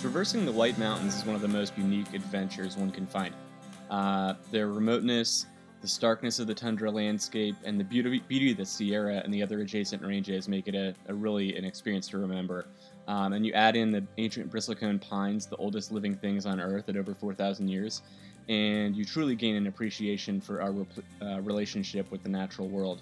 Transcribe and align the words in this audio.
Traversing 0.00 0.46
the 0.46 0.52
White 0.52 0.78
Mountains 0.78 1.16
is 1.16 1.24
one 1.24 1.34
of 1.34 1.42
the 1.42 1.48
most 1.48 1.76
unique 1.76 2.14
adventures 2.14 2.76
one 2.76 2.92
can 2.92 3.04
find. 3.04 3.34
Uh, 3.90 4.34
their 4.52 4.68
remoteness, 4.68 5.46
the 5.80 5.88
starkness 5.88 6.38
of 6.38 6.46
the 6.46 6.54
tundra 6.54 6.88
landscape, 6.88 7.56
and 7.64 7.80
the 7.80 7.84
beauty, 7.84 8.22
beauty 8.28 8.52
of 8.52 8.58
the 8.58 8.64
Sierra 8.64 9.20
and 9.24 9.34
the 9.34 9.42
other 9.42 9.60
adjacent 9.60 10.00
ranges 10.02 10.48
make 10.48 10.68
it 10.68 10.76
a, 10.76 10.94
a 11.08 11.14
really 11.14 11.56
an 11.56 11.64
experience 11.64 12.06
to 12.08 12.18
remember. 12.18 12.66
Um, 13.08 13.32
and 13.32 13.44
you 13.44 13.52
add 13.54 13.74
in 13.74 13.90
the 13.90 14.04
ancient 14.18 14.52
bristlecone 14.52 15.00
pines, 15.00 15.46
the 15.46 15.56
oldest 15.56 15.90
living 15.90 16.14
things 16.14 16.46
on 16.46 16.60
Earth 16.60 16.88
at 16.88 16.96
over 16.96 17.12
4,000 17.12 17.66
years, 17.66 18.02
and 18.48 18.94
you 18.94 19.04
truly 19.04 19.34
gain 19.34 19.56
an 19.56 19.66
appreciation 19.66 20.40
for 20.40 20.62
our 20.62 20.72
uh, 21.22 21.40
relationship 21.40 22.08
with 22.12 22.22
the 22.22 22.28
natural 22.28 22.68
world. 22.68 23.00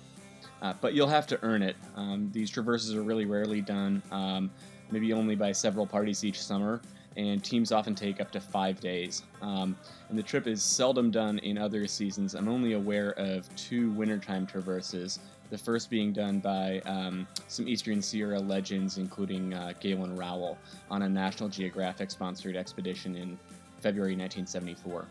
Uh, 0.63 0.73
but 0.81 0.95
you'll 0.95 1.07
have 1.09 1.27
to 1.27 1.39
earn 1.43 1.63
it. 1.63 1.77
Um, 1.95 2.31
these 2.33 2.51
traverses 2.51 2.95
are 2.95 3.03
really 3.03 3.27
rarely 3.27 3.61
done, 3.61 4.03
um, 4.11 4.51
maybe 4.91 5.13
only 5.13 5.35
by 5.35 5.53
several 5.53 5.87
parties 5.87 6.25
each 6.25 6.41
summer, 6.41 6.81
and 7.17 7.43
teams 7.43 7.73
often 7.73 7.95
take 7.95 8.21
up 8.21 8.31
to 8.33 8.41
five 8.41 8.81
days. 8.81 9.23
Um, 9.41 9.77
and 10.09 10.19
the 10.19 10.23
trip 10.23 10.47
is 10.47 10.63
seldom 10.63 11.11
done 11.11 11.39
in 11.39 11.59
other 11.59 11.87
seasons. 11.87 12.35
I'm 12.35 12.49
only 12.49 12.75
aware 12.75 13.11
of 13.13 13.55
two 13.57 13.91
wintertime 13.93 14.47
traverses, 14.47 15.19
the 15.51 15.59
first 15.59 15.89
being 15.91 16.13
done 16.13 16.41
by 16.41 16.81
um, 16.85 17.27
some 17.49 17.69
Eastern 17.69 18.03
Sierra 18.03 18.39
legends, 18.39 18.99
including 18.99 19.55
uh, 19.55 19.73
Galen 19.81 20.15
Rowell, 20.17 20.59
on 20.91 21.03
a 21.03 21.09
National 21.09 21.49
Geographic 21.49 22.11
sponsored 22.11 22.57
expedition 22.57 23.17
in 23.17 23.39
February 23.81 24.17
1974. 24.17 25.07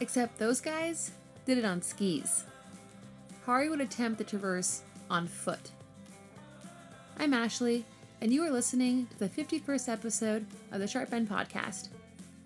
Except 0.00 0.38
those 0.38 0.60
guys 0.60 1.10
did 1.44 1.58
it 1.58 1.64
on 1.64 1.82
skis. 1.82 2.44
Hari 3.44 3.68
would 3.68 3.80
attempt 3.80 4.18
the 4.18 4.24
traverse 4.24 4.82
on 5.10 5.26
foot. 5.26 5.70
I'm 7.18 7.34
Ashley, 7.34 7.84
and 8.20 8.32
you 8.32 8.42
are 8.44 8.50
listening 8.50 9.06
to 9.06 9.18
the 9.18 9.28
51st 9.28 9.88
episode 9.88 10.46
of 10.72 10.80
the 10.80 10.88
Sharp 10.88 11.12
End 11.12 11.28
Podcast. 11.28 11.88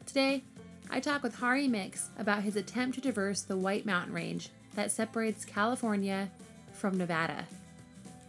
Today, 0.05 0.42
I 0.91 1.01
talk 1.01 1.23
with 1.23 1.37
Hari 1.37 1.67
Mix 1.67 2.11
about 2.19 2.42
his 2.42 2.56
attempt 2.56 2.97
to 2.97 3.01
traverse 3.01 3.42
the 3.42 3.56
White 3.56 3.87
Mountain 3.87 4.12
Range 4.12 4.50
that 4.75 4.91
separates 4.91 5.47
California 5.47 6.31
from 6.75 6.98
Nevada. 6.98 7.47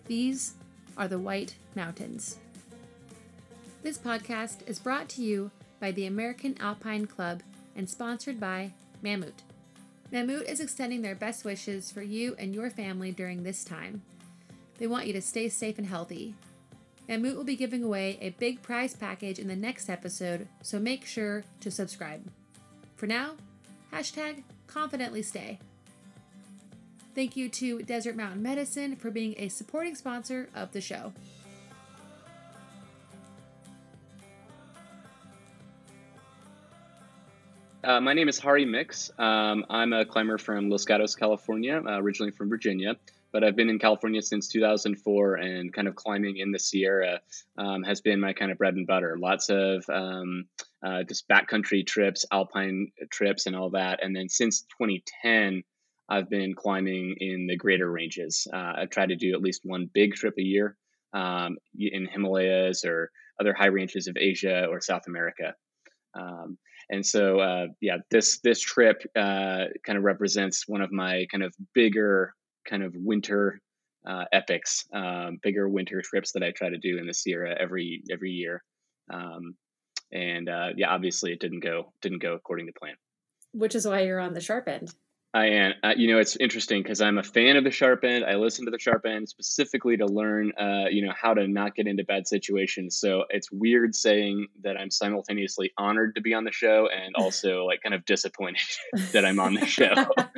These 0.06 0.54
are 0.98 1.10
the 1.10 1.20
White 1.20 1.56
Mountains. 1.76 2.38
This 3.82 3.98
podcast 3.98 4.66
is 4.66 4.80
brought 4.80 5.10
to 5.10 5.22
you 5.22 5.52
by 5.82 5.92
the 5.92 6.06
American 6.06 6.56
Alpine 6.62 7.08
Club 7.08 7.44
and 7.76 7.90
sponsored 7.90 8.40
by 8.40 8.72
Mammut. 9.04 9.42
Mammut 10.14 10.50
is 10.50 10.62
extending 10.62 11.02
their 11.02 11.16
best 11.16 11.44
wishes 11.44 11.92
for 11.92 12.02
you 12.02 12.36
and 12.40 12.56
your 12.56 12.70
family 12.70 13.12
during 13.12 13.44
this 13.44 13.66
time. 13.66 14.02
They 14.78 14.88
want 14.88 15.08
you 15.08 15.14
to 15.14 15.22
stay 15.22 15.50
safe 15.50 15.78
and 15.78 15.88
healthy. 15.88 16.36
Mammut 17.08 17.36
will 17.36 17.44
be 17.44 17.56
giving 17.56 17.84
away 17.84 18.18
a 18.22 18.30
big 18.32 18.62
prize 18.62 18.96
package 18.96 19.38
in 19.38 19.48
the 19.48 19.56
next 19.56 19.90
episode, 19.90 20.48
so 20.62 20.80
make 20.80 21.06
sure 21.06 21.44
to 21.60 21.70
subscribe. 21.70 22.26
For 22.96 23.08
now, 23.08 23.36
hashtag 23.92 24.44
confidently 24.68 25.22
stay. 25.22 25.60
Thank 27.14 27.36
you 27.36 27.50
to 27.50 27.84
Desert 27.84 28.16
Mountain 28.16 28.42
Medicine 28.42 28.96
for 28.96 29.12
being 29.12 29.36
a 29.38 29.50
supporting 29.50 29.96
sponsor 29.96 30.50
of 30.56 30.72
the 30.72 30.82
show. 30.82 31.14
Uh, 37.84 38.00
my 38.00 38.14
name 38.14 38.30
is 38.30 38.40
Hari 38.40 38.64
Mix. 38.64 39.12
Um, 39.20 39.66
I'm 39.70 39.92
a 39.92 40.06
climber 40.06 40.38
from 40.38 40.70
Los 40.70 40.86
Gatos, 40.86 41.16
California, 41.16 41.84
uh, 41.86 42.00
originally 42.02 42.32
from 42.32 42.48
Virginia, 42.48 42.96
but 43.34 43.44
I've 43.44 43.56
been 43.56 43.70
in 43.70 43.80
California 43.80 44.22
since 44.22 44.48
2004, 44.48 45.36
and 45.36 45.74
kind 45.74 45.88
of 45.88 45.96
climbing 45.96 46.38
in 46.38 46.52
the 46.52 46.60
Sierra 46.60 47.20
um, 47.58 47.82
has 47.84 48.00
been 48.00 48.20
my 48.20 48.32
kind 48.32 48.52
of 48.52 48.60
bread 48.60 48.76
and 48.76 48.86
butter. 48.86 49.18
Lots 49.20 49.50
of 49.50 49.84
um, 49.90 50.46
uh, 50.86 51.02
just 51.04 51.28
backcountry 51.28 51.86
trips, 51.86 52.26
alpine 52.32 52.92
trips, 53.12 53.48
and 53.48 53.56
all 53.56 53.72
that. 53.72 54.04
And 54.04 54.16
then 54.16 54.30
since 54.30 54.62
2010, 54.80 55.64
I've 56.10 56.30
been 56.30 56.54
climbing 56.54 57.16
in 57.20 57.48
the 57.48 57.58
greater 57.58 57.92
ranges. 57.92 58.48
Uh, 58.54 58.74
I 58.78 58.86
try 58.86 59.08
to 59.08 59.16
do 59.16 59.34
at 59.34 59.42
least 59.42 59.62
one 59.64 59.90
big 59.92 60.14
trip 60.14 60.36
a 60.38 60.44
year 60.44 60.78
um, 61.14 61.58
in 61.78 62.06
Himalayas 62.06 62.86
or 62.86 63.10
other 63.40 63.54
high 63.54 63.68
ranges 63.68 64.08
of 64.08 64.16
Asia 64.16 64.68
or 64.70 64.80
South 64.80 65.08
America. 65.08 65.56
Um, 66.14 66.60
and 66.90 67.04
so, 67.04 67.40
uh, 67.40 67.68
yeah, 67.82 67.98
this 68.12 68.40
this 68.42 68.62
trip 68.62 69.02
uh, 69.16 69.66
kind 69.86 69.98
of 69.98 70.04
represents 70.04 70.68
one 70.68 70.82
of 70.82 70.92
my 70.92 71.26
kind 71.32 71.44
of 71.44 71.56
bigger 71.74 72.36
kind 72.68 72.84
of 72.84 72.94
winter 72.96 73.60
uh, 74.06 74.26
epics, 74.32 74.86
um, 74.94 75.38
bigger 75.42 75.68
winter 75.70 76.02
trips 76.02 76.34
that 76.34 76.44
I 76.44 76.52
try 76.52 76.70
to 76.70 76.78
do 76.78 76.98
in 76.98 77.08
the 77.08 77.14
Sierra 77.14 77.56
every 77.60 78.04
every 78.12 78.32
year. 78.32 78.64
Um, 79.12 79.56
and 80.12 80.50
uh, 80.50 80.70
yeah, 80.76 80.90
obviously, 80.90 81.32
it 81.32 81.40
didn't 81.40 81.64
go 81.64 81.94
didn't 82.02 82.22
go 82.22 82.34
according 82.34 82.68
to 82.68 82.74
plan. 82.74 82.96
Which 83.54 83.76
is 83.76 83.88
why 83.88 84.02
you're 84.02 84.20
on 84.20 84.34
the 84.34 84.42
sharp 84.42 84.68
end. 84.68 84.94
I 85.36 85.48
am. 85.48 85.74
Uh, 85.82 85.94
you 85.98 86.08
know, 86.08 86.20
it's 86.20 86.36
interesting 86.36 86.84
because 86.84 87.02
I'm 87.02 87.18
a 87.18 87.24
fan 87.24 87.58
of 87.58 87.64
the 87.64 87.72
sharp 87.72 88.04
end. 88.04 88.24
I 88.24 88.36
listen 88.36 88.66
to 88.66 88.72
the 88.72 88.78
sharp 88.78 89.04
end 89.08 89.28
specifically 89.28 89.98
to 89.98 90.06
learn, 90.06 90.52
uh, 90.60 90.86
you 90.92 91.04
know, 91.04 91.12
how 91.20 91.34
to 91.34 91.48
not 91.48 91.76
get 91.76 91.88
into 91.88 92.04
bad 92.04 92.28
situations. 92.28 92.98
So 92.98 93.24
it's 93.30 93.52
weird 93.52 93.96
saying 93.96 94.48
that 94.62 94.78
I'm 94.78 94.92
simultaneously 94.92 95.72
honored 95.76 96.14
to 96.16 96.22
be 96.22 96.36
on 96.36 96.44
the 96.44 96.52
show 96.52 96.88
and 96.88 97.16
also 97.18 97.66
like 97.66 97.82
kind 97.82 97.96
of 97.96 98.06
disappointed 98.06 98.62
that 99.12 99.26
I'm 99.26 99.40
on 99.40 99.56
the 99.56 99.66
show. 99.66 99.94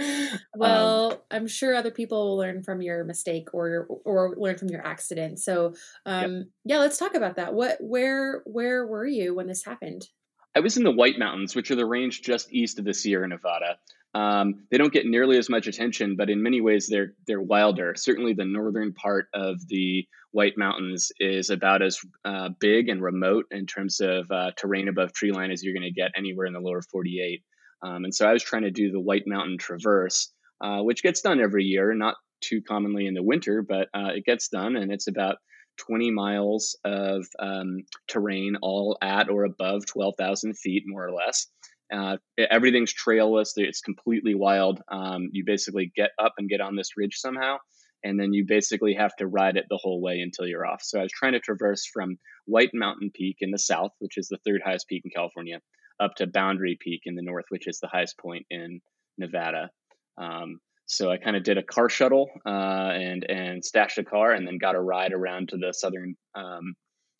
well, 0.56 1.12
um, 1.12 1.18
I'm 1.30 1.48
sure 1.48 1.76
other 1.76 1.92
people 1.92 2.30
will 2.30 2.38
learn 2.38 2.64
from 2.64 2.82
your 2.82 3.04
mistake 3.04 3.50
or 3.54 3.88
or 4.06 4.34
learn 4.38 4.58
from 4.58 4.70
your 4.70 4.86
accident. 4.86 5.40
So, 5.40 5.74
um, 6.06 6.32
yep. 6.32 6.46
yeah, 6.64 6.78
let's 6.78 6.98
talk 6.98 7.16
about 7.16 7.36
that. 7.36 7.54
What, 7.54 7.78
where, 7.82 8.44
where 8.46 8.88
were 8.88 9.06
you 9.06 9.36
when 9.36 9.48
this 9.48 9.66
happened? 9.66 10.08
I 10.56 10.62
was 10.62 10.78
in 10.78 10.84
the 10.84 10.92
White 10.92 11.20
Mountains, 11.20 11.54
which 11.54 11.70
are 11.70 11.76
the 11.76 11.86
range 11.86 12.22
just 12.22 12.54
east 12.54 12.80
of 12.80 12.86
the 12.86 12.94
Sierra 12.94 13.28
Nevada. 13.28 13.78
Um, 14.16 14.64
they 14.72 14.78
don't 14.78 14.94
get 14.94 15.06
nearly 15.06 15.38
as 15.38 15.50
much 15.50 15.68
attention, 15.68 16.16
but 16.16 16.30
in 16.30 16.42
many 16.42 16.62
ways 16.62 16.88
they're 16.88 17.14
they're 17.28 17.42
wilder. 17.42 17.94
Certainly, 17.96 18.34
the 18.34 18.46
northern 18.46 18.94
part 18.94 19.28
of 19.34 19.60
the 19.68 20.08
White 20.32 20.58
Mountains 20.58 21.12
is 21.20 21.50
about 21.50 21.82
as 21.82 22.00
uh, 22.24 22.50
big 22.60 22.88
and 22.88 23.02
remote 23.02 23.46
in 23.52 23.66
terms 23.66 24.00
of 24.00 24.32
uh, 24.32 24.52
terrain 24.58 24.88
above 24.88 25.14
tree 25.14 25.32
line 25.32 25.52
as 25.52 25.64
you're 25.64 25.74
going 25.74 25.84
to 25.84 25.92
get 25.92 26.12
anywhere 26.16 26.46
in 26.46 26.54
the 26.54 26.60
lower 26.60 26.82
48. 26.82 27.44
Um, 27.84 28.06
and 28.06 28.16
so 28.16 28.26
I 28.26 28.34
was 28.34 28.44
trying 28.44 28.64
to 28.64 28.72
do 28.72 28.92
the 28.92 29.00
White 29.00 29.24
Mountain 29.28 29.58
Traverse, 29.58 30.32
uh, 30.62 30.80
which 30.80 31.04
gets 31.04 31.22
done 31.22 31.42
every 31.42 31.66
year, 31.66 31.94
not 31.94 32.16
too 32.42 32.62
commonly 32.62 33.08
in 33.08 33.14
the 33.14 33.24
winter, 33.24 33.62
but 33.62 33.90
uh, 33.94 34.12
it 34.16 34.26
gets 34.26 34.48
done, 34.48 34.76
and 34.78 34.92
it's 34.92 35.08
about 35.08 35.38
20 35.78 36.12
miles 36.12 36.78
of 36.86 37.26
um, 37.40 37.84
terrain, 38.08 38.56
all 38.62 38.98
at 39.02 39.30
or 39.30 39.44
above 39.44 39.86
12,000 39.86 40.58
feet, 40.58 40.84
more 40.86 41.06
or 41.06 41.12
less. 41.12 41.48
Uh, 41.94 42.18
everything's 42.38 42.94
trailless. 42.94 43.54
It's 43.56 43.82
completely 43.82 44.36
wild. 44.36 44.82
Um, 44.92 45.30
you 45.32 45.44
basically 45.46 45.92
get 45.96 46.12
up 46.20 46.34
and 46.38 46.50
get 46.50 46.62
on 46.62 46.76
this 46.76 46.98
ridge 46.98 47.16
somehow, 47.18 47.58
and 48.04 48.20
then 48.20 48.34
you 48.34 48.46
basically 48.48 48.94
have 48.96 49.16
to 49.18 49.28
ride 49.28 49.58
it 49.58 49.66
the 49.70 49.80
whole 49.82 50.02
way 50.02 50.20
until 50.20 50.48
you're 50.48 50.66
off. 50.66 50.82
So 50.84 51.00
I 51.00 51.04
was 51.04 51.12
trying 51.12 51.34
to 51.34 51.40
traverse 51.40 51.86
from 51.86 52.18
White 52.46 52.72
Mountain 52.74 53.12
Peak 53.14 53.38
in 53.40 53.52
the 53.52 53.60
south, 53.60 53.92
which 54.00 54.18
is 54.18 54.28
the 54.28 54.40
third 54.46 54.62
highest 54.64 54.88
peak 54.88 55.04
in 55.06 55.12
California, 55.12 55.60
up 56.00 56.16
to 56.16 56.28
Boundary 56.28 56.78
Peak 56.80 57.02
in 57.06 57.16
the 57.16 57.22
north, 57.22 57.46
which 57.50 57.68
is 57.68 57.80
the 57.80 57.88
highest 57.88 58.18
point 58.18 58.46
in 58.50 58.82
Nevada. 59.18 59.70
Um, 60.18 60.60
so 60.88 61.12
I 61.12 61.18
kind 61.18 61.36
of 61.36 61.44
did 61.44 61.58
a 61.58 61.64
car 61.64 61.90
shuttle 61.90 62.30
uh, 62.46 62.92
and 62.94 63.24
and 63.30 63.66
stashed 63.66 63.98
a 63.98 64.04
car, 64.04 64.34
and 64.34 64.48
then 64.48 64.58
got 64.58 64.76
a 64.76 64.82
ride 64.82 65.14
around 65.14 65.50
to 65.50 65.58
the 65.58 65.74
southern 65.74 66.16
um, 66.36 66.76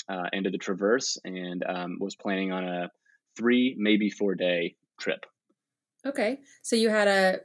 uh, 0.10 0.30
end 0.34 0.46
of 0.46 0.52
the 0.52 0.58
traverse, 0.58 1.18
and 1.24 1.64
um, 1.68 1.98
was 2.00 2.16
planning 2.16 2.52
on 2.52 2.64
a 2.64 2.90
three, 3.36 3.76
maybe 3.78 4.10
four 4.10 4.36
day 4.36 4.76
trip. 5.00 5.26
Okay. 6.06 6.40
So 6.62 6.76
you 6.76 6.90
had 6.90 7.08
a, 7.08 7.40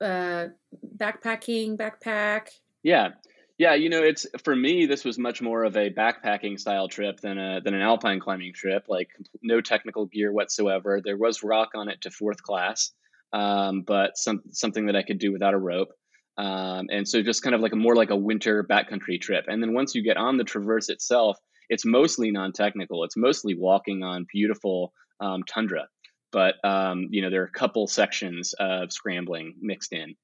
a 0.00 0.48
backpacking 0.96 1.76
backpack. 1.76 2.48
Yeah. 2.82 3.10
Yeah, 3.58 3.74
you 3.74 3.88
know, 3.88 4.02
it's 4.02 4.26
for 4.44 4.54
me. 4.54 4.84
This 4.84 5.02
was 5.02 5.18
much 5.18 5.40
more 5.40 5.64
of 5.64 5.76
a 5.76 5.90
backpacking 5.90 6.60
style 6.60 6.88
trip 6.88 7.20
than 7.20 7.38
a 7.38 7.60
than 7.62 7.72
an 7.72 7.80
alpine 7.80 8.20
climbing 8.20 8.52
trip. 8.52 8.84
Like 8.86 9.08
no 9.42 9.62
technical 9.62 10.04
gear 10.04 10.30
whatsoever. 10.30 11.00
There 11.02 11.16
was 11.16 11.42
rock 11.42 11.70
on 11.74 11.88
it 11.88 12.02
to 12.02 12.10
fourth 12.10 12.42
class, 12.42 12.92
um, 13.32 13.80
but 13.80 14.18
some 14.18 14.42
something 14.50 14.86
that 14.86 14.96
I 14.96 15.02
could 15.02 15.18
do 15.18 15.32
without 15.32 15.54
a 15.54 15.58
rope. 15.58 15.88
Um, 16.36 16.88
and 16.90 17.08
so 17.08 17.22
just 17.22 17.42
kind 17.42 17.54
of 17.54 17.62
like 17.62 17.72
a 17.72 17.76
more 17.76 17.96
like 17.96 18.10
a 18.10 18.16
winter 18.16 18.62
backcountry 18.62 19.18
trip. 19.18 19.46
And 19.48 19.62
then 19.62 19.72
once 19.72 19.94
you 19.94 20.02
get 20.02 20.18
on 20.18 20.36
the 20.36 20.44
traverse 20.44 20.90
itself, 20.90 21.38
it's 21.68 21.84
mostly 21.84 22.30
non-technical. 22.30 23.04
It's 23.04 23.16
mostly 23.16 23.54
walking 23.54 24.02
on 24.02 24.26
beautiful 24.32 24.92
um, 25.20 25.42
tundra. 25.44 25.88
But 26.32 26.56
um, 26.64 27.08
you 27.10 27.22
know 27.22 27.30
there 27.30 27.42
are 27.42 27.46
a 27.46 27.50
couple 27.50 27.86
sections 27.86 28.54
of 28.58 28.92
scrambling 28.92 29.54
mixed 29.60 29.92
in. 29.92 30.16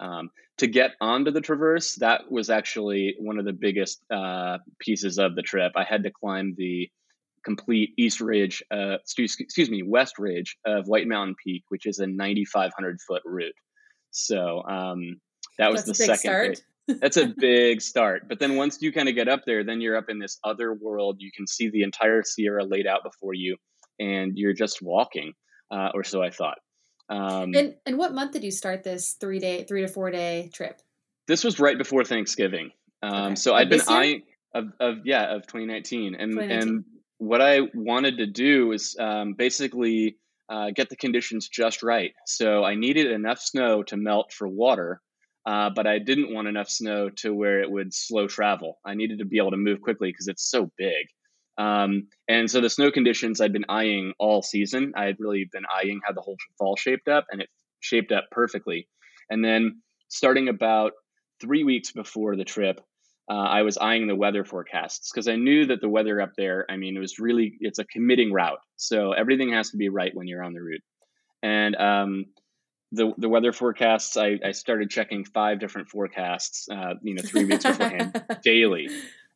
Um, 0.00 0.30
to 0.58 0.66
get 0.66 0.92
onto 1.00 1.30
the 1.30 1.40
traverse, 1.40 1.96
that 1.96 2.30
was 2.30 2.50
actually 2.50 3.16
one 3.18 3.38
of 3.38 3.44
the 3.44 3.52
biggest 3.52 4.02
uh, 4.10 4.58
pieces 4.78 5.18
of 5.18 5.34
the 5.34 5.42
trip. 5.42 5.72
I 5.76 5.84
had 5.84 6.02
to 6.04 6.10
climb 6.10 6.54
the 6.56 6.90
complete 7.44 7.92
east 7.96 8.20
ridge, 8.20 8.62
uh, 8.72 8.94
excuse, 8.94 9.36
excuse, 9.38 9.70
me, 9.70 9.82
west 9.82 10.18
ridge 10.18 10.56
of 10.64 10.88
White 10.88 11.06
Mountain 11.06 11.36
Peak, 11.42 11.64
which 11.68 11.86
is 11.86 11.98
a 11.98 12.06
9,500 12.06 13.00
foot 13.00 13.22
route. 13.24 13.54
So 14.10 14.62
um, 14.62 15.20
that 15.58 15.70
was 15.70 15.84
That's 15.84 15.98
the 15.98 16.04
second. 16.04 16.18
Start. 16.18 16.62
That's 16.88 17.16
a 17.16 17.32
big 17.38 17.80
start. 17.80 18.28
But 18.28 18.38
then 18.38 18.56
once 18.56 18.78
you 18.80 18.92
kind 18.92 19.08
of 19.08 19.14
get 19.14 19.28
up 19.28 19.42
there, 19.46 19.64
then 19.64 19.80
you're 19.80 19.96
up 19.96 20.08
in 20.08 20.18
this 20.18 20.38
other 20.44 20.74
world. 20.74 21.16
You 21.18 21.30
can 21.34 21.46
see 21.46 21.68
the 21.70 21.82
entire 21.82 22.22
Sierra 22.22 22.64
laid 22.64 22.86
out 22.86 23.02
before 23.04 23.34
you, 23.34 23.56
and 23.98 24.36
you're 24.36 24.52
just 24.52 24.82
walking, 24.82 25.32
uh, 25.70 25.90
or 25.94 26.04
so 26.04 26.22
I 26.22 26.30
thought. 26.30 26.58
Um, 27.08 27.54
and 27.54 27.74
and 27.86 27.98
what 27.98 28.14
month 28.14 28.32
did 28.32 28.44
you 28.44 28.50
start 28.50 28.82
this 28.82 29.16
three 29.20 29.38
day, 29.38 29.64
three 29.64 29.82
to 29.82 29.88
four 29.88 30.10
day 30.10 30.50
trip? 30.52 30.80
This 31.26 31.44
was 31.44 31.58
right 31.58 31.76
before 31.76 32.04
Thanksgiving. 32.04 32.70
Um, 33.02 33.14
okay. 33.14 33.34
So 33.36 33.54
I'd 33.54 33.70
been 33.70 33.82
eyeing 33.88 34.22
of, 34.54 34.66
of 34.80 34.98
yeah 35.04 35.34
of 35.34 35.42
2019, 35.46 36.14
and 36.14 36.32
2019. 36.32 36.68
and 36.68 36.84
what 37.18 37.40
I 37.40 37.60
wanted 37.74 38.18
to 38.18 38.26
do 38.26 38.68
was 38.68 38.96
um, 38.98 39.34
basically 39.34 40.16
uh, 40.48 40.70
get 40.74 40.90
the 40.90 40.96
conditions 40.96 41.48
just 41.48 41.82
right. 41.82 42.12
So 42.26 42.64
I 42.64 42.74
needed 42.74 43.10
enough 43.10 43.38
snow 43.38 43.82
to 43.84 43.96
melt 43.96 44.32
for 44.32 44.48
water, 44.48 45.00
uh, 45.46 45.70
but 45.74 45.86
I 45.86 45.98
didn't 45.98 46.32
want 46.32 46.48
enough 46.48 46.68
snow 46.68 47.10
to 47.10 47.34
where 47.34 47.60
it 47.60 47.70
would 47.70 47.92
slow 47.92 48.26
travel. 48.26 48.78
I 48.84 48.94
needed 48.94 49.18
to 49.18 49.24
be 49.24 49.38
able 49.38 49.50
to 49.50 49.56
move 49.56 49.80
quickly 49.80 50.08
because 50.10 50.28
it's 50.28 50.50
so 50.50 50.70
big. 50.78 51.06
Um, 51.58 52.08
and 52.28 52.50
so 52.50 52.60
the 52.60 52.70
snow 52.70 52.90
conditions 52.90 53.40
I'd 53.40 53.52
been 53.52 53.66
eyeing 53.68 54.12
all 54.18 54.42
season. 54.42 54.92
I 54.96 55.04
had 55.04 55.16
really 55.18 55.48
been 55.52 55.64
eyeing 55.72 56.00
how 56.04 56.12
the 56.12 56.20
whole 56.20 56.36
fall 56.58 56.76
shaped 56.76 57.08
up, 57.08 57.26
and 57.30 57.40
it 57.40 57.48
shaped 57.80 58.10
up 58.10 58.24
perfectly. 58.30 58.88
And 59.30 59.44
then 59.44 59.82
starting 60.08 60.48
about 60.48 60.92
three 61.40 61.64
weeks 61.64 61.92
before 61.92 62.36
the 62.36 62.44
trip, 62.44 62.80
uh, 63.30 63.34
I 63.34 63.62
was 63.62 63.78
eyeing 63.78 64.06
the 64.06 64.16
weather 64.16 64.44
forecasts 64.44 65.10
because 65.10 65.28
I 65.28 65.36
knew 65.36 65.66
that 65.66 65.80
the 65.80 65.88
weather 65.88 66.20
up 66.20 66.32
there, 66.36 66.66
I 66.68 66.76
mean, 66.76 66.96
it 66.96 67.00
was 67.00 67.18
really, 67.18 67.56
it's 67.60 67.78
a 67.78 67.84
committing 67.84 68.32
route. 68.32 68.58
So 68.76 69.12
everything 69.12 69.52
has 69.52 69.70
to 69.70 69.76
be 69.76 69.88
right 69.88 70.14
when 70.14 70.26
you're 70.26 70.42
on 70.42 70.52
the 70.52 70.62
route. 70.62 70.82
And 71.42 71.76
um, 71.76 72.26
the, 72.94 73.12
the 73.18 73.28
weather 73.28 73.52
forecasts, 73.52 74.16
I, 74.16 74.38
I 74.44 74.52
started 74.52 74.90
checking 74.90 75.24
five 75.24 75.60
different 75.60 75.88
forecasts, 75.88 76.68
uh, 76.70 76.94
you 77.02 77.14
know, 77.14 77.22
three 77.22 77.44
weeks 77.44 77.64
beforehand 77.64 78.22
daily. 78.44 78.88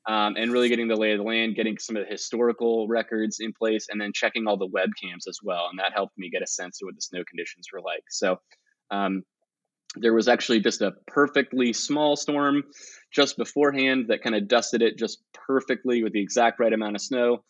Um, 0.07 0.37
and 0.39 0.51
really 0.51 0.71
getting 0.71 0.89
the 0.89 0.97
lay 0.97 1.13
of 1.13 1.19
the 1.19 1.25
land, 1.25 1.55
getting 1.55 1.77
some 1.77 1.95
of 1.97 2.05
the 2.05 2.11
historical 2.11 2.89
records 2.89 3.41
in 3.41 3.53
place, 3.53 3.89
and 3.91 4.01
then 4.01 4.13
checking 4.15 4.47
all 4.47 4.57
the 4.57 4.69
webcams 4.69 5.29
as 5.29 5.41
well. 5.43 5.69
And 5.71 5.79
that 5.79 5.93
helped 5.93 6.17
me 6.17 6.31
get 6.31 6.43
a 6.43 6.47
sense 6.47 6.81
of 6.81 6.87
what 6.87 6.95
the 6.95 7.03
snow 7.03 7.23
conditions 7.29 7.67
were 7.71 7.83
like. 7.83 8.05
So 8.09 8.41
um, 8.91 9.23
there 9.97 10.15
was 10.15 10.29
actually 10.29 10.61
just 10.61 10.81
a 10.81 10.93
perfectly 11.07 11.75
small 11.75 12.17
storm 12.17 12.63
just 13.13 13.37
beforehand 13.37 14.07
that 14.09 14.23
kind 14.23 14.35
of 14.35 14.49
dusted 14.49 14.81
it 14.81 14.97
just 14.97 15.23
perfectly 15.35 16.03
with 16.03 16.15
the 16.15 16.23
exact 16.23 16.59
right 16.59 16.73
amount 16.73 16.97
of 16.97 17.03
snow. 17.03 17.45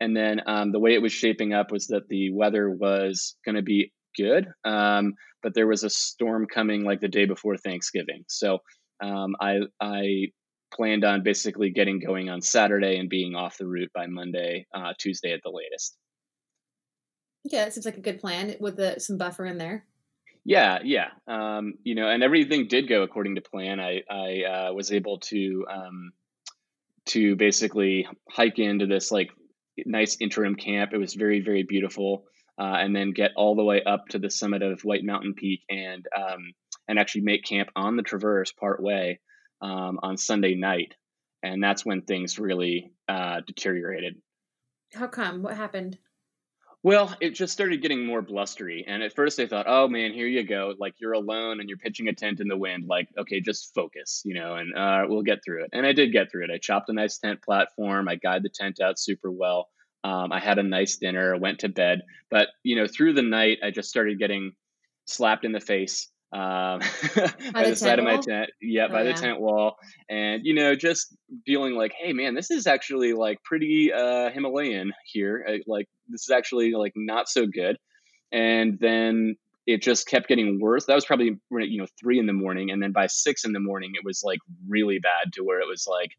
And 0.00 0.16
then 0.16 0.40
um, 0.46 0.72
the 0.72 0.80
way 0.80 0.94
it 0.94 1.02
was 1.02 1.12
shaping 1.12 1.52
up 1.52 1.72
was 1.72 1.86
that 1.88 2.08
the 2.08 2.30
weather 2.30 2.70
was 2.70 3.36
going 3.44 3.54
to 3.56 3.62
be 3.62 3.92
good, 4.16 4.46
um, 4.64 5.14
but 5.42 5.54
there 5.54 5.66
was 5.66 5.84
a 5.84 5.90
storm 5.90 6.46
coming 6.46 6.84
like 6.84 7.00
the 7.00 7.08
day 7.08 7.26
before 7.26 7.56
Thanksgiving. 7.56 8.24
So 8.28 8.58
um, 9.02 9.36
I 9.40 9.60
I 9.80 10.26
planned 10.72 11.04
on 11.04 11.22
basically 11.22 11.70
getting 11.70 12.00
going 12.00 12.28
on 12.28 12.42
Saturday 12.42 12.98
and 12.98 13.08
being 13.08 13.34
off 13.34 13.58
the 13.58 13.66
route 13.66 13.90
by 13.94 14.06
Monday, 14.06 14.66
uh, 14.74 14.92
Tuesday 14.98 15.32
at 15.32 15.40
the 15.44 15.50
latest. 15.50 15.96
Yeah, 17.44 17.66
it 17.66 17.74
seems 17.74 17.84
like 17.84 17.98
a 17.98 18.00
good 18.00 18.20
plan 18.20 18.56
with 18.58 18.76
the, 18.76 18.98
some 18.98 19.18
buffer 19.18 19.44
in 19.44 19.58
there. 19.58 19.84
Yeah, 20.44 20.78
yeah. 20.82 21.08
Um, 21.26 21.74
you 21.84 21.94
know, 21.94 22.08
and 22.08 22.22
everything 22.22 22.68
did 22.68 22.88
go 22.88 23.02
according 23.02 23.36
to 23.36 23.40
plan. 23.40 23.80
I 23.80 24.02
I 24.10 24.42
uh, 24.42 24.72
was 24.72 24.92
able 24.92 25.18
to 25.20 25.66
um, 25.70 26.12
to 27.06 27.36
basically 27.36 28.06
hike 28.30 28.58
into 28.58 28.86
this 28.86 29.10
like 29.10 29.30
nice 29.86 30.18
interim 30.20 30.54
camp. 30.54 30.92
It 30.92 30.98
was 30.98 31.14
very 31.14 31.40
very 31.40 31.62
beautiful, 31.62 32.24
uh, 32.58 32.76
and 32.78 32.94
then 32.94 33.12
get 33.12 33.32
all 33.36 33.54
the 33.54 33.64
way 33.64 33.82
up 33.82 34.08
to 34.08 34.18
the 34.18 34.30
summit 34.30 34.62
of 34.62 34.84
White 34.84 35.04
Mountain 35.04 35.34
Peak 35.34 35.62
and 35.68 36.06
um, 36.16 36.52
and 36.88 36.98
actually 36.98 37.22
make 37.22 37.44
camp 37.44 37.70
on 37.74 37.96
the 37.96 38.02
Traverse 38.02 38.52
part 38.52 38.82
way 38.82 39.20
um, 39.60 39.98
on 40.02 40.16
Sunday 40.16 40.54
night, 40.54 40.94
and 41.42 41.62
that's 41.62 41.84
when 41.84 42.02
things 42.02 42.38
really 42.38 42.92
uh, 43.08 43.40
deteriorated. 43.46 44.16
How 44.92 45.08
come? 45.08 45.42
What 45.42 45.56
happened? 45.56 45.98
Well, 46.84 47.16
it 47.18 47.30
just 47.30 47.54
started 47.54 47.80
getting 47.80 48.04
more 48.04 48.20
blustery. 48.20 48.84
And 48.86 49.02
at 49.02 49.14
first 49.14 49.40
I 49.40 49.46
thought, 49.46 49.64
oh 49.66 49.88
man, 49.88 50.12
here 50.12 50.26
you 50.26 50.44
go. 50.44 50.74
Like 50.78 50.94
you're 50.98 51.14
alone 51.14 51.60
and 51.60 51.68
you're 51.68 51.78
pitching 51.78 52.08
a 52.08 52.12
tent 52.12 52.40
in 52.40 52.46
the 52.46 52.58
wind. 52.58 52.86
Like, 52.86 53.08
okay, 53.16 53.40
just 53.40 53.72
focus, 53.74 54.20
you 54.26 54.34
know, 54.34 54.56
and 54.56 54.76
uh, 54.76 55.04
we'll 55.08 55.22
get 55.22 55.38
through 55.42 55.64
it. 55.64 55.70
And 55.72 55.86
I 55.86 55.94
did 55.94 56.12
get 56.12 56.30
through 56.30 56.44
it. 56.44 56.50
I 56.50 56.58
chopped 56.58 56.90
a 56.90 56.92
nice 56.92 57.16
tent 57.16 57.40
platform. 57.40 58.06
I 58.06 58.16
guyed 58.16 58.42
the 58.42 58.50
tent 58.50 58.80
out 58.80 58.98
super 58.98 59.30
well. 59.30 59.70
Um, 60.04 60.32
I 60.32 60.38
had 60.38 60.58
a 60.58 60.62
nice 60.62 60.96
dinner, 60.96 61.36
went 61.36 61.60
to 61.60 61.68
bed. 61.68 62.02
But, 62.30 62.48
you 62.62 62.76
know, 62.76 62.86
through 62.86 63.14
the 63.14 63.22
night, 63.22 63.58
I 63.62 63.70
just 63.70 63.88
started 63.88 64.18
getting 64.18 64.52
slapped 65.06 65.44
in 65.44 65.52
the 65.52 65.60
face 65.60 66.10
um, 66.34 66.80
by, 67.52 67.62
the, 67.62 67.70
the 67.70 67.76
side 67.76 67.98
of 68.00 68.04
my 68.04 68.16
tent. 68.16 68.50
Yeah, 68.60 68.86
oh, 68.88 68.92
by 68.92 69.02
yeah. 69.02 69.12
the 69.12 69.20
tent 69.20 69.40
wall, 69.40 69.76
and 70.10 70.44
you 70.44 70.52
know, 70.52 70.74
just 70.74 71.16
feeling 71.46 71.74
like, 71.74 71.92
hey, 71.96 72.12
man, 72.12 72.34
this 72.34 72.50
is 72.50 72.66
actually 72.66 73.12
like 73.12 73.40
pretty 73.44 73.92
uh, 73.92 74.30
Himalayan 74.30 74.92
here. 75.06 75.46
Uh, 75.48 75.58
like 75.68 75.88
this 76.08 76.22
is 76.22 76.30
actually 76.30 76.72
like 76.72 76.92
not 76.96 77.28
so 77.28 77.46
good. 77.46 77.78
And 78.32 78.78
then 78.80 79.36
it 79.68 79.80
just 79.80 80.08
kept 80.08 80.26
getting 80.26 80.60
worse. 80.60 80.86
That 80.86 80.96
was 80.96 81.04
probably 81.04 81.38
you 81.52 81.78
know 81.78 81.86
three 82.00 82.18
in 82.18 82.26
the 82.26 82.32
morning, 82.32 82.72
and 82.72 82.82
then 82.82 82.90
by 82.90 83.06
six 83.06 83.44
in 83.44 83.52
the 83.52 83.60
morning, 83.60 83.92
it 83.94 84.04
was 84.04 84.22
like 84.24 84.40
really 84.68 84.98
bad 84.98 85.32
to 85.34 85.44
where 85.44 85.60
it 85.60 85.68
was 85.68 85.86
like, 85.88 86.10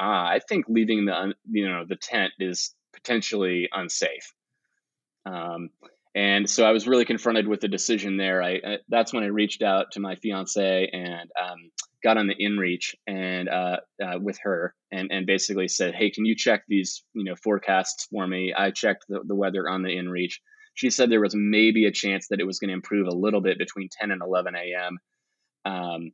ah, 0.00 0.26
I 0.26 0.40
think 0.40 0.66
leaving 0.68 1.04
the 1.04 1.34
you 1.48 1.68
know 1.68 1.84
the 1.88 1.96
tent 1.96 2.32
is 2.40 2.74
potentially 3.02 3.68
unsafe. 3.72 4.32
Um, 5.26 5.70
and 6.14 6.48
so 6.48 6.64
I 6.64 6.72
was 6.72 6.88
really 6.88 7.04
confronted 7.04 7.46
with 7.46 7.60
the 7.60 7.68
decision 7.68 8.16
there. 8.16 8.42
I, 8.42 8.54
I 8.54 8.78
that's 8.88 9.12
when 9.12 9.24
I 9.24 9.28
reached 9.28 9.62
out 9.62 9.92
to 9.92 10.00
my 10.00 10.16
fiance 10.16 10.90
and 10.92 11.30
um, 11.40 11.70
got 12.02 12.16
on 12.16 12.26
the 12.26 12.34
InReach 12.34 12.94
and 13.06 13.48
uh, 13.48 13.76
uh, 14.02 14.18
with 14.20 14.38
her 14.42 14.74
and 14.90 15.12
and 15.12 15.26
basically 15.26 15.68
said, 15.68 15.94
"Hey, 15.94 16.10
can 16.10 16.24
you 16.24 16.34
check 16.34 16.62
these 16.66 17.04
you 17.14 17.24
know 17.24 17.36
forecasts 17.36 18.06
for 18.10 18.26
me?" 18.26 18.54
I 18.56 18.70
checked 18.70 19.04
the, 19.08 19.20
the 19.26 19.34
weather 19.34 19.68
on 19.68 19.82
the 19.82 19.90
InReach. 19.90 20.34
She 20.74 20.90
said 20.90 21.10
there 21.10 21.20
was 21.20 21.34
maybe 21.36 21.86
a 21.86 21.92
chance 21.92 22.28
that 22.28 22.40
it 22.40 22.46
was 22.46 22.58
going 22.58 22.68
to 22.68 22.74
improve 22.74 23.08
a 23.08 23.16
little 23.16 23.40
bit 23.40 23.58
between 23.58 23.88
10 23.90 24.12
and 24.12 24.22
11 24.22 24.54
a.m. 24.54 24.98
Um, 25.64 26.12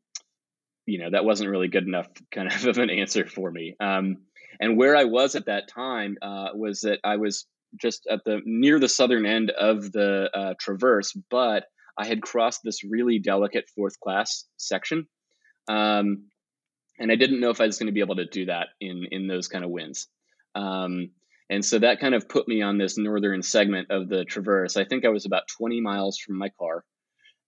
you 0.87 0.99
know 0.99 1.11
that 1.11 1.25
wasn't 1.25 1.51
really 1.51 1.69
good 1.69 1.87
enough 1.87 2.09
kind 2.31 2.53
of 2.53 2.79
an 2.79 2.91
answer 2.91 3.27
for 3.27 3.51
me. 3.51 3.75
Um, 3.81 4.19
and 4.61 4.77
where 4.77 4.97
I 4.97 5.05
was 5.05 5.35
at 5.35 5.47
that 5.47 5.69
time 5.69 6.17
uh, 6.23 6.49
was 6.55 6.81
that 6.81 7.01
I 7.05 7.17
was 7.17 7.47
just 7.81 8.06
at 8.11 8.25
the 8.25 8.41
near 8.45 8.79
the 8.79 8.89
southern 8.89 9.27
end 9.27 9.51
of 9.51 9.93
the 9.93 10.31
uh, 10.33 10.55
traverse, 10.59 11.12
but 11.31 11.65
I 11.99 12.06
had 12.06 12.23
crossed 12.23 12.61
this 12.65 12.85
really 12.85 13.19
delicate 13.19 13.69
fourth 13.75 13.99
class 14.01 14.45
section, 14.56 15.06
um, 15.69 16.25
and 16.99 17.11
I 17.11 17.17
didn't 17.17 17.41
know 17.41 17.51
if 17.51 17.61
I 17.61 17.67
was 17.67 17.79
going 17.79 17.87
to 17.87 17.93
be 17.93 18.01
able 18.01 18.17
to 18.17 18.27
do 18.27 18.47
that 18.47 18.69
in 18.81 19.06
in 19.11 19.26
those 19.26 19.49
kind 19.49 19.64
of 19.64 19.71
winds. 19.71 20.09
Um, 20.55 21.11
and 21.50 21.64
so 21.64 21.78
that 21.78 22.00
kind 22.00 22.14
of 22.14 22.28
put 22.28 22.49
me 22.49 22.62
on 22.62 22.78
this 22.78 22.97
northern 22.97 23.43
segment 23.43 23.90
of 23.90 24.09
the 24.09 24.25
traverse. 24.25 24.76
I 24.76 24.85
think 24.85 25.05
I 25.05 25.11
was 25.11 25.26
about 25.26 25.49
20 25.59 25.81
miles 25.81 26.19
from 26.19 26.38
my 26.38 26.49
car, 26.59 26.85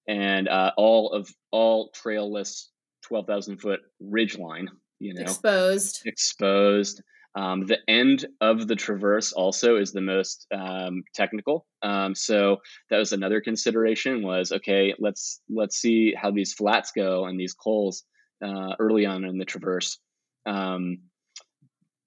and 0.06 0.48
uh, 0.48 0.72
all 0.76 1.12
of 1.12 1.28
all 1.50 1.90
trailless 1.90 2.70
12,000 3.06 3.58
foot 3.58 3.80
ridge 4.00 4.38
line. 4.38 4.68
You 4.98 5.14
know, 5.14 5.22
exposed, 5.22 6.02
exposed. 6.06 7.02
Um, 7.36 7.66
the 7.66 7.78
end 7.86 8.26
of 8.40 8.66
the 8.66 8.76
traverse 8.76 9.32
also 9.32 9.76
is 9.76 9.92
the 9.92 10.00
most 10.00 10.46
um, 10.54 11.04
technical. 11.14 11.66
Um, 11.82 12.14
so 12.14 12.56
that 12.88 12.96
was 12.96 13.12
another 13.12 13.42
consideration. 13.42 14.22
Was 14.22 14.52
okay. 14.52 14.94
Let's 14.98 15.42
let's 15.50 15.76
see 15.76 16.14
how 16.14 16.30
these 16.30 16.54
flats 16.54 16.92
go 16.96 17.26
and 17.26 17.38
these 17.38 17.52
cols 17.52 18.04
uh, 18.42 18.74
early 18.78 19.04
on 19.04 19.24
in 19.24 19.36
the 19.36 19.44
traverse. 19.44 19.98
Um, 20.46 20.98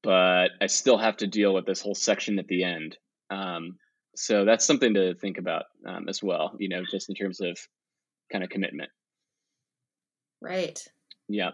but 0.02 0.52
I 0.62 0.68
still 0.68 0.98
have 0.98 1.18
to 1.18 1.28
deal 1.28 1.54
with 1.54 1.66
this 1.66 1.82
whole 1.82 1.96
section 1.96 2.40
at 2.40 2.48
the 2.48 2.64
end. 2.64 2.98
Um, 3.30 3.78
so 4.16 4.46
that's 4.46 4.66
something 4.66 4.96
to 4.96 5.14
think 5.14 5.38
about 5.38 5.66
um, 5.88 6.10
as 6.10 6.24
well. 6.24 6.56
You 6.58 6.70
know, 6.70 6.84
just 6.90 7.08
in 7.10 7.16
terms 7.16 7.40
of 7.40 7.56
kind 8.32 8.44
of 8.44 8.50
commitment. 8.50 8.90
Right. 10.42 10.84
Yeah. 11.30 11.52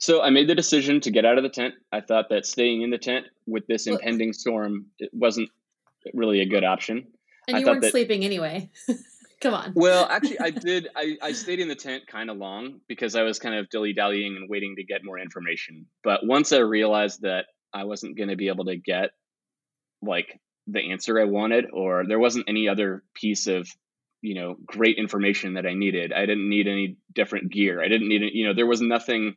So 0.00 0.20
I 0.20 0.30
made 0.30 0.48
the 0.48 0.54
decision 0.54 1.00
to 1.02 1.10
get 1.10 1.24
out 1.24 1.38
of 1.38 1.44
the 1.44 1.48
tent. 1.48 1.74
I 1.92 2.00
thought 2.00 2.28
that 2.30 2.44
staying 2.44 2.82
in 2.82 2.90
the 2.90 2.98
tent 2.98 3.26
with 3.46 3.66
this 3.66 3.86
well, 3.86 3.96
impending 3.96 4.32
storm 4.32 4.86
it 4.98 5.10
wasn't 5.12 5.48
really 6.12 6.40
a 6.40 6.46
good 6.46 6.64
option. 6.64 7.06
And 7.48 7.58
you 7.58 7.66
weren't 7.66 7.82
that, 7.82 7.92
sleeping 7.92 8.24
anyway. 8.24 8.70
Come 9.40 9.54
on. 9.54 9.72
Well, 9.74 10.06
actually, 10.10 10.40
I 10.40 10.50
did. 10.50 10.88
I, 10.94 11.16
I 11.22 11.32
stayed 11.32 11.60
in 11.60 11.68
the 11.68 11.74
tent 11.74 12.06
kind 12.06 12.30
of 12.30 12.36
long 12.36 12.80
because 12.88 13.16
I 13.16 13.22
was 13.22 13.38
kind 13.38 13.54
of 13.54 13.68
dilly 13.70 13.92
dallying 13.92 14.36
and 14.36 14.48
waiting 14.50 14.74
to 14.76 14.84
get 14.84 15.04
more 15.04 15.18
information. 15.18 15.86
But 16.04 16.20
once 16.24 16.52
I 16.52 16.58
realized 16.58 17.22
that 17.22 17.46
I 17.72 17.84
wasn't 17.84 18.16
going 18.16 18.28
to 18.28 18.36
be 18.36 18.48
able 18.48 18.66
to 18.66 18.76
get 18.76 19.10
like 20.02 20.40
the 20.66 20.92
answer 20.92 21.20
I 21.20 21.24
wanted, 21.24 21.66
or 21.72 22.04
there 22.06 22.18
wasn't 22.18 22.48
any 22.48 22.68
other 22.68 23.02
piece 23.14 23.46
of 23.46 23.68
you 24.22 24.34
know 24.34 24.56
great 24.64 24.96
information 24.96 25.54
that 25.54 25.66
I 25.66 25.74
needed. 25.74 26.12
I 26.12 26.20
didn't 26.20 26.48
need 26.48 26.68
any 26.68 26.96
different 27.12 27.52
gear. 27.52 27.82
I 27.82 27.88
didn't 27.88 28.08
need 28.08 28.22
it. 28.22 28.32
You 28.32 28.46
know, 28.46 28.54
there 28.54 28.66
was 28.66 28.80
nothing 28.80 29.34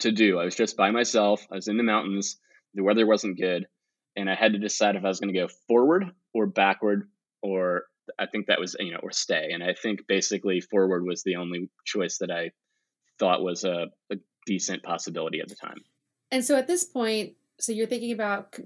to 0.00 0.12
do. 0.12 0.38
I 0.38 0.44
was 0.44 0.54
just 0.54 0.76
by 0.76 0.90
myself. 0.90 1.44
I 1.50 1.56
was 1.56 1.68
in 1.68 1.76
the 1.76 1.82
mountains. 1.82 2.36
The 2.74 2.82
weather 2.82 3.06
wasn't 3.06 3.40
good, 3.40 3.66
and 4.14 4.30
I 4.30 4.34
had 4.34 4.52
to 4.52 4.58
decide 4.58 4.96
if 4.96 5.04
I 5.04 5.08
was 5.08 5.20
going 5.20 5.32
to 5.32 5.40
go 5.40 5.48
forward 5.66 6.04
or 6.32 6.46
backward, 6.46 7.08
or 7.42 7.84
I 8.18 8.26
think 8.26 8.46
that 8.46 8.60
was 8.60 8.76
you 8.78 8.92
know 8.92 9.00
or 9.02 9.10
stay. 9.10 9.50
And 9.52 9.64
I 9.64 9.72
think 9.74 10.06
basically 10.06 10.60
forward 10.60 11.04
was 11.04 11.22
the 11.22 11.36
only 11.36 11.70
choice 11.84 12.18
that 12.18 12.30
I 12.30 12.50
thought 13.18 13.42
was 13.42 13.64
a, 13.64 13.86
a 14.12 14.16
decent 14.46 14.82
possibility 14.82 15.40
at 15.40 15.48
the 15.48 15.54
time. 15.54 15.78
And 16.30 16.44
so 16.44 16.56
at 16.56 16.66
this 16.66 16.84
point, 16.84 17.34
so 17.60 17.72
you're 17.72 17.86
thinking 17.86 18.12
about 18.12 18.56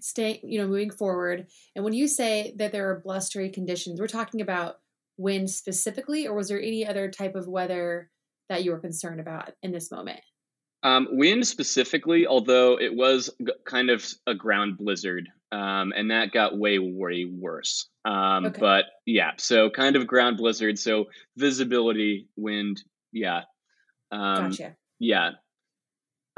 staying, 0.00 0.40
you 0.42 0.60
know, 0.60 0.66
moving 0.66 0.90
forward. 0.90 1.46
And 1.74 1.84
when 1.84 1.94
you 1.94 2.08
say 2.08 2.54
that 2.56 2.72
there 2.72 2.90
are 2.90 3.00
blustery 3.00 3.50
conditions, 3.50 4.00
we're 4.00 4.06
talking 4.06 4.40
about 4.40 4.76
wind 5.16 5.50
specifically, 5.50 6.26
or 6.26 6.34
was 6.34 6.48
there 6.48 6.60
any 6.60 6.86
other 6.86 7.10
type 7.10 7.34
of 7.34 7.48
weather 7.48 8.10
that 8.48 8.64
you 8.64 8.70
were 8.70 8.78
concerned 8.78 9.20
about 9.20 9.52
in 9.62 9.72
this 9.72 9.90
moment? 9.90 10.20
Um, 10.84 11.08
wind 11.10 11.46
specifically, 11.46 12.26
although 12.26 12.78
it 12.78 12.94
was 12.94 13.30
kind 13.64 13.90
of 13.90 14.06
a 14.28 14.34
ground 14.34 14.78
blizzard, 14.78 15.28
um, 15.50 15.92
and 15.96 16.10
that 16.12 16.30
got 16.30 16.56
way, 16.56 16.78
way 16.78 17.24
worse. 17.24 17.88
Um, 18.04 18.46
okay. 18.46 18.60
But 18.60 18.84
yeah, 19.04 19.32
so 19.38 19.70
kind 19.70 19.96
of 19.96 20.06
ground 20.06 20.36
blizzard. 20.36 20.78
So 20.78 21.06
visibility, 21.36 22.28
wind, 22.36 22.82
yeah. 23.12 23.42
Um, 24.12 24.50
gotcha. 24.50 24.76
Yeah. 25.00 25.32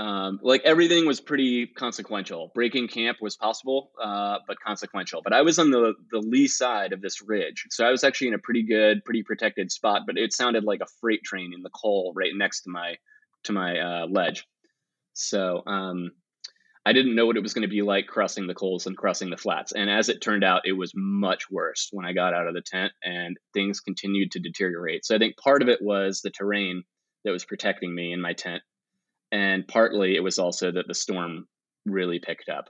Um, 0.00 0.40
like 0.42 0.62
everything 0.64 1.04
was 1.04 1.20
pretty 1.20 1.66
consequential. 1.66 2.50
Breaking 2.54 2.88
camp 2.88 3.18
was 3.20 3.36
possible, 3.36 3.90
uh, 4.02 4.38
but 4.48 4.58
consequential. 4.58 5.20
But 5.22 5.34
I 5.34 5.42
was 5.42 5.58
on 5.58 5.70
the 5.70 5.92
the 6.10 6.20
lee 6.20 6.48
side 6.48 6.94
of 6.94 7.02
this 7.02 7.20
ridge, 7.20 7.66
so 7.68 7.84
I 7.84 7.90
was 7.90 8.02
actually 8.02 8.28
in 8.28 8.34
a 8.34 8.38
pretty 8.38 8.62
good, 8.62 9.04
pretty 9.04 9.22
protected 9.22 9.70
spot. 9.70 10.02
But 10.06 10.16
it 10.16 10.32
sounded 10.32 10.64
like 10.64 10.80
a 10.80 10.86
freight 11.02 11.22
train 11.22 11.52
in 11.52 11.62
the 11.62 11.68
col 11.68 12.14
right 12.16 12.32
next 12.34 12.62
to 12.62 12.70
my 12.70 12.96
to 13.44 13.52
my 13.52 13.78
uh, 13.78 14.06
ledge. 14.06 14.46
So 15.12 15.62
um, 15.66 16.12
I 16.86 16.94
didn't 16.94 17.14
know 17.14 17.26
what 17.26 17.36
it 17.36 17.42
was 17.42 17.52
going 17.52 17.68
to 17.68 17.76
be 17.76 17.82
like 17.82 18.06
crossing 18.06 18.46
the 18.46 18.54
cols 18.54 18.86
and 18.86 18.96
crossing 18.96 19.28
the 19.28 19.36
flats. 19.36 19.72
And 19.72 19.90
as 19.90 20.08
it 20.08 20.22
turned 20.22 20.44
out, 20.44 20.62
it 20.64 20.72
was 20.72 20.92
much 20.94 21.50
worse 21.50 21.90
when 21.92 22.06
I 22.06 22.14
got 22.14 22.32
out 22.32 22.46
of 22.46 22.54
the 22.54 22.62
tent, 22.62 22.92
and 23.04 23.36
things 23.52 23.80
continued 23.80 24.30
to 24.30 24.40
deteriorate. 24.40 25.04
So 25.04 25.14
I 25.14 25.18
think 25.18 25.36
part 25.36 25.60
of 25.60 25.68
it 25.68 25.82
was 25.82 26.22
the 26.22 26.30
terrain 26.30 26.84
that 27.24 27.32
was 27.32 27.44
protecting 27.44 27.94
me 27.94 28.14
in 28.14 28.22
my 28.22 28.32
tent 28.32 28.62
and 29.32 29.66
partly 29.66 30.16
it 30.16 30.20
was 30.20 30.38
also 30.38 30.72
that 30.72 30.88
the 30.88 30.94
storm 30.94 31.46
really 31.86 32.18
picked 32.18 32.48
up. 32.48 32.68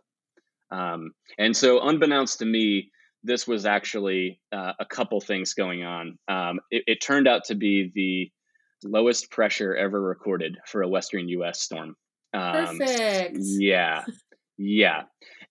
Um, 0.70 1.12
and 1.38 1.56
so, 1.56 1.80
unbeknownst 1.80 2.38
to 2.40 2.44
me, 2.44 2.90
this 3.22 3.46
was 3.46 3.66
actually 3.66 4.40
uh, 4.52 4.72
a 4.78 4.84
couple 4.84 5.20
things 5.20 5.54
going 5.54 5.84
on. 5.84 6.18
Um, 6.28 6.60
it, 6.70 6.84
it, 6.86 7.00
turned 7.02 7.28
out 7.28 7.44
to 7.46 7.54
be 7.54 7.90
the 7.94 8.88
lowest 8.88 9.30
pressure 9.30 9.74
ever 9.74 10.00
recorded 10.00 10.58
for 10.66 10.82
a 10.82 10.88
Western 10.88 11.28
U.S. 11.28 11.60
storm. 11.60 11.96
Um, 12.32 12.78
Perfect. 12.78 13.38
Yeah, 13.40 14.04
yeah, 14.58 15.02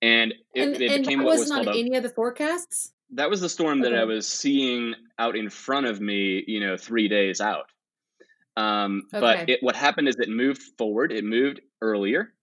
and 0.01 0.33
it, 0.53 0.61
and, 0.61 0.81
it 0.81 0.91
and 0.91 1.03
became 1.03 1.23
what 1.23 1.37
was, 1.37 1.49
not 1.49 1.65
called 1.65 1.77
any 1.77 1.95
of 1.95 2.03
the 2.03 2.09
forecasts. 2.09 2.91
That 3.11 3.29
was 3.29 3.41
the 3.41 3.49
storm 3.49 3.81
okay. 3.81 3.91
that 3.91 3.99
I 3.99 4.05
was 4.05 4.27
seeing 4.27 4.93
out 5.17 5.35
in 5.35 5.49
front 5.49 5.85
of 5.85 5.99
me. 5.99 6.43
You 6.47 6.61
know, 6.61 6.77
three 6.77 7.07
days 7.07 7.41
out. 7.41 7.65
Um, 8.59 9.03
okay. 9.13 9.19
But 9.21 9.49
it, 9.49 9.59
what 9.61 9.75
happened 9.75 10.09
is 10.09 10.17
it 10.19 10.29
moved 10.29 10.61
forward, 10.77 11.13
it 11.13 11.23
moved 11.23 11.61
earlier, 11.81 12.33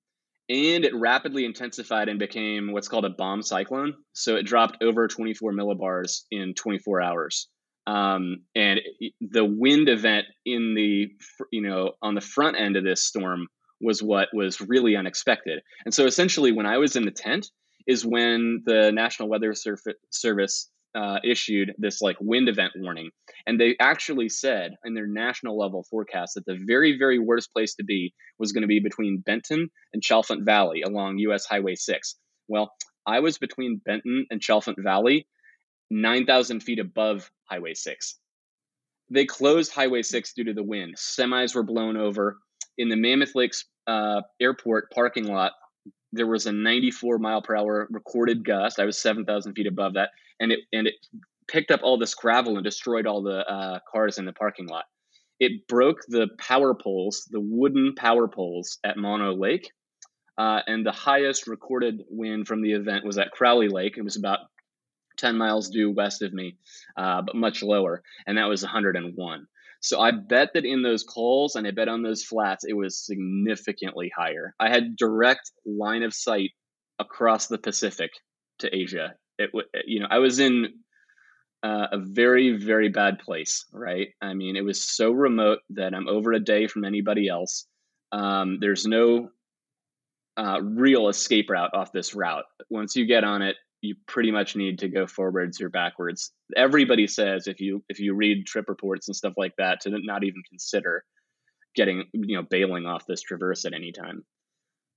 and 0.48 0.84
it 0.84 0.94
rapidly 0.94 1.44
intensified 1.44 2.08
and 2.08 2.18
became 2.18 2.72
what's 2.72 2.88
called 2.88 3.04
a 3.04 3.10
bomb 3.10 3.42
cyclone. 3.42 3.94
So 4.14 4.36
it 4.36 4.46
dropped 4.46 4.82
over 4.82 5.08
24 5.08 5.52
millibars 5.52 6.22
in 6.30 6.54
24 6.54 7.02
hours. 7.02 7.48
Um, 7.86 8.38
and 8.54 8.80
the 9.20 9.44
wind 9.44 9.88
event 9.88 10.26
in 10.44 10.74
the 10.74 11.08
you 11.52 11.62
know 11.62 11.92
on 12.02 12.14
the 12.14 12.20
front 12.20 12.56
end 12.58 12.76
of 12.76 12.82
this 12.82 13.04
storm 13.04 13.46
was 13.80 14.02
what 14.02 14.28
was 14.32 14.60
really 14.60 14.96
unexpected. 14.96 15.60
And 15.84 15.92
so 15.92 16.06
essentially, 16.06 16.50
when 16.50 16.66
I 16.66 16.78
was 16.78 16.96
in 16.96 17.04
the 17.04 17.10
tent, 17.10 17.48
is 17.86 18.06
when 18.06 18.62
the 18.64 18.90
National 18.90 19.28
Weather 19.28 19.54
Service 20.10 20.70
uh, 20.94 21.18
issued 21.24 21.74
this 21.78 22.00
like 22.00 22.16
wind 22.20 22.48
event 22.48 22.72
warning, 22.76 23.10
and 23.46 23.60
they 23.60 23.76
actually 23.80 24.28
said 24.28 24.72
in 24.84 24.94
their 24.94 25.06
national 25.06 25.58
level 25.58 25.84
forecast 25.90 26.34
that 26.34 26.46
the 26.46 26.58
very 26.66 26.98
very 26.98 27.18
worst 27.18 27.52
place 27.52 27.74
to 27.74 27.84
be 27.84 28.14
was 28.38 28.52
going 28.52 28.62
to 28.62 28.68
be 28.68 28.80
between 28.80 29.22
Benton 29.24 29.68
and 29.92 30.02
Chalfant 30.02 30.44
Valley 30.44 30.82
along 30.82 31.18
U.S. 31.18 31.44
Highway 31.46 31.74
Six. 31.74 32.16
Well, 32.48 32.72
I 33.06 33.20
was 33.20 33.38
between 33.38 33.80
Benton 33.84 34.26
and 34.30 34.40
Chalfant 34.40 34.82
Valley, 34.82 35.26
nine 35.90 36.26
thousand 36.26 36.62
feet 36.62 36.78
above 36.78 37.30
Highway 37.50 37.74
Six. 37.74 38.18
They 39.10 39.26
closed 39.26 39.72
Highway 39.72 40.02
Six 40.02 40.32
due 40.32 40.44
to 40.44 40.54
the 40.54 40.62
wind. 40.62 40.96
Semis 40.96 41.54
were 41.54 41.62
blown 41.62 41.96
over. 41.96 42.38
In 42.78 42.88
the 42.88 42.96
Mammoth 42.96 43.34
Lakes 43.34 43.64
uh, 43.86 44.20
Airport 44.40 44.90
parking 44.90 45.26
lot, 45.26 45.52
there 46.12 46.26
was 46.26 46.46
a 46.46 46.52
94 46.52 47.18
mile 47.18 47.42
per 47.42 47.56
hour 47.56 47.86
recorded 47.90 48.44
gust. 48.44 48.78
I 48.78 48.84
was 48.84 48.98
7,000 48.98 49.54
feet 49.54 49.66
above 49.66 49.94
that, 49.94 50.10
and 50.40 50.52
it 50.52 50.60
and 50.72 50.86
it 50.86 50.94
picked 51.48 51.70
up 51.70 51.80
all 51.82 51.98
this 51.98 52.14
gravel 52.14 52.56
and 52.56 52.64
destroyed 52.64 53.06
all 53.06 53.22
the 53.22 53.48
uh, 53.48 53.78
cars 53.90 54.18
in 54.18 54.24
the 54.24 54.32
parking 54.32 54.66
lot. 54.66 54.84
It 55.38 55.68
broke 55.68 55.98
the 56.08 56.28
power 56.38 56.74
poles, 56.74 57.28
the 57.30 57.40
wooden 57.40 57.94
power 57.94 58.26
poles 58.26 58.78
at 58.84 58.96
Mono 58.96 59.34
Lake, 59.34 59.70
uh, 60.38 60.60
and 60.66 60.84
the 60.84 60.92
highest 60.92 61.46
recorded 61.46 62.02
wind 62.08 62.48
from 62.48 62.62
the 62.62 62.72
event 62.72 63.04
was 63.04 63.18
at 63.18 63.30
Crowley 63.30 63.68
Lake. 63.68 63.96
It 63.96 64.02
was 64.02 64.16
about 64.16 64.40
10 65.18 65.36
miles 65.36 65.68
due 65.68 65.90
west 65.90 66.22
of 66.22 66.32
me, 66.32 66.56
uh, 66.96 67.22
but 67.22 67.34
much 67.36 67.62
lower, 67.62 68.02
and 68.26 68.38
that 68.38 68.48
was 68.48 68.62
101. 68.62 69.46
So 69.80 70.00
I 70.00 70.10
bet 70.10 70.52
that 70.54 70.64
in 70.64 70.82
those 70.82 71.04
cols 71.04 71.54
and 71.54 71.66
I 71.66 71.70
bet 71.70 71.88
on 71.88 72.02
those 72.02 72.24
flats, 72.24 72.64
it 72.64 72.72
was 72.72 73.04
significantly 73.04 74.10
higher. 74.16 74.54
I 74.58 74.68
had 74.68 74.96
direct 74.96 75.52
line 75.64 76.02
of 76.02 76.14
sight 76.14 76.50
across 76.98 77.46
the 77.46 77.58
Pacific 77.58 78.10
to 78.60 78.74
Asia. 78.74 79.14
It, 79.38 79.50
you 79.86 80.00
know, 80.00 80.06
I 80.10 80.18
was 80.18 80.38
in 80.38 80.74
uh, 81.62 81.86
a 81.92 81.98
very, 81.98 82.56
very 82.56 82.88
bad 82.88 83.18
place, 83.18 83.64
right? 83.72 84.08
I 84.22 84.34
mean, 84.34 84.56
it 84.56 84.64
was 84.64 84.82
so 84.82 85.10
remote 85.10 85.60
that 85.70 85.94
I'm 85.94 86.08
over 86.08 86.32
a 86.32 86.40
day 86.40 86.66
from 86.66 86.84
anybody 86.84 87.28
else. 87.28 87.66
Um, 88.12 88.58
there's 88.60 88.86
no 88.86 89.30
uh, 90.36 90.60
real 90.62 91.08
escape 91.08 91.50
route 91.50 91.70
off 91.74 91.92
this 91.92 92.14
route. 92.14 92.44
Once 92.70 92.94
you 92.94 93.06
get 93.06 93.24
on 93.24 93.42
it, 93.42 93.56
you 93.80 93.94
pretty 94.06 94.30
much 94.30 94.56
need 94.56 94.78
to 94.80 94.88
go 94.88 95.06
forwards 95.06 95.60
or 95.60 95.68
backwards. 95.68 96.32
Everybody 96.56 97.06
says 97.06 97.46
if 97.46 97.60
you 97.60 97.84
if 97.88 98.00
you 98.00 98.14
read 98.14 98.46
trip 98.46 98.68
reports 98.68 99.08
and 99.08 99.16
stuff 99.16 99.34
like 99.36 99.54
that 99.58 99.80
to 99.82 99.90
not 99.90 100.24
even 100.24 100.42
consider 100.48 101.04
getting 101.74 102.04
you 102.12 102.36
know 102.36 102.42
bailing 102.42 102.86
off 102.86 103.06
this 103.06 103.22
traverse 103.22 103.64
at 103.64 103.74
any 103.74 103.92
time. 103.92 104.24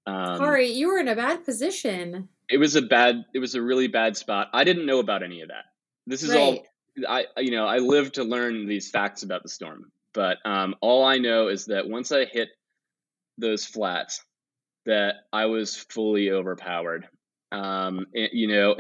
Um, 0.06 0.38
Sorry, 0.38 0.72
you 0.72 0.88
were 0.88 0.98
in 0.98 1.08
a 1.08 1.16
bad 1.16 1.44
position. 1.46 2.30
It 2.50 2.58
was 2.58 2.76
a 2.76 2.82
bad. 2.82 3.26
It 3.34 3.40
was 3.40 3.56
a 3.56 3.62
really 3.62 3.88
bad 3.88 4.18
spot. 4.18 4.50
I 4.54 4.64
didn't 4.64 4.86
know 4.86 5.00
about 5.00 5.24
any 5.24 5.42
of 5.42 5.50
that. 5.50 5.66
This 6.08 6.24
is 6.24 6.32
right. 6.32 6.40
all. 6.40 6.66
I 7.08 7.26
you 7.38 7.52
know 7.52 7.66
I 7.66 7.78
live 7.78 8.12
to 8.14 8.24
learn 8.24 8.68
these 8.68 8.90
facts 8.90 9.24
about 9.24 9.44
the 9.44 9.50
storm, 9.50 9.92
but 10.14 10.38
um, 10.46 10.76
all 10.82 11.06
I 11.06 11.18
know 11.18 11.48
is 11.48 11.66
that 11.66 11.88
once 11.88 12.12
I 12.12 12.26
hit 12.26 12.50
those 13.38 13.66
flats, 13.66 14.24
that 14.86 15.16
I 15.32 15.46
was 15.46 15.76
fully 15.76 16.32
overpowered 16.32 17.08
um, 17.52 18.06
you 18.14 18.48
know, 18.48 18.76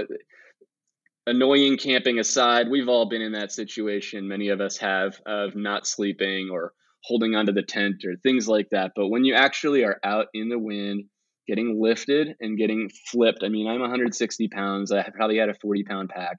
annoying 1.28 1.78
camping 1.78 2.20
aside, 2.20 2.70
we've 2.70 2.90
all 2.90 3.06
been 3.06 3.22
in 3.22 3.32
that 3.34 3.52
situation. 3.52 4.28
Many 4.28 4.50
of 4.50 4.62
us 4.62 4.78
have 4.78 5.20
of 5.26 5.56
not 5.56 5.88
sleeping 5.88 6.50
or 6.52 6.74
holding 7.04 7.36
onto 7.36 7.52
the 7.52 7.64
tent 7.64 8.04
or 8.06 8.16
things 8.18 8.48
like 8.48 8.70
that. 8.70 8.92
But 8.96 9.08
when 9.08 9.26
you 9.26 9.34
actually 9.34 9.84
are 9.84 10.00
out 10.04 10.28
in 10.34 10.50
the 10.50 10.60
wind, 10.60 11.06
getting 11.50 11.82
lifted 11.82 12.36
and 12.40 12.58
getting 12.58 12.90
flipped, 13.08 13.44
I 13.44 13.50
mean, 13.50 13.68
I'm 13.68 13.82
160 13.82 14.48
pounds. 14.50 14.92
I 14.92 15.10
probably 15.10 15.38
had 15.38 15.50
a 15.50 15.56
40 15.56 15.84
pound 15.84 16.10
pack. 16.10 16.38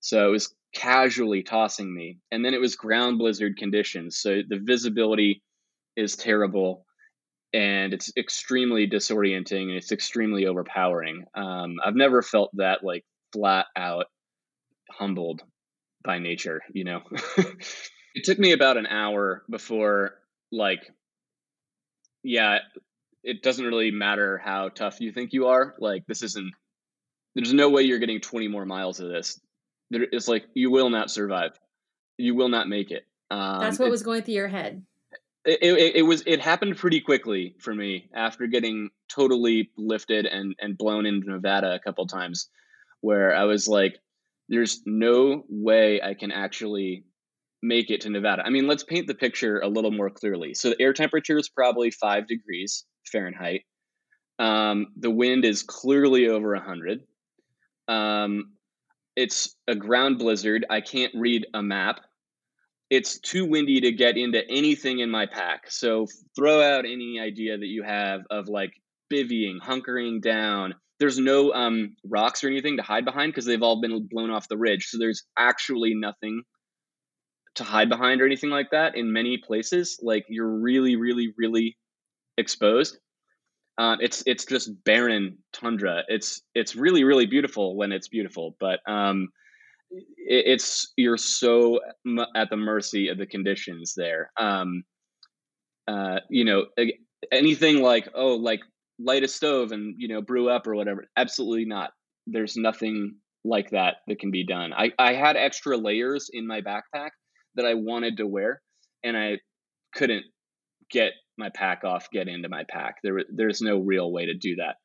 So 0.00 0.28
it 0.28 0.32
was 0.32 0.54
casually 0.74 1.42
tossing 1.42 1.92
me. 1.92 2.18
And 2.30 2.44
then 2.44 2.52
it 2.52 2.60
was 2.60 2.76
ground 2.76 3.18
blizzard 3.18 3.56
conditions. 3.56 4.18
So 4.18 4.42
the 4.46 4.60
visibility 4.62 5.42
is 5.96 6.14
terrible 6.14 6.84
and 7.54 7.94
it's 7.94 8.12
extremely 8.18 8.86
disorienting 8.86 9.62
and 9.62 9.76
it's 9.76 9.92
extremely 9.92 10.46
overpowering. 10.46 11.24
Um, 11.34 11.76
I've 11.82 11.96
never 11.96 12.20
felt 12.20 12.50
that 12.54 12.84
like 12.84 13.04
flat 13.32 13.66
out 13.76 14.06
humbled 14.90 15.42
by 16.04 16.18
nature, 16.18 16.60
you 16.72 16.84
know. 16.84 17.00
it 18.14 18.24
took 18.24 18.38
me 18.38 18.52
about 18.52 18.76
an 18.76 18.86
hour 18.86 19.42
before 19.48 20.16
like 20.52 20.82
yeah, 22.22 22.58
it 23.24 23.42
doesn't 23.42 23.64
really 23.64 23.90
matter 23.90 24.38
how 24.38 24.68
tough 24.68 25.00
you 25.00 25.12
think 25.12 25.32
you 25.32 25.46
are. 25.46 25.74
Like 25.78 26.04
this 26.06 26.22
isn't 26.22 26.52
there's 27.34 27.52
no 27.52 27.68
way 27.68 27.82
you're 27.82 27.98
getting 27.98 28.20
20 28.20 28.48
more 28.48 28.64
miles 28.64 29.00
of 29.00 29.08
this. 29.08 29.40
There, 29.90 30.06
it's 30.12 30.28
like 30.28 30.44
you 30.54 30.70
will 30.70 30.90
not 30.90 31.10
survive. 31.10 31.58
You 32.16 32.34
will 32.34 32.48
not 32.48 32.68
make 32.68 32.90
it. 32.90 33.04
Um, 33.30 33.60
That's 33.60 33.78
what 33.78 33.90
was 33.90 34.02
going 34.02 34.22
through 34.22 34.34
your 34.34 34.48
head 34.48 34.84
it, 35.44 35.62
it, 35.62 35.96
it, 35.96 36.02
was 36.02 36.22
it 36.26 36.40
happened 36.40 36.76
pretty 36.76 37.00
quickly 37.00 37.54
for 37.60 37.74
me 37.74 38.08
after 38.14 38.46
getting 38.46 38.90
totally 39.08 39.70
lifted 39.76 40.26
and 40.26 40.54
and 40.58 40.78
blown 40.78 41.06
into 41.06 41.30
Nevada 41.30 41.74
a 41.74 41.78
couple 41.78 42.06
times 42.06 42.48
where 43.00 43.34
I 43.34 43.44
was 43.44 43.68
like 43.68 43.98
there's 44.48 44.82
no 44.86 45.44
way 45.48 46.00
I 46.02 46.14
can 46.14 46.30
actually 46.30 47.04
make 47.62 47.90
it 47.90 48.02
to 48.02 48.10
Nevada. 48.10 48.42
I 48.44 48.50
mean, 48.50 48.66
let's 48.66 48.84
paint 48.84 49.06
the 49.06 49.14
picture 49.14 49.58
a 49.60 49.68
little 49.68 49.90
more 49.90 50.10
clearly. 50.10 50.52
So 50.52 50.70
the 50.70 50.82
air 50.82 50.92
temperature 50.92 51.38
is 51.38 51.48
probably 51.48 51.90
5 51.90 52.28
degrees 52.28 52.84
Fahrenheit. 53.10 53.62
Um, 54.38 54.88
the 54.96 55.10
wind 55.10 55.44
is 55.44 55.62
clearly 55.62 56.28
over 56.28 56.54
100. 56.54 57.00
Um, 57.86 58.52
it's 59.16 59.54
a 59.68 59.74
ground 59.74 60.18
blizzard. 60.18 60.66
I 60.68 60.80
can't 60.80 61.12
read 61.14 61.46
a 61.54 61.62
map 61.62 62.00
it's 62.90 63.18
too 63.18 63.44
windy 63.46 63.80
to 63.80 63.92
get 63.92 64.16
into 64.16 64.48
anything 64.48 65.00
in 65.00 65.10
my 65.10 65.26
pack. 65.26 65.70
So 65.70 66.06
throw 66.36 66.62
out 66.62 66.84
any 66.84 67.18
idea 67.20 67.56
that 67.56 67.66
you 67.66 67.82
have 67.82 68.22
of 68.30 68.48
like 68.48 68.72
bivvying, 69.12 69.58
hunkering 69.60 70.20
down. 70.20 70.74
There's 71.00 71.18
no 71.18 71.52
um, 71.52 71.96
rocks 72.04 72.44
or 72.44 72.48
anything 72.48 72.76
to 72.76 72.82
hide 72.82 73.04
behind 73.04 73.32
because 73.32 73.46
they've 73.46 73.62
all 73.62 73.80
been 73.80 74.06
blown 74.08 74.30
off 74.30 74.48
the 74.48 74.56
ridge. 74.56 74.86
So 74.86 74.98
there's 74.98 75.24
actually 75.36 75.94
nothing 75.94 76.42
to 77.56 77.64
hide 77.64 77.88
behind 77.88 78.20
or 78.20 78.26
anything 78.26 78.50
like 78.50 78.70
that 78.70 78.96
in 78.96 79.12
many 79.12 79.38
places. 79.38 79.98
Like 80.02 80.26
you're 80.28 80.60
really, 80.60 80.96
really, 80.96 81.32
really 81.36 81.76
exposed. 82.38 82.98
Um, 83.76 83.98
it's 84.00 84.22
it's 84.26 84.44
just 84.44 84.70
barren 84.84 85.38
tundra. 85.52 86.02
It's 86.08 86.42
it's 86.54 86.76
really 86.76 87.04
really 87.04 87.26
beautiful 87.26 87.76
when 87.76 87.92
it's 87.92 88.08
beautiful, 88.08 88.56
but 88.60 88.80
um, 88.86 89.28
it, 89.90 90.44
it's 90.46 90.92
you're 90.96 91.18
so 91.18 91.80
at 92.36 92.50
the 92.50 92.56
mercy 92.56 93.08
of 93.08 93.18
the 93.18 93.26
conditions 93.26 93.94
there. 93.96 94.30
Um, 94.38 94.84
uh, 95.88 96.20
you 96.30 96.44
know, 96.44 96.66
anything 97.32 97.82
like 97.82 98.08
oh 98.14 98.34
like 98.34 98.60
light 98.98 99.24
a 99.24 99.28
stove 99.28 99.72
and 99.72 99.94
you 99.98 100.08
know 100.08 100.22
brew 100.22 100.48
up 100.48 100.66
or 100.66 100.76
whatever. 100.76 101.06
Absolutely 101.16 101.64
not. 101.64 101.90
There's 102.26 102.56
nothing 102.56 103.16
like 103.44 103.70
that 103.70 103.96
that 104.06 104.20
can 104.20 104.30
be 104.30 104.46
done. 104.46 104.72
I 104.72 104.92
I 104.98 105.14
had 105.14 105.36
extra 105.36 105.76
layers 105.76 106.30
in 106.32 106.46
my 106.46 106.60
backpack 106.60 107.10
that 107.56 107.66
I 107.66 107.74
wanted 107.74 108.16
to 108.18 108.26
wear, 108.26 108.62
and 109.02 109.16
I 109.16 109.38
couldn't 109.94 110.24
get 110.90 111.12
my 111.36 111.50
pack 111.50 111.84
off, 111.84 112.10
get 112.10 112.28
into 112.28 112.48
my 112.48 112.64
pack. 112.68 112.98
There, 113.02 113.24
there's 113.32 113.60
no 113.60 113.78
real 113.78 114.10
way 114.10 114.26
to 114.26 114.34
do 114.34 114.56
that 114.56 114.76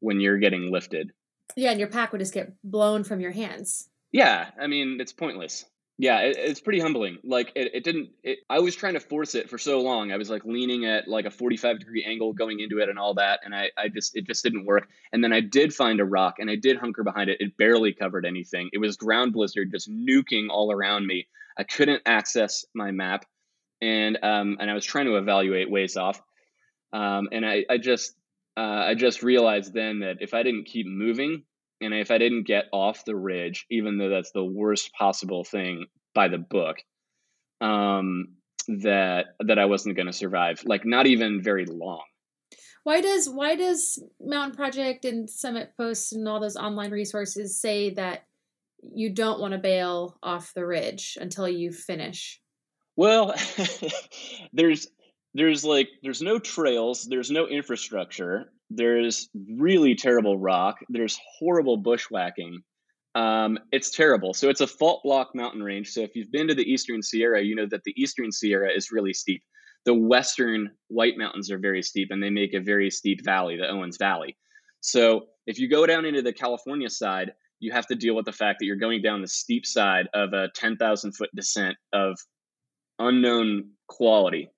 when 0.00 0.20
you're 0.20 0.38
getting 0.38 0.70
lifted. 0.72 1.12
Yeah, 1.56 1.70
and 1.70 1.80
your 1.80 1.88
pack 1.88 2.12
would 2.12 2.20
just 2.20 2.34
get 2.34 2.52
blown 2.62 3.04
from 3.04 3.20
your 3.20 3.32
hands. 3.32 3.88
Yeah, 4.12 4.50
I 4.60 4.66
mean 4.66 4.98
it's 5.00 5.12
pointless. 5.12 5.64
Yeah, 6.00 6.20
it, 6.20 6.36
it's 6.38 6.60
pretty 6.60 6.78
humbling. 6.78 7.18
Like 7.24 7.50
it, 7.56 7.74
it 7.74 7.84
didn't. 7.84 8.10
It, 8.22 8.38
I 8.48 8.60
was 8.60 8.76
trying 8.76 8.94
to 8.94 9.00
force 9.00 9.34
it 9.34 9.50
for 9.50 9.58
so 9.58 9.80
long. 9.80 10.12
I 10.12 10.16
was 10.16 10.30
like 10.30 10.44
leaning 10.44 10.86
at 10.86 11.08
like 11.08 11.24
a 11.24 11.30
45 11.30 11.80
degree 11.80 12.04
angle 12.08 12.32
going 12.32 12.60
into 12.60 12.78
it 12.78 12.88
and 12.88 12.98
all 12.98 13.14
that, 13.14 13.40
and 13.44 13.54
I, 13.54 13.70
I 13.76 13.88
just 13.88 14.16
it 14.16 14.26
just 14.26 14.44
didn't 14.44 14.64
work. 14.64 14.88
And 15.12 15.22
then 15.22 15.32
I 15.32 15.40
did 15.40 15.74
find 15.74 16.00
a 16.00 16.04
rock 16.04 16.36
and 16.38 16.48
I 16.48 16.54
did 16.54 16.78
hunker 16.78 17.02
behind 17.02 17.30
it. 17.30 17.40
It 17.40 17.56
barely 17.56 17.92
covered 17.92 18.24
anything. 18.24 18.70
It 18.72 18.78
was 18.78 18.96
ground 18.96 19.32
blizzard 19.32 19.72
just 19.72 19.90
nuking 19.90 20.46
all 20.50 20.72
around 20.72 21.06
me. 21.06 21.26
I 21.58 21.64
couldn't 21.64 22.02
access 22.06 22.64
my 22.74 22.92
map 22.92 23.24
and 23.80 24.18
um, 24.22 24.56
and 24.60 24.70
I 24.70 24.74
was 24.74 24.84
trying 24.84 25.06
to 25.06 25.16
evaluate 25.16 25.70
ways 25.70 25.96
off, 25.96 26.20
um, 26.92 27.28
and 27.32 27.44
I, 27.44 27.64
I 27.70 27.78
just 27.78 28.14
uh, 28.56 28.84
I 28.88 28.94
just 28.94 29.22
realized 29.22 29.72
then 29.72 30.00
that 30.00 30.16
if 30.20 30.34
I 30.34 30.42
didn't 30.42 30.66
keep 30.66 30.86
moving 30.86 31.44
and 31.80 31.94
if 31.94 32.10
I 32.10 32.18
didn't 32.18 32.46
get 32.46 32.64
off 32.72 33.04
the 33.04 33.14
ridge, 33.14 33.66
even 33.70 33.98
though 33.98 34.08
that's 34.08 34.32
the 34.32 34.44
worst 34.44 34.92
possible 34.92 35.44
thing 35.44 35.86
by 36.14 36.28
the 36.28 36.38
book, 36.38 36.78
um, 37.60 38.34
that 38.66 39.26
that 39.40 39.58
I 39.58 39.66
wasn't 39.66 39.96
going 39.96 40.06
to 40.06 40.12
survive. 40.12 40.62
Like 40.64 40.84
not 40.84 41.06
even 41.06 41.42
very 41.42 41.66
long. 41.66 42.02
Why 42.84 43.00
does 43.00 43.28
why 43.28 43.54
does 43.54 44.02
Mountain 44.20 44.56
Project 44.56 45.04
and 45.04 45.28
Summit 45.28 45.72
Posts 45.76 46.12
and 46.12 46.26
all 46.26 46.40
those 46.40 46.56
online 46.56 46.90
resources 46.90 47.60
say 47.60 47.90
that 47.94 48.24
you 48.82 49.12
don't 49.12 49.40
want 49.40 49.52
to 49.52 49.58
bail 49.58 50.18
off 50.22 50.52
the 50.54 50.66
ridge 50.66 51.16
until 51.20 51.48
you 51.48 51.70
finish? 51.70 52.40
Well, 52.98 53.32
there's 54.52 54.88
there's 55.32 55.64
like 55.64 55.88
there's 56.02 56.20
no 56.20 56.40
trails, 56.40 57.06
there's 57.08 57.30
no 57.30 57.46
infrastructure, 57.46 58.50
there's 58.70 59.28
really 59.56 59.94
terrible 59.94 60.36
rock, 60.36 60.78
there's 60.88 61.16
horrible 61.38 61.76
bushwhacking. 61.76 62.58
Um, 63.14 63.56
it's 63.70 63.90
terrible. 63.90 64.34
So 64.34 64.48
it's 64.48 64.62
a 64.62 64.66
fault 64.66 65.02
block 65.04 65.28
mountain 65.32 65.62
range. 65.62 65.90
So 65.90 66.00
if 66.00 66.16
you've 66.16 66.32
been 66.32 66.48
to 66.48 66.56
the 66.56 66.68
Eastern 66.68 67.00
Sierra, 67.00 67.40
you 67.40 67.54
know 67.54 67.68
that 67.70 67.84
the 67.84 67.94
Eastern 67.96 68.32
Sierra 68.32 68.68
is 68.74 68.90
really 68.90 69.12
steep. 69.12 69.44
The 69.84 69.94
Western 69.94 70.68
White 70.88 71.16
Mountains 71.16 71.52
are 71.52 71.58
very 71.58 71.84
steep, 71.84 72.08
and 72.10 72.20
they 72.20 72.30
make 72.30 72.52
a 72.52 72.60
very 72.60 72.90
steep 72.90 73.24
valley, 73.24 73.56
the 73.56 73.68
Owens 73.68 73.96
Valley. 73.96 74.36
So 74.80 75.26
if 75.46 75.60
you 75.60 75.70
go 75.70 75.86
down 75.86 76.04
into 76.04 76.22
the 76.22 76.32
California 76.32 76.90
side, 76.90 77.30
you 77.60 77.70
have 77.70 77.86
to 77.86 77.94
deal 77.94 78.16
with 78.16 78.24
the 78.24 78.32
fact 78.32 78.58
that 78.58 78.66
you're 78.66 78.74
going 78.74 79.02
down 79.02 79.22
the 79.22 79.28
steep 79.28 79.66
side 79.66 80.08
of 80.14 80.32
a 80.32 80.48
10,000 80.56 81.12
foot 81.12 81.30
descent 81.36 81.76
of 81.92 82.18
unknown 82.98 83.70
quality. 83.86 84.50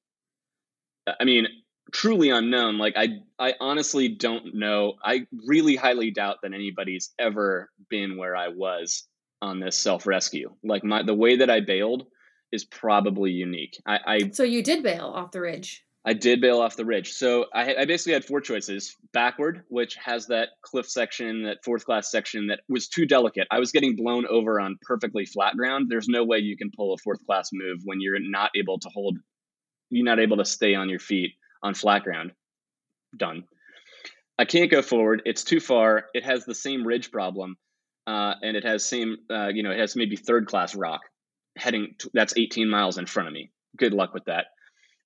I 1.19 1.25
mean, 1.25 1.47
truly 1.93 2.31
unknown. 2.31 2.79
Like 2.79 2.95
I, 2.97 3.21
I 3.39 3.55
honestly 3.61 4.09
don't 4.09 4.55
know. 4.55 4.95
I 5.05 5.27
really 5.47 5.77
highly 5.77 6.11
doubt 6.11 6.39
that 6.43 6.53
anybody's 6.53 7.11
ever 7.19 7.71
been 7.89 8.17
where 8.17 8.37
I 8.37 8.49
was 8.49 9.05
on 9.43 9.61
this 9.61 9.79
self 9.79 10.07
rescue. 10.07 10.55
Like 10.63 10.85
my 10.85 11.03
the 11.03 11.15
way 11.15 11.37
that 11.37 11.51
I 11.51 11.61
bailed 11.61 12.07
is 12.53 12.65
probably 12.65 13.31
unique. 13.31 13.81
I, 13.87 13.99
I 14.07 14.31
so 14.33 14.43
you 14.43 14.63
did 14.63 14.83
bail 14.83 15.07
off 15.07 15.33
the 15.33 15.41
ridge. 15.41 15.85
I 16.05 16.15
did 16.15 16.41
bail 16.41 16.61
off 16.61 16.77
the 16.77 16.85
ridge. 16.85 17.13
So 17.13 17.47
I, 17.53 17.75
I, 17.75 17.85
basically 17.85 18.15
had 18.15 18.25
four 18.25 18.41
choices: 18.41 18.97
backward, 19.13 19.65
which 19.69 19.97
has 19.97 20.27
that 20.29 20.51
cliff 20.63 20.89
section, 20.89 21.43
that 21.43 21.59
fourth 21.63 21.85
class 21.85 22.11
section 22.11 22.47
that 22.47 22.61
was 22.69 22.89
too 22.89 23.05
delicate. 23.05 23.47
I 23.51 23.59
was 23.59 23.71
getting 23.71 23.97
blown 23.97 24.27
over 24.27 24.61
on 24.61 24.79
perfectly 24.83 25.27
flat 25.27 25.57
ground. 25.57 25.87
There's 25.91 26.09
no 26.09 26.25
way 26.25 26.39
you 26.39 26.57
can 26.57 26.71
pull 26.75 26.95
a 26.95 26.99
fourth 26.99 27.25
class 27.27 27.51
move 27.53 27.81
when 27.85 28.01
you're 28.01 28.19
not 28.19 28.51
able 28.57 28.79
to 28.79 28.89
hold, 28.89 29.19
you're 29.91 30.05
not 30.05 30.21
able 30.21 30.39
to 30.39 30.45
stay 30.45 30.75
on 30.75 30.89
your 30.89 31.01
feet 31.01 31.33
on 31.63 31.75
flat 31.75 32.03
ground. 32.03 32.33
Done. 33.17 33.45
I 34.39 34.47
can't 34.47 34.71
go 34.71 34.81
forward. 34.81 35.21
It's 35.27 35.45
too 35.45 35.61
far. 35.61 36.07
It 36.15 36.25
has 36.25 36.47
the 36.47 36.55
same 36.55 36.87
ridge 36.87 37.11
problem, 37.11 37.57
uh, 38.07 38.35
and 38.41 38.57
it 38.57 38.65
has 38.65 38.87
same, 38.87 39.19
uh, 39.31 39.49
you 39.49 39.63
know, 39.63 39.71
it 39.71 39.79
has 39.79 39.97
maybe 39.97 40.17
third 40.17 40.47
class 40.47 40.75
rock 40.75 41.03
heading. 41.59 41.95
To, 41.99 42.11
that's 42.15 42.33
18 42.39 42.71
miles 42.71 42.97
in 42.97 43.05
front 43.05 43.29
of 43.29 43.35
me. 43.35 43.51
Good 43.77 43.93
luck 43.93 44.15
with 44.15 44.25
that. 44.25 44.47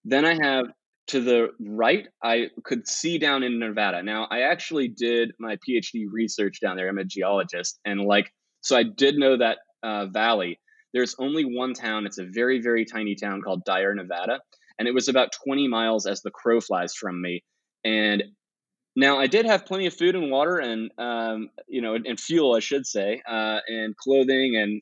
Then 0.05 0.25
I 0.25 0.35
have 0.41 0.67
to 1.09 1.21
the 1.21 1.49
right, 1.61 2.07
I 2.23 2.49
could 2.65 2.89
see 2.89 3.19
down 3.19 3.43
in 3.43 3.59
Nevada. 3.59 4.03
Now, 4.03 4.27
I 4.31 4.41
actually 4.41 4.89
did 4.89 5.33
my 5.39 5.57
PhD 5.57 6.07
research 6.11 6.61
down 6.61 6.77
there. 6.77 6.89
I'm 6.89 6.99
a 6.99 7.05
geologist, 7.05 7.79
and 7.85 8.01
like, 8.01 8.33
so 8.63 8.77
I 8.77 8.85
did 8.85 9.17
know 9.17 9.37
that 9.37 9.59
uh, 9.83 10.07
valley. 10.07 10.59
There's 10.95 11.15
only 11.19 11.45
one 11.45 11.75
town. 11.75 12.07
It's 12.07 12.19
a 12.19 12.25
very, 12.25 12.61
very 12.61 12.85
tiny 12.85 13.17
town 13.17 13.43
called 13.43 13.65
Dyer, 13.65 13.95
Nevada, 13.95 14.41
and 14.79 14.89
it 14.89 14.95
was 14.95 15.09
about 15.09 15.33
20 15.45 15.69
miles 15.69 16.07
as 16.07 16.23
the 16.23 16.31
crow 16.31 16.61
flies 16.61 16.95
from 16.95 17.21
me. 17.21 17.43
And 17.85 18.23
now 18.97 19.19
I 19.19 19.27
did 19.27 19.45
have 19.45 19.67
plenty 19.67 19.87
of 19.87 19.95
food 19.95 20.15
and 20.15 20.31
water, 20.31 20.59
and 20.59 20.91
um, 20.99 21.51
you 21.69 21.83
know, 21.83 21.95
and, 21.95 22.07
and, 22.07 22.19
fuel, 22.19 22.55
I 22.55 22.61
should 22.61 22.87
say, 22.87 23.21
uh, 23.29 23.59
and 23.67 23.97
clothing, 23.97 24.57
and 24.57 24.81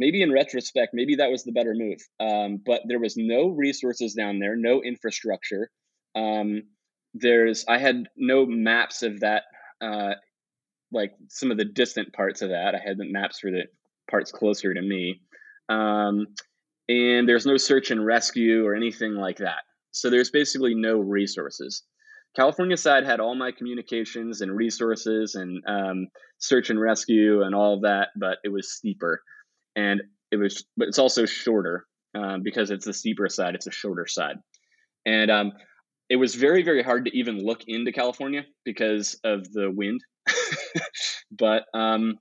maybe 0.00 0.22
in 0.22 0.32
retrospect, 0.32 0.94
maybe 0.94 1.16
that 1.16 1.30
was 1.30 1.44
the 1.44 1.52
better 1.52 1.74
move. 1.76 2.00
Um, 2.18 2.58
but 2.64 2.80
there 2.88 2.98
was 2.98 3.16
no 3.16 3.48
resources 3.48 4.14
down 4.14 4.38
there, 4.38 4.56
no 4.56 4.82
infrastructure. 4.82 5.70
Um, 6.16 6.62
there's 7.12 7.64
I 7.68 7.78
had 7.78 8.08
no 8.16 8.46
maps 8.46 9.02
of 9.02 9.20
that, 9.20 9.42
uh, 9.80 10.14
like 10.90 11.12
some 11.28 11.50
of 11.50 11.58
the 11.58 11.66
distant 11.66 12.12
parts 12.14 12.40
of 12.40 12.48
that. 12.48 12.74
I 12.74 12.78
had 12.84 12.96
the 12.96 13.12
maps 13.12 13.40
for 13.40 13.50
the 13.50 13.64
parts 14.10 14.32
closer 14.32 14.72
to 14.72 14.80
me, 14.80 15.20
um, 15.68 16.26
and 16.88 17.28
there's 17.28 17.46
no 17.46 17.58
search 17.58 17.90
and 17.90 18.04
rescue 18.04 18.66
or 18.66 18.74
anything 18.74 19.14
like 19.14 19.36
that. 19.36 19.62
So 19.92 20.08
there's 20.08 20.30
basically 20.30 20.74
no 20.74 20.98
resources. 20.98 21.82
California 22.34 22.76
side 22.76 23.04
had 23.04 23.20
all 23.20 23.34
my 23.34 23.50
communications 23.50 24.40
and 24.40 24.56
resources 24.56 25.34
and 25.34 25.62
um, 25.66 26.06
search 26.38 26.70
and 26.70 26.80
rescue 26.80 27.42
and 27.42 27.54
all 27.56 27.74
of 27.74 27.82
that, 27.82 28.08
but 28.16 28.38
it 28.44 28.50
was 28.50 28.72
steeper 28.72 29.20
and 29.76 30.02
it 30.30 30.36
was, 30.36 30.64
but 30.76 30.88
it's 30.88 30.98
also 30.98 31.26
shorter 31.26 31.86
um, 32.14 32.42
because 32.42 32.70
it's 32.70 32.86
the 32.86 32.92
steeper 32.92 33.28
side. 33.28 33.54
It's 33.54 33.66
a 33.66 33.72
shorter 33.72 34.06
side, 34.06 34.36
and 35.06 35.30
um, 35.30 35.52
it 36.08 36.16
was 36.16 36.34
very 36.34 36.62
very 36.62 36.82
hard 36.82 37.04
to 37.06 37.16
even 37.16 37.44
look 37.44 37.62
into 37.66 37.92
California 37.92 38.44
because 38.64 39.18
of 39.24 39.50
the 39.52 39.70
wind. 39.70 40.00
but 41.30 41.64
um, 41.74 42.18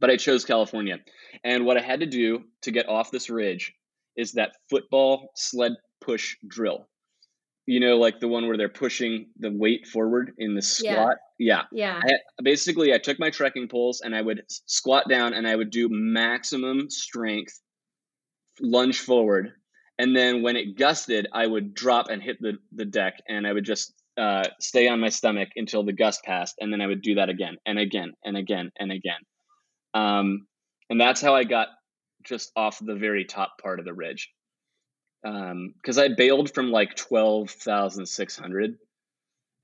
but 0.00 0.10
I 0.10 0.16
chose 0.16 0.44
California, 0.44 0.98
and 1.44 1.64
what 1.64 1.76
I 1.76 1.82
had 1.82 2.00
to 2.00 2.06
do 2.06 2.44
to 2.62 2.70
get 2.70 2.88
off 2.88 3.10
this 3.10 3.30
ridge 3.30 3.72
is 4.16 4.32
that 4.32 4.52
football 4.68 5.30
sled 5.36 5.72
push 6.00 6.36
drill 6.46 6.88
you 7.68 7.80
know, 7.80 7.98
like 7.98 8.18
the 8.18 8.26
one 8.26 8.46
where 8.48 8.56
they're 8.56 8.70
pushing 8.70 9.26
the 9.40 9.50
weight 9.50 9.86
forward 9.86 10.32
in 10.38 10.54
the 10.54 10.62
squat. 10.62 11.18
Yeah. 11.38 11.64
Yeah. 11.70 12.00
yeah. 12.06 12.16
I, 12.38 12.42
basically, 12.42 12.94
I 12.94 12.98
took 12.98 13.20
my 13.20 13.28
trekking 13.28 13.68
poles 13.68 14.00
and 14.00 14.16
I 14.16 14.22
would 14.22 14.40
squat 14.48 15.04
down 15.06 15.34
and 15.34 15.46
I 15.46 15.54
would 15.54 15.68
do 15.68 15.86
maximum 15.90 16.88
strength, 16.88 17.60
lunge 18.62 19.00
forward. 19.00 19.52
And 19.98 20.16
then 20.16 20.40
when 20.40 20.56
it 20.56 20.78
gusted, 20.78 21.28
I 21.34 21.46
would 21.46 21.74
drop 21.74 22.08
and 22.08 22.22
hit 22.22 22.38
the, 22.40 22.54
the 22.72 22.86
deck 22.86 23.18
and 23.28 23.46
I 23.46 23.52
would 23.52 23.66
just 23.66 23.92
uh, 24.16 24.44
stay 24.60 24.88
on 24.88 24.98
my 24.98 25.10
stomach 25.10 25.50
until 25.54 25.82
the 25.82 25.92
gust 25.92 26.24
passed. 26.24 26.54
And 26.60 26.72
then 26.72 26.80
I 26.80 26.86
would 26.86 27.02
do 27.02 27.16
that 27.16 27.28
again 27.28 27.58
and 27.66 27.78
again 27.78 28.14
and 28.24 28.38
again 28.38 28.70
and 28.78 28.90
again. 28.90 29.20
Um, 29.92 30.46
and 30.88 30.98
that's 30.98 31.20
how 31.20 31.34
I 31.34 31.44
got 31.44 31.68
just 32.24 32.50
off 32.56 32.78
the 32.80 32.96
very 32.96 33.26
top 33.26 33.58
part 33.62 33.78
of 33.78 33.84
the 33.84 33.92
ridge 33.92 34.30
because 35.22 35.98
um, 35.98 36.04
I 36.04 36.08
bailed 36.16 36.54
from 36.54 36.70
like 36.70 36.94
twelve 36.94 37.50
thousand 37.50 38.06
six 38.06 38.36
hundred, 38.36 38.76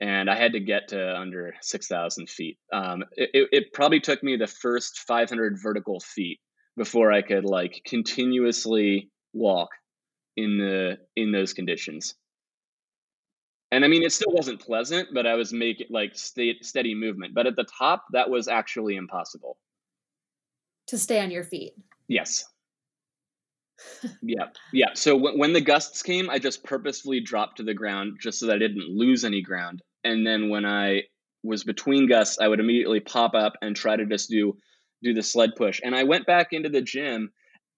and 0.01 0.29
I 0.29 0.37
had 0.37 0.53
to 0.53 0.61
get 0.61 0.89
to 0.89 1.17
under 1.17 1.55
six 1.61 1.87
thousand 1.87 2.29
feet. 2.29 2.59
Um, 2.73 3.05
it, 3.13 3.49
it 3.53 3.73
probably 3.73 4.01
took 4.01 4.23
me 4.23 4.37
the 4.37 4.47
first 4.47 5.01
five 5.01 5.29
hundred 5.29 5.59
vertical 5.63 6.01
feet 6.01 6.41
before 6.77 7.13
I 7.13 7.23
could 7.23 7.45
like 7.45 7.83
continuously 7.87 9.11
walk 9.33 9.71
in 10.37 10.59
the 10.59 10.99
in 11.17 11.33
those 11.33 11.53
conditions. 11.53 12.15
And 13.71 13.85
I 13.85 13.89
mean, 13.89 14.05
it 14.05 14.13
still 14.13 14.33
wasn't 14.33 14.61
pleasant, 14.61 15.09
but 15.13 15.27
I 15.27 15.35
was 15.35 15.53
making 15.53 15.89
like 15.91 16.15
state, 16.15 16.65
steady 16.65 16.95
movement. 16.95 17.35
But 17.35 17.49
at 17.49 17.57
the 17.57 17.65
top, 17.65 18.05
that 18.13 18.31
was 18.31 18.47
actually 18.47 18.95
impossible 18.95 19.57
to 20.87 20.99
stay 20.99 21.21
on 21.21 21.31
your 21.31 21.43
feet. 21.43 21.75
Yes. 22.07 22.45
Yeah, 24.23 24.47
yeah. 24.73 24.89
So 24.95 25.19
w- 25.19 25.39
when 25.39 25.53
the 25.53 25.61
gusts 25.61 26.03
came, 26.03 26.31
I 26.31 26.39
just 26.39 26.65
purposefully 26.65 27.21
dropped 27.21 27.59
to 27.59 27.63
the 27.63 27.75
ground 27.75 28.19
just 28.21 28.39
so 28.39 28.47
that 28.47 28.57
I 28.57 28.59
didn't 28.59 28.89
lose 28.89 29.25
any 29.25 29.43
ground. 29.43 29.83
And 30.05 30.27
then 30.27 30.49
when 30.49 30.65
I 30.65 31.03
was 31.43 31.65
between 31.65 32.09
gusts, 32.09 32.39
I 32.41 32.49
would 32.49 32.61
immediately 32.61 33.01
pop 33.01 33.35
up 33.35 33.55
and 33.63 33.77
try 33.77 33.97
to 33.97 34.07
just 34.07 34.31
do 34.31 34.57
do 35.03 35.13
the 35.13 35.23
sled 35.23 35.51
push. 35.57 35.81
And 35.85 35.95
I 35.95 36.05
went 36.05 36.27
back 36.27 36.49
into 36.53 36.71
the 36.71 36.81
gym 36.81 37.31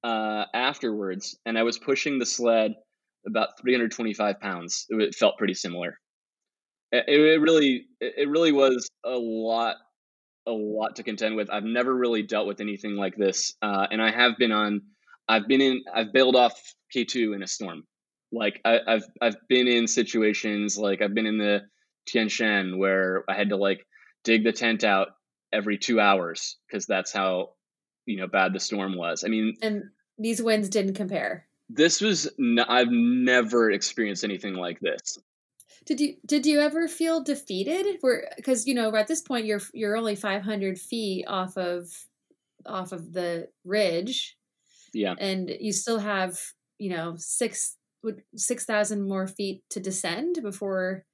uh, 0.05 0.45
afterwards, 0.55 1.37
and 1.45 1.59
I 1.59 1.65
was 1.65 1.79
pushing 1.79 2.19
the 2.19 2.27
sled 2.27 2.75
about 3.27 3.61
325 3.61 4.41
pounds. 4.41 4.87
It, 4.89 5.15
felt 5.15 5.37
pretty 5.37 5.55
similar. 5.55 5.99
It, 6.93 7.05
it 7.09 7.41
really, 7.41 7.87
it 8.01 8.29
really 8.29 8.53
was 8.53 8.89
a 9.05 9.17
lot, 9.17 9.77
a 10.47 10.53
lot 10.53 10.97
to 10.97 11.03
contend 11.03 11.35
with. 11.37 11.51
I've 11.51 11.65
never 11.65 11.93
really 11.93 12.23
dealt 12.23 12.47
with 12.47 12.61
anything 12.61 12.95
like 12.95 13.17
this, 13.17 13.55
uh, 13.61 13.89
and 13.91 14.01
I 14.01 14.13
have 14.13 14.39
been 14.39 14.53
on. 14.53 14.83
I've 15.29 15.49
been 15.49 15.61
in. 15.61 15.83
I've 15.93 16.13
bailed 16.13 16.37
off 16.37 16.61
K2 16.95 17.35
in 17.35 17.43
a 17.43 17.47
storm. 17.47 17.85
Like 18.33 18.61
I, 18.65 18.81
I've 18.87 19.05
I've 19.21 19.37
been 19.49 19.69
in 19.69 19.87
situations 19.87 20.77
like 20.79 21.03
I've 21.03 21.15
been 21.15 21.27
in 21.27 21.39
the 21.39 21.63
Tian 22.07 22.29
Shan 22.29 22.79
where 22.79 23.25
I 23.29 23.35
had 23.35 23.51
to 23.51 23.57
like 23.57 23.87
dig 24.25 24.45
the 24.45 24.53
tent 24.53 24.85
out 24.85 25.09
every 25.53 25.79
two 25.79 26.01
hours 26.01 26.57
because 26.67 26.87
that's 26.87 27.13
how 27.13 27.51
you 28.05 28.17
know 28.17 28.27
bad 28.27 28.53
the 28.53 28.61
storm 28.61 28.97
was. 28.97 29.25
I 29.25 29.29
mean, 29.29 29.57
and 29.63 29.85
these 30.19 30.43
winds 30.43 30.69
didn't 30.69 30.95
compare. 30.95 31.47
This 31.69 32.01
was 32.01 32.29
n- 32.39 32.61
I've 32.61 32.91
never 32.91 33.71
experienced 33.71 34.25
anything 34.25 34.55
like 34.55 34.81
this. 34.81 35.19
Did 35.85 36.01
you 36.01 36.17
did 36.27 36.47
you 36.47 36.61
ever 36.61 36.89
feel 36.89 37.23
defeated? 37.23 37.99
Where 38.01 38.31
because 38.37 38.67
you 38.67 38.75
know 38.75 38.95
at 38.95 39.09
this 39.09 39.23
point 39.23 39.47
you're 39.47 39.63
you're 39.73 39.97
only 39.97 40.17
500 40.17 40.79
feet 40.79 41.25
off 41.27 41.57
of 41.57 41.89
off 42.65 42.93
of 42.93 43.13
the 43.13 43.49
ridge. 43.65 44.36
Yeah, 44.97 45.15
and 45.19 45.51
you 45.61 45.73
still 45.73 45.99
have 45.99 46.39
you 46.79 46.91
know 46.91 47.15
six 47.19 47.77
six 48.35 48.65
thousand 48.65 49.09
more 49.09 49.27
feet 49.27 49.63
to 49.71 49.81
descend 49.81 50.39
before 50.43 51.05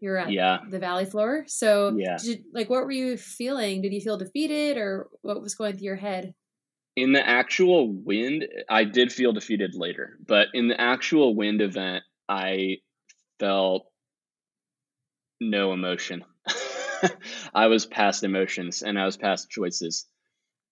you're 0.00 0.18
at 0.18 0.30
yeah. 0.30 0.58
the 0.70 0.78
valley 0.78 1.06
floor. 1.06 1.44
So, 1.46 1.96
yeah. 1.96 2.18
You, 2.22 2.36
like, 2.52 2.68
what 2.68 2.84
were 2.84 2.92
you 2.92 3.16
feeling? 3.16 3.80
Did 3.80 3.92
you 3.92 4.00
feel 4.00 4.18
defeated, 4.18 4.76
or 4.76 5.08
what 5.22 5.40
was 5.40 5.54
going 5.54 5.76
through 5.76 5.86
your 5.86 5.96
head? 5.96 6.34
In 6.96 7.12
the 7.12 7.26
actual 7.26 7.92
wind, 7.92 8.46
I 8.68 8.84
did 8.84 9.12
feel 9.12 9.32
defeated 9.32 9.74
later, 9.74 10.18
but 10.26 10.48
in 10.54 10.68
the 10.68 10.80
actual 10.80 11.34
wind 11.34 11.60
event, 11.60 12.04
I 12.28 12.78
felt 13.38 13.86
no 15.40 15.72
emotion. 15.72 16.24
I 17.54 17.66
was 17.66 17.84
past 17.84 18.24
emotions 18.24 18.82
and 18.82 18.98
I 18.98 19.04
was 19.04 19.18
past 19.18 19.50
choices. 19.50 20.06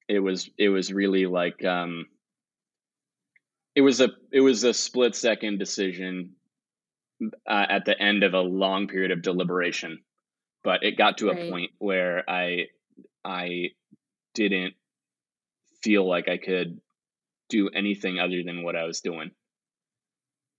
It 0.09 0.21
was 0.21 0.49
it 0.59 0.71
was 0.71 0.93
really 0.93 1.27
like 1.27 1.63
um 1.65 2.07
it 3.75 3.81
was 3.81 4.01
a 4.01 4.11
it 4.31 4.41
was 4.41 4.65
a 4.65 4.75
split 4.75 5.15
second 5.15 5.59
decision 5.59 6.31
uh, 7.47 7.67
at 7.69 7.85
the 7.85 8.01
end 8.01 8.23
of 8.23 8.35
a 8.35 8.41
long 8.41 8.89
period 8.89 9.11
of 9.11 9.23
deliberation, 9.23 10.03
but 10.63 10.83
it 10.83 10.97
got 10.97 11.19
to 11.19 11.29
right. 11.29 11.49
a 11.49 11.51
point 11.51 11.71
where 11.79 12.29
I 12.29 12.67
I 13.25 13.71
didn't 14.35 14.75
feel 15.83 16.09
like 16.09 16.29
I 16.29 16.39
could 16.39 16.81
do 17.49 17.69
anything 17.69 18.19
other 18.19 18.43
than 18.45 18.63
what 18.63 18.77
I 18.77 18.85
was 18.85 19.01
doing. 19.01 19.31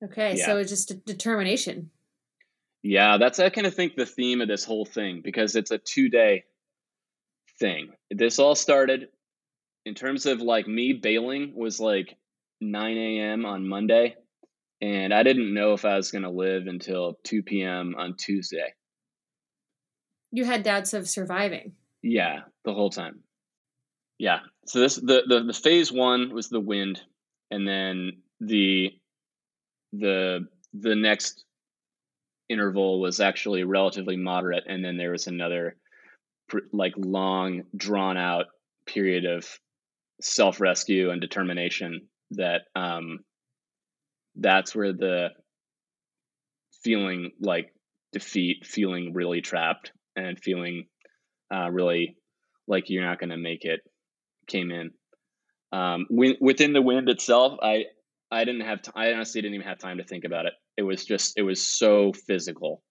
Okay, 0.04 0.36
yeah. 0.38 0.46
so 0.46 0.58
it's 0.58 0.70
just 0.70 1.06
determination. 1.06 1.90
Yeah, 2.84 3.18
that's 3.18 3.40
I 3.40 3.50
kind 3.50 3.66
of 3.66 3.74
think 3.74 3.96
the 3.96 4.06
theme 4.06 4.42
of 4.42 4.48
this 4.48 4.64
whole 4.66 4.86
thing 4.86 5.22
because 5.24 5.56
it's 5.56 5.72
a 5.72 5.78
two 5.78 6.10
day 6.10 6.44
thing. 7.60 7.90
This 8.12 8.40
all 8.40 8.56
started 8.56 9.08
in 9.86 9.96
terms 9.96 10.26
of 10.26 10.42
like 10.42 10.68
me 10.68 10.94
bailing 10.94 11.54
was 11.56 11.80
like 11.80 12.18
9 12.62 12.98
a.m. 12.98 13.46
on 13.46 13.68
Monday 13.68 14.16
and 14.82 15.14
I 15.14 15.24
didn't 15.24 15.54
know 15.54 15.74
if 15.74 15.86
I 15.86 15.96
was 15.96 16.12
going 16.12 16.24
to 16.24 16.30
live 16.30 16.68
until 16.68 17.18
2 17.24 17.44
p.m. 17.44 17.96
on 17.98 18.16
Tuesday. 18.18 18.74
You 20.32 20.46
had 20.46 20.64
doubts 20.64 20.94
of 20.94 21.08
surviving. 21.08 21.74
Yeah, 22.04 22.42
the 22.66 22.74
whole 22.74 22.90
time. 22.90 23.22
Yeah. 24.20 24.40
So 24.68 24.80
this 24.80 24.96
the 24.96 25.24
the, 25.28 25.44
the 25.44 25.54
phase 25.54 25.92
1 25.92 26.34
was 26.34 26.50
the 26.50 26.60
wind 26.60 27.02
and 27.52 27.68
then 27.68 28.12
the 28.40 28.92
the 29.94 30.48
the 30.74 30.96
next 30.96 31.46
interval 32.50 33.00
was 33.00 33.20
actually 33.20 33.64
relatively 33.64 34.18
moderate 34.18 34.66
and 34.68 34.84
then 34.84 34.98
there 34.98 35.12
was 35.12 35.28
another 35.28 35.78
like 36.72 36.94
long 36.98 37.64
drawn 37.76 38.18
out 38.18 38.46
period 38.86 39.26
of 39.26 39.48
self 40.22 40.62
rescue 40.62 41.10
and 41.10 41.22
determination 41.22 42.08
that 42.32 42.64
um 42.76 43.20
that's 44.36 44.76
where 44.76 44.94
the 44.94 45.30
feeling 46.84 47.32
like 47.42 47.74
defeat, 48.14 48.66
feeling 48.66 49.14
really 49.14 49.42
trapped, 49.42 49.92
and 50.16 50.40
feeling 50.40 50.86
uh, 51.54 51.70
really 51.70 52.16
like 52.68 52.90
you're 52.90 53.06
not 53.06 53.20
going 53.20 53.30
to 53.30 53.38
make 53.38 53.66
it 53.66 53.82
came 54.48 54.72
in. 54.72 54.92
Um, 55.72 56.06
when, 56.10 56.36
within 56.40 56.74
the 56.74 56.82
wind 56.82 57.10
itself, 57.10 57.58
I 57.62 57.86
I 58.32 58.44
didn't 58.46 58.62
have 58.62 58.82
t- 58.82 58.92
I 58.96 59.14
honestly 59.14 59.42
didn't 59.42 59.56
even 59.56 59.68
have 59.68 59.80
time 59.80 59.98
to 59.98 60.04
think 60.04 60.24
about 60.24 60.46
it. 60.46 60.54
It 60.78 60.84
was 60.84 61.06
just 61.06 61.38
it 61.38 61.44
was 61.44 61.66
so 61.66 62.14
physical, 62.14 62.82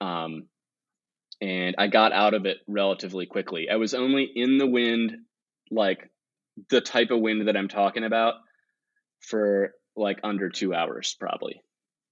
um, 0.00 0.44
and 1.40 1.74
I 1.78 1.88
got 1.88 2.12
out 2.12 2.34
of 2.34 2.46
it 2.46 2.58
relatively 2.68 3.26
quickly. 3.26 3.68
I 3.70 3.76
was 3.76 3.94
only 3.94 4.30
in 4.34 4.58
the 4.58 4.66
wind, 4.66 5.12
like 5.70 6.10
the 6.70 6.80
type 6.80 7.10
of 7.10 7.20
wind 7.20 7.48
that 7.48 7.56
I'm 7.56 7.68
talking 7.68 8.04
about, 8.04 8.34
for 9.24 9.74
like 9.96 10.20
under 10.22 10.48
two 10.48 10.74
hours 10.74 11.16
probably. 11.18 11.62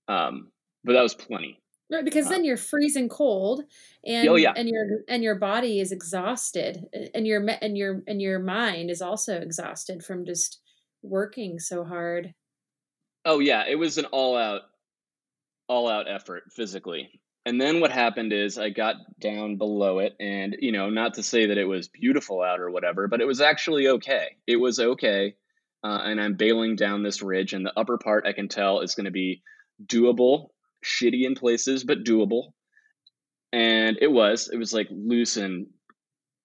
Um, 0.09 0.51
but 0.85 0.94
that 0.94 1.03
was 1.03 1.14
plenty. 1.14 1.59
Right, 1.90 2.05
because 2.05 2.29
then 2.29 2.40
uh, 2.40 2.44
you're 2.44 2.57
freezing 2.57 3.11
cold, 3.11 3.64
and 4.07 4.27
oh, 4.27 4.37
yeah. 4.37 4.55
and 4.57 4.66
your 4.66 4.87
and 5.09 5.22
your 5.22 5.35
body 5.35 5.79
is 5.79 5.92
exhausted, 5.92 6.87
and 7.14 7.27
your 7.27 7.46
and 7.61 7.77
your 7.77 8.03
and 8.07 8.20
your 8.22 8.38
mind 8.38 8.90
is 8.90 9.03
also 9.03 9.38
exhausted 9.38 10.03
from 10.03 10.25
just 10.25 10.61
working 11.03 11.59
so 11.59 11.85
hard. 11.85 12.33
Oh 13.27 13.40
yeah, 13.40 13.64
it 13.68 13.75
was 13.75 13.98
an 13.98 14.07
all 14.07 14.38
out, 14.38 14.62
all 15.68 15.87
out 15.87 16.11
effort 16.11 16.44
physically. 16.51 17.20
And 17.44 17.61
then 17.61 17.81
what 17.81 17.90
happened 17.90 18.33
is 18.33 18.57
I 18.57 18.70
got 18.70 18.96
down 19.20 19.57
below 19.57 19.98
it, 19.98 20.14
and 20.18 20.57
you 20.61 20.72
know, 20.72 20.88
not 20.88 21.14
to 21.14 21.22
say 21.22 21.46
that 21.46 21.59
it 21.59 21.66
was 21.66 21.88
beautiful 21.88 22.40
out 22.40 22.61
or 22.61 22.70
whatever, 22.70 23.07
but 23.07 23.20
it 23.20 23.27
was 23.27 23.42
actually 23.42 23.88
okay. 23.88 24.37
It 24.46 24.57
was 24.57 24.81
okay 24.81 25.35
uh, 25.84 26.00
and 26.04 26.20
I'm 26.20 26.34
bailing 26.34 26.76
down 26.76 27.02
this 27.02 27.22
ridge. 27.22 27.52
And 27.52 27.66
the 27.66 27.78
upper 27.78 27.98
part 27.98 28.26
I 28.26 28.32
can 28.32 28.48
tell 28.48 28.80
is 28.80 28.94
going 28.94 29.06
to 29.06 29.10
be 29.10 29.42
doable, 29.84 30.48
shitty 30.84 31.24
in 31.24 31.34
places, 31.34 31.84
but 31.84 32.04
doable. 32.04 32.52
And 33.52 33.98
it 34.00 34.10
was, 34.10 34.48
it 34.52 34.56
was 34.56 34.72
like 34.72 34.88
loose 34.90 35.36
and, 35.36 35.66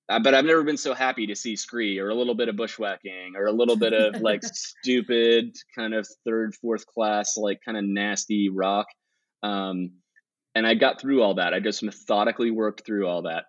uh, 0.10 0.19
but 0.19 0.34
I've 0.34 0.45
never 0.45 0.63
been 0.63 0.78
so 0.78 0.93
happy 0.93 1.28
to 1.28 1.36
see 1.36 1.56
scree 1.56 2.00
or 2.00 2.10
a 2.10 2.15
little 2.15 2.36
bit 2.36 2.47
of 2.47 2.56
bushwhacking 2.56 3.34
or 3.36 3.45
a 3.45 3.52
little 3.52 3.76
bit 3.76 3.93
of 3.93 4.21
like 4.21 4.41
stupid 4.43 5.56
kind 5.78 5.93
of 5.93 6.08
third, 6.26 6.56
fourth 6.56 6.86
class, 6.86 7.36
like 7.38 7.60
kind 7.63 7.78
of 7.78 7.84
nasty 7.84 8.50
rock. 8.50 8.88
Um, 9.43 9.91
and 10.56 10.65
I 10.65 10.73
got 10.73 11.00
through 11.00 11.21
all 11.21 11.36
that. 11.36 11.54
I 11.54 11.60
just 11.60 11.84
methodically 11.84 12.52
worked 12.52 12.86
through 12.86 13.08
all 13.08 13.23
that. 13.23 13.45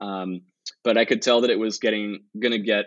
Um, 0.00 0.42
but 0.84 0.96
I 0.96 1.04
could 1.04 1.22
tell 1.22 1.42
that 1.42 1.50
it 1.50 1.58
was 1.58 1.78
getting 1.78 2.24
going 2.38 2.52
to 2.52 2.58
get 2.58 2.86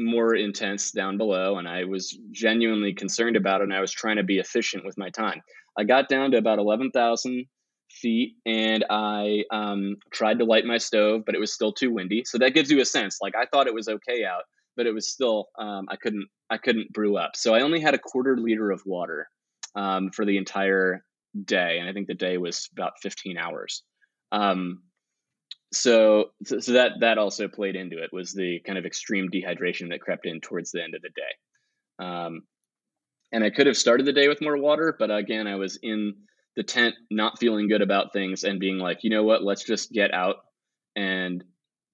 more 0.00 0.34
intense 0.34 0.90
down 0.90 1.18
below 1.18 1.58
and 1.58 1.68
I 1.68 1.84
was 1.84 2.18
genuinely 2.30 2.94
concerned 2.94 3.36
about 3.36 3.60
it 3.60 3.64
and 3.64 3.74
I 3.74 3.80
was 3.80 3.92
trying 3.92 4.16
to 4.16 4.22
be 4.22 4.38
efficient 4.38 4.84
with 4.84 4.98
my 4.98 5.10
time. 5.10 5.42
I 5.78 5.84
got 5.84 6.08
down 6.08 6.30
to 6.32 6.38
about 6.38 6.58
11,000 6.58 7.46
feet 7.90 8.36
and 8.46 8.84
I 8.88 9.44
um, 9.50 9.96
tried 10.12 10.38
to 10.38 10.44
light 10.44 10.64
my 10.64 10.78
stove, 10.78 11.22
but 11.26 11.34
it 11.34 11.40
was 11.40 11.52
still 11.52 11.72
too 11.72 11.92
windy. 11.92 12.24
So 12.24 12.38
that 12.38 12.54
gives 12.54 12.70
you 12.70 12.80
a 12.80 12.84
sense. 12.84 13.18
Like 13.20 13.34
I 13.36 13.46
thought 13.46 13.66
it 13.66 13.74
was 13.74 13.88
okay 13.88 14.24
out, 14.24 14.42
but 14.76 14.86
it 14.86 14.94
was 14.94 15.10
still 15.10 15.48
um, 15.58 15.86
I 15.90 15.96
couldn't 15.96 16.28
I 16.50 16.56
couldn't 16.56 16.92
brew 16.92 17.16
up. 17.16 17.36
So 17.36 17.54
I 17.54 17.60
only 17.60 17.80
had 17.80 17.94
a 17.94 17.98
quarter 17.98 18.36
liter 18.36 18.70
of 18.70 18.82
water 18.86 19.28
um, 19.74 20.10
for 20.10 20.24
the 20.24 20.36
entire 20.36 21.04
day, 21.44 21.78
and 21.78 21.88
I 21.88 21.92
think 21.92 22.08
the 22.08 22.14
day 22.14 22.38
was 22.38 22.68
about 22.72 22.94
15 23.02 23.36
hours. 23.38 23.82
Um, 24.32 24.82
so, 25.72 26.30
so, 26.44 26.58
so 26.58 26.72
that 26.72 26.92
that 27.00 27.18
also 27.18 27.48
played 27.48 27.76
into 27.76 28.02
it 28.02 28.12
was 28.12 28.32
the 28.32 28.60
kind 28.66 28.78
of 28.78 28.84
extreme 28.84 29.28
dehydration 29.28 29.90
that 29.90 30.00
crept 30.00 30.26
in 30.26 30.40
towards 30.40 30.70
the 30.72 30.82
end 30.82 30.94
of 30.94 31.02
the 31.02 31.10
day. 31.10 32.04
Um, 32.04 32.42
and 33.32 33.44
i 33.44 33.50
could 33.50 33.68
have 33.68 33.76
started 33.76 34.06
the 34.06 34.12
day 34.12 34.26
with 34.26 34.40
more 34.40 34.56
water 34.56 34.96
but 34.98 35.08
again 35.08 35.46
i 35.46 35.54
was 35.54 35.78
in 35.84 36.14
the 36.56 36.62
tent 36.62 36.94
not 37.10 37.38
feeling 37.38 37.68
good 37.68 37.82
about 37.82 38.12
things 38.12 38.44
and 38.44 38.58
being 38.60 38.78
like 38.78 38.98
you 39.02 39.10
know 39.10 39.22
what? 39.22 39.42
Let's 39.42 39.64
just 39.64 39.92
get 39.92 40.12
out 40.12 40.36
and 40.96 41.42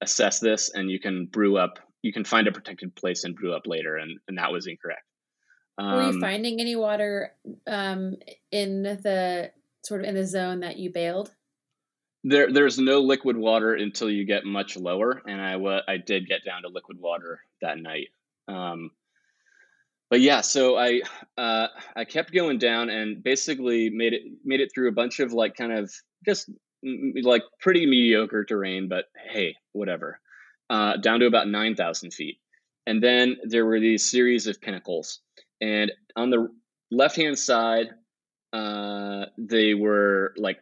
assess 0.01 0.41
this 0.41 0.71
and 0.75 0.91
you 0.91 0.99
can 0.99 1.27
brew 1.27 1.57
up 1.57 1.79
you 2.03 2.13
can 2.13 2.25
find 2.25 2.47
a 2.47 2.53
protected 2.53 2.95
place 2.95 3.25
and 3.25 3.35
brew 3.35 3.55
up 3.55 3.67
later. 3.67 3.97
And, 3.97 4.19
and 4.29 4.39
that 4.39 4.53
was 4.53 4.67
incorrect. 4.67 5.03
Um, 5.79 5.93
Were 5.93 6.03
you 6.03 6.09
um, 6.09 6.21
finding 6.21 6.61
any 6.61 6.77
water 6.77 7.33
um, 7.67 8.17
in 8.53 8.83
the 8.83 9.51
sort 9.85 10.03
of 10.03 10.09
in 10.09 10.15
the 10.15 10.27
zone 10.27 10.61
that 10.61 10.79
you 10.79 10.91
bailed? 10.91 11.33
There, 12.29 12.53
there's 12.53 12.77
no 12.77 13.01
liquid 13.01 13.37
water 13.37 13.75
until 13.75 14.11
you 14.11 14.25
get 14.25 14.45
much 14.45 14.77
lower, 14.77 15.23
and 15.29 15.41
I, 15.41 15.55
I 15.87 15.97
did 15.97 16.27
get 16.27 16.45
down 16.45 16.63
to 16.63 16.69
liquid 16.69 16.99
water 17.01 17.41
that 17.63 17.79
night. 17.79 18.09
Um, 18.49 18.91
but 20.11 20.21
yeah, 20.21 20.41
so 20.41 20.77
I 20.77 21.03
uh, 21.37 21.69
I 21.95 22.05
kept 22.05 22.33
going 22.33 22.59
down 22.59 22.91
and 22.91 23.23
basically 23.23 23.91
made 23.91 24.13
it 24.13 24.23
made 24.45 24.61
it 24.61 24.71
through 24.73 24.89
a 24.89 24.93
bunch 24.93 25.21
of 25.21 25.33
like 25.33 25.57
kind 25.57 25.73
of 25.73 25.93
just 26.25 26.51
like 27.23 27.43
pretty 27.61 27.87
mediocre 27.87 28.45
terrain, 28.45 28.89
but 28.89 29.05
hey, 29.31 29.57
whatever. 29.73 30.21
Uh, 30.69 30.97
down 30.97 31.21
to 31.21 31.27
about 31.27 31.49
nine 31.49 31.75
thousand 31.77 32.13
feet, 32.13 32.39
and 32.87 33.03
then 33.03 33.37
there 33.45 33.67
were 33.67 33.81
these 33.81 34.09
series 34.09 34.47
of 34.47 34.61
pinnacles, 34.61 35.21
and 35.61 35.93
on 36.17 36.31
the 36.31 36.49
left 36.91 37.17
hand 37.17 37.39
side, 37.39 37.87
uh, 38.53 39.27
they 39.39 39.75
were 39.75 40.35
like 40.37 40.59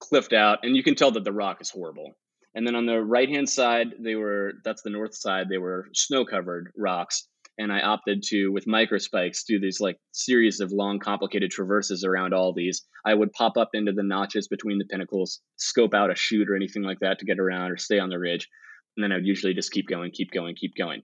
cliffed 0.00 0.32
out, 0.32 0.60
and 0.62 0.76
you 0.76 0.82
can 0.82 0.94
tell 0.94 1.12
that 1.12 1.24
the 1.24 1.32
rock 1.32 1.58
is 1.60 1.70
horrible. 1.70 2.16
And 2.54 2.66
then 2.66 2.74
on 2.74 2.86
the 2.86 3.00
right 3.00 3.28
hand 3.28 3.48
side, 3.48 3.94
they 4.00 4.16
were 4.16 4.54
that's 4.64 4.82
the 4.82 4.90
north 4.90 5.14
side. 5.14 5.48
They 5.48 5.58
were 5.58 5.88
snow 5.94 6.24
covered 6.24 6.72
rocks, 6.76 7.28
and 7.58 7.72
I 7.72 7.80
opted 7.80 8.24
to 8.28 8.48
with 8.48 8.66
microspikes 8.66 9.44
do 9.46 9.60
these 9.60 9.80
like 9.80 9.98
series 10.12 10.58
of 10.58 10.72
long, 10.72 10.98
complicated 10.98 11.50
traverses 11.52 12.04
around 12.04 12.34
all 12.34 12.52
these. 12.52 12.84
I 13.04 13.14
would 13.14 13.32
pop 13.32 13.56
up 13.56 13.70
into 13.72 13.92
the 13.92 14.02
notches 14.02 14.48
between 14.48 14.78
the 14.78 14.86
pinnacles, 14.86 15.40
scope 15.56 15.94
out 15.94 16.10
a 16.10 16.16
chute 16.16 16.50
or 16.50 16.56
anything 16.56 16.82
like 16.82 16.98
that 17.00 17.20
to 17.20 17.24
get 17.24 17.38
around 17.38 17.70
or 17.70 17.76
stay 17.76 18.00
on 18.00 18.08
the 18.08 18.18
ridge, 18.18 18.48
and 18.96 19.04
then 19.04 19.12
I'd 19.12 19.26
usually 19.26 19.54
just 19.54 19.72
keep 19.72 19.86
going, 19.86 20.10
keep 20.10 20.32
going, 20.32 20.56
keep 20.56 20.74
going. 20.76 21.02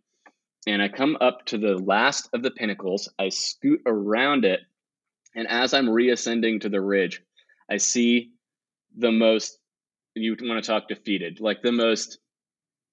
And 0.66 0.82
I 0.82 0.88
come 0.88 1.16
up 1.20 1.46
to 1.46 1.58
the 1.58 1.76
last 1.76 2.28
of 2.32 2.42
the 2.42 2.50
pinnacles. 2.50 3.08
I 3.20 3.28
scoot 3.28 3.82
around 3.86 4.44
it, 4.44 4.60
and 5.36 5.46
as 5.46 5.72
I'm 5.72 5.88
reascending 5.88 6.58
to 6.60 6.68
the 6.68 6.80
ridge, 6.80 7.22
I 7.70 7.76
see 7.76 8.32
the 8.96 9.12
most 9.12 9.58
you 10.14 10.34
want 10.42 10.62
to 10.62 10.66
talk 10.66 10.88
defeated, 10.88 11.40
like 11.40 11.62
the 11.62 11.72
most 11.72 12.18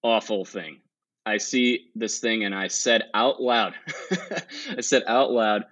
awful 0.04 0.46
thing. 0.46 0.82
I 1.26 1.38
see 1.38 1.86
this 1.96 2.20
thing 2.20 2.44
and 2.44 2.54
I 2.54 2.68
said 2.68 3.04
out 3.14 3.42
loud, 3.42 3.74
I 4.78 4.82
said 4.82 5.04
out 5.08 5.32
loud, 5.32 5.64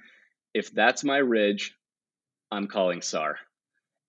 if 0.54 0.72
that's 0.74 1.04
my 1.04 1.18
ridge, 1.18 1.76
I'm 2.52 2.68
calling 2.68 3.02
SAR. 3.02 3.38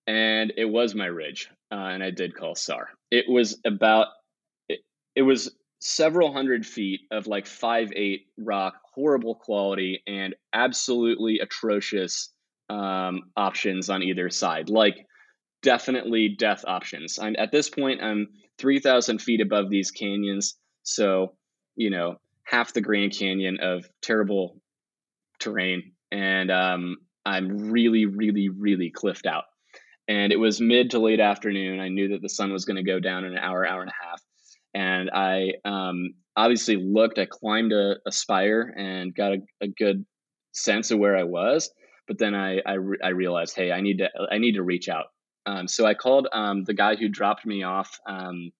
And 0.07 0.53
it 0.57 0.65
was 0.65 0.95
my 0.95 1.07
ridge. 1.07 1.49
Uh, 1.71 1.77
and 1.77 2.03
I 2.03 2.11
did 2.11 2.35
call 2.35 2.55
SAR. 2.55 2.91
It 3.11 3.29
was 3.29 3.59
about, 3.65 4.09
it, 4.69 4.81
it 5.17 5.23
was 5.23 5.51
several 5.81 6.33
hundred 6.33 6.65
feet 6.65 7.01
of 7.11 7.27
like 7.27 7.47
five 7.47 7.93
eight 7.97 8.27
rock, 8.39 8.75
horrible 8.95 9.35
quality, 9.35 10.03
and 10.07 10.35
absolutely 10.53 11.41
atrocious 11.41 12.31
um, 12.69 13.31
options 13.37 13.91
on 13.91 14.03
either 14.03 14.31
side. 14.31 14.69
Like 14.69 15.07
definitely 15.63 16.29
death 16.39 16.65
options. 16.67 17.19
I'm 17.19 17.35
at 17.39 17.53
this 17.53 17.71
point 17.71 18.03
I'm 18.03 18.29
3,000 18.59 19.21
feet 19.21 19.41
above 19.41 19.71
these 19.71 19.91
canyons, 19.91 20.57
so 20.83 21.35
you 21.77 21.91
know 21.91 22.17
half 22.45 22.73
the 22.73 22.81
Grand 22.81 23.17
Canyon 23.17 23.59
of 23.63 23.87
terrible 24.03 24.61
terrain, 25.41 25.93
and 26.11 26.51
um, 26.51 26.97
I'm 27.25 27.71
really, 27.71 28.07
really, 28.07 28.49
really 28.49 28.91
cliffed 28.91 29.27
out. 29.27 29.45
And 30.09 30.33
it 30.33 30.37
was 30.37 30.61
mid 30.61 30.91
to 30.91 30.99
late 30.99 31.21
afternoon. 31.21 31.81
I 31.81 31.89
knew 31.89 32.09
that 32.09 32.23
the 32.23 32.29
sun 32.29 32.53
was 32.53 32.65
going 32.65 32.77
to 32.77 32.83
go 32.83 32.99
down 32.99 33.25
in 33.25 33.33
an 33.33 33.39
hour, 33.39 33.67
hour 33.67 33.81
and 33.81 33.91
a 33.91 34.07
half, 34.07 34.21
and 34.75 35.11
I 35.11 35.53
um, 35.65 36.15
obviously 36.37 36.77
looked. 36.77 37.19
I 37.19 37.27
climbed 37.27 37.73
a, 37.73 37.95
a 38.07 38.13
spire 38.13 38.75
and 38.77 39.15
got 39.15 39.33
a, 39.33 39.39
a 39.63 39.69
good 39.69 40.05
sense 40.53 40.91
of 40.91 40.99
where 40.99 41.17
I 41.17 41.23
was 41.23 41.71
but 42.09 42.19
then 42.19 42.35
I 42.35 42.61
I, 42.67 42.75
re- 42.75 42.99
I, 43.03 43.09
realized, 43.09 43.57
hey, 43.57 43.73
I 43.73 43.81
need 43.81 43.99
to 43.99 44.09
I 44.31 44.39
need 44.39 44.55
to 44.55 44.63
reach 44.63 44.89
out. 44.89 45.07
Um, 45.47 45.69
so 45.69 45.87
I 45.87 45.95
called 45.95 46.29
um, 46.33 46.65
the 46.65 46.75
guy 46.75 46.97
who 46.97 47.09
dropped 47.09 47.45
me 47.45 47.63
off 47.63 47.99
um, 48.07 48.51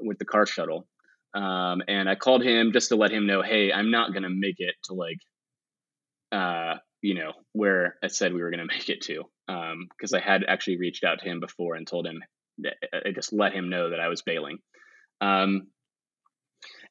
with 0.00 0.18
the 0.18 0.24
car 0.24 0.46
shuttle, 0.46 0.86
um, 1.34 1.82
and 1.88 2.08
I 2.08 2.14
called 2.14 2.42
him 2.42 2.72
just 2.72 2.88
to 2.88 2.96
let 2.96 3.10
him 3.10 3.26
know, 3.26 3.42
hey, 3.42 3.72
I'm 3.72 3.90
not 3.90 4.12
gonna 4.12 4.30
make 4.30 4.56
it 4.58 4.74
to 4.84 4.94
like, 4.94 5.18
uh, 6.32 6.74
you 7.00 7.14
know, 7.14 7.32
where 7.52 7.96
I 8.02 8.08
said 8.08 8.32
we 8.32 8.42
were 8.42 8.50
gonna 8.50 8.66
make 8.68 8.88
it 8.88 9.02
to, 9.02 9.24
because 9.46 10.12
um, 10.12 10.16
I 10.16 10.20
had 10.20 10.44
actually 10.46 10.78
reached 10.78 11.04
out 11.04 11.20
to 11.20 11.28
him 11.28 11.40
before 11.40 11.74
and 11.74 11.86
told 11.86 12.06
him, 12.06 12.22
that, 12.58 12.74
I 12.92 13.12
just 13.12 13.32
let 13.32 13.52
him 13.52 13.70
know 13.70 13.90
that 13.90 14.00
I 14.00 14.08
was 14.08 14.22
bailing. 14.22 14.58
Um, 15.20 15.68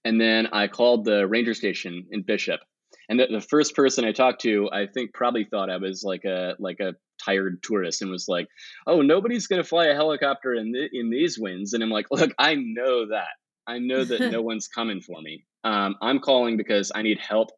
and 0.06 0.20
then 0.20 0.48
I 0.48 0.68
called 0.68 1.06
the 1.06 1.28
ranger 1.28 1.54
station 1.54 2.08
in 2.12 2.24
Bishop, 2.24 2.62
and 3.10 3.20
the, 3.20 3.28
the 3.28 3.42
first 3.42 3.76
person 3.76 4.06
I 4.06 4.12
talked 4.12 4.42
to, 4.42 4.70
I 4.72 4.88
think 4.88 5.14
probably 5.14 5.46
thought 5.46 5.70
I 5.70 5.78
was 5.78 6.04
like 6.04 6.26
a 6.26 6.56
like 6.60 6.80
a 6.80 6.94
tired 7.28 7.62
tourist 7.64 8.02
and 8.02 8.12
was 8.12 8.28
like, 8.28 8.48
"Oh, 8.86 9.02
nobody's 9.02 9.48
going 9.48 9.62
to 9.62 9.68
fly 9.68 9.88
a 9.88 9.96
helicopter 9.96 10.54
in 10.54 10.72
the, 10.72 10.88
in 10.92 11.10
these 11.10 11.38
winds." 11.38 11.74
And 11.74 11.84
I'm 11.84 11.90
like, 11.90 12.08
"Look, 12.12 12.32
I 12.40 12.56
know 12.56 13.08
that. 13.08 13.36
I 13.68 13.80
know 13.80 14.04
that 14.06 14.32
no 14.32 14.42
one's 14.50 14.68
coming 14.68 15.02
for 15.02 15.22
me. 15.22 15.46
Um, 15.64 15.96
I'm 16.02 16.20
calling 16.20 16.58
because 16.58 16.92
I 16.94 17.02
need 17.02 17.20
help, 17.20 17.50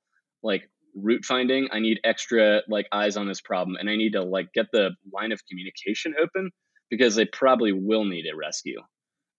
like 0.44 0.70
route 0.96 1.26
finding. 1.26 1.70
I 1.72 1.80
need 1.80 2.00
extra 2.04 2.62
like 2.68 2.88
eyes 2.92 3.18
on 3.18 3.28
this 3.28 3.42
problem, 3.42 3.78
and 3.80 3.90
I 3.90 3.96
need 3.96 4.14
to 4.14 4.24
like 4.24 4.52
get 4.54 4.68
the 4.72 4.92
line 5.14 5.32
of 5.32 5.42
communication 5.48 6.16
open 6.22 6.52
because 6.90 7.16
they 7.16 7.26
probably 7.26 7.72
will 7.72 8.06
need 8.06 8.26
a 8.32 8.36
rescue." 8.36 8.82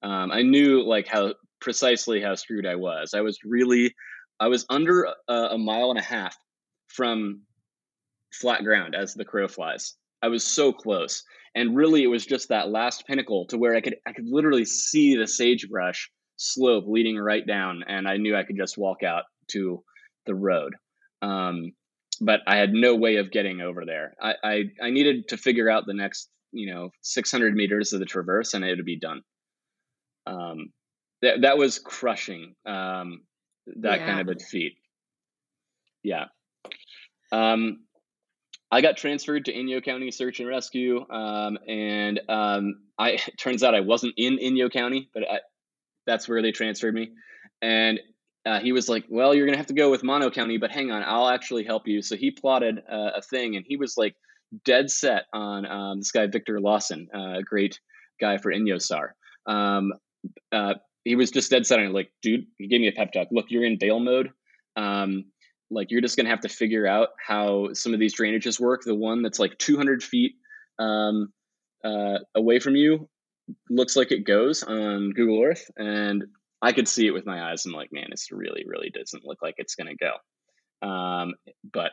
Um, 0.02 0.30
I 0.32 0.42
knew 0.42 0.82
like 0.82 1.06
how 1.06 1.34
precisely 1.60 2.20
how 2.20 2.34
screwed 2.34 2.66
I 2.66 2.76
was. 2.76 3.14
I 3.14 3.20
was 3.20 3.38
really, 3.44 3.94
I 4.38 4.48
was 4.48 4.64
under 4.70 5.08
a, 5.28 5.34
a 5.34 5.58
mile 5.58 5.90
and 5.90 5.98
a 5.98 6.02
half 6.02 6.36
from 6.88 7.42
flat 8.32 8.64
ground 8.64 8.94
as 8.94 9.14
the 9.14 9.24
crow 9.24 9.48
flies. 9.48 9.94
I 10.22 10.28
was 10.28 10.46
so 10.46 10.72
close. 10.72 11.22
And 11.54 11.76
really 11.76 12.02
it 12.02 12.08
was 12.08 12.26
just 12.26 12.48
that 12.48 12.70
last 12.70 13.06
pinnacle 13.06 13.46
to 13.48 13.58
where 13.58 13.74
I 13.74 13.80
could 13.80 13.96
I 14.06 14.12
could 14.12 14.26
literally 14.28 14.64
see 14.64 15.16
the 15.16 15.26
sagebrush 15.26 16.08
slope 16.36 16.84
leading 16.86 17.18
right 17.18 17.46
down 17.46 17.82
and 17.86 18.08
I 18.08 18.16
knew 18.16 18.36
I 18.36 18.44
could 18.44 18.56
just 18.56 18.78
walk 18.78 19.02
out 19.02 19.24
to 19.52 19.82
the 20.26 20.34
road. 20.34 20.74
Um, 21.22 21.72
but 22.20 22.40
I 22.46 22.56
had 22.56 22.72
no 22.72 22.94
way 22.94 23.16
of 23.16 23.30
getting 23.30 23.60
over 23.60 23.84
there. 23.84 24.14
I, 24.20 24.34
I, 24.42 24.62
I 24.82 24.90
needed 24.90 25.28
to 25.28 25.36
figure 25.36 25.70
out 25.70 25.86
the 25.86 25.94
next, 25.94 26.28
you 26.52 26.72
know, 26.72 26.90
600 27.02 27.54
meters 27.54 27.92
of 27.92 28.00
the 28.00 28.06
traverse 28.06 28.54
and 28.54 28.64
it 28.64 28.76
would 28.76 28.84
be 28.84 28.98
done. 28.98 29.22
Um, 30.26 30.72
that, 31.22 31.42
that 31.42 31.58
was 31.58 31.78
crushing. 31.78 32.54
Um, 32.66 33.22
that 33.80 34.00
yeah. 34.00 34.06
kind 34.06 34.20
of 34.20 34.28
a 34.28 34.34
defeat. 34.34 34.74
Yeah. 36.02 36.26
Um, 37.32 37.80
I 38.72 38.80
got 38.80 38.96
transferred 38.96 39.46
to 39.46 39.52
Inyo 39.52 39.82
County 39.82 40.10
Search 40.10 40.40
and 40.40 40.48
Rescue, 40.48 41.04
um, 41.10 41.58
and 41.66 42.20
um, 42.28 42.74
I 42.98 43.18
turns 43.38 43.62
out 43.62 43.74
I 43.74 43.80
wasn't 43.80 44.14
in 44.16 44.38
Inyo 44.38 44.70
County, 44.70 45.08
but 45.12 45.24
I, 45.28 45.40
that's 46.06 46.28
where 46.28 46.42
they 46.42 46.52
transferred 46.52 46.94
me. 46.94 47.10
And 47.60 48.00
uh, 48.46 48.60
he 48.60 48.72
was 48.72 48.88
like, 48.88 49.04
"Well, 49.08 49.34
you're 49.34 49.46
gonna 49.46 49.58
have 49.58 49.66
to 49.66 49.74
go 49.74 49.90
with 49.90 50.02
Mono 50.02 50.30
County, 50.30 50.58
but 50.58 50.70
hang 50.70 50.90
on, 50.90 51.02
I'll 51.04 51.28
actually 51.28 51.64
help 51.64 51.86
you." 51.86 52.02
So 52.02 52.16
he 52.16 52.30
plotted 52.30 52.78
uh, 52.78 53.10
a 53.16 53.22
thing, 53.22 53.56
and 53.56 53.64
he 53.66 53.76
was 53.76 53.96
like 53.96 54.14
dead 54.64 54.90
set 54.90 55.24
on 55.32 55.66
um, 55.66 55.98
this 55.98 56.12
guy 56.12 56.26
Victor 56.26 56.60
Lawson, 56.60 57.08
uh, 57.14 57.38
a 57.38 57.42
great 57.42 57.80
guy 58.20 58.38
for 58.38 58.52
Inyosar. 58.52 59.10
Um, 59.46 59.92
uh, 60.52 60.74
he 61.04 61.16
was 61.16 61.30
just 61.30 61.50
dead 61.50 61.66
set 61.66 61.78
on 61.78 61.86
it, 61.86 61.92
like, 61.92 62.12
dude, 62.22 62.46
he 62.58 62.68
gave 62.68 62.80
me 62.80 62.88
a 62.88 62.92
pep 62.92 63.12
talk. 63.12 63.28
Look, 63.30 63.46
you're 63.48 63.64
in 63.64 63.78
bail 63.78 64.00
mode. 64.00 64.30
Um, 64.76 65.24
like 65.70 65.90
you're 65.90 66.00
just 66.00 66.16
going 66.16 66.26
to 66.26 66.30
have 66.30 66.40
to 66.40 66.48
figure 66.48 66.86
out 66.86 67.10
how 67.24 67.72
some 67.72 67.94
of 67.94 68.00
these 68.00 68.14
drainages 68.14 68.58
work. 68.58 68.82
The 68.84 68.94
one 68.94 69.22
that's 69.22 69.38
like 69.38 69.56
200 69.58 70.02
feet 70.02 70.32
um, 70.78 71.32
uh, 71.84 72.18
away 72.34 72.58
from 72.58 72.76
you 72.76 73.08
looks 73.68 73.96
like 73.96 74.12
it 74.12 74.26
goes 74.26 74.62
on 74.62 75.10
Google 75.10 75.42
Earth, 75.42 75.70
and 75.76 76.24
I 76.62 76.72
could 76.72 76.88
see 76.88 77.06
it 77.06 77.12
with 77.12 77.26
my 77.26 77.50
eyes. 77.50 77.64
I'm 77.64 77.72
like, 77.72 77.92
man, 77.92 78.08
it's 78.10 78.30
really, 78.30 78.64
really 78.66 78.90
doesn't 78.90 79.24
look 79.24 79.38
like 79.42 79.54
it's 79.58 79.74
going 79.74 79.96
to 79.96 79.96
go. 79.96 80.86
Um, 80.86 81.34
but 81.72 81.92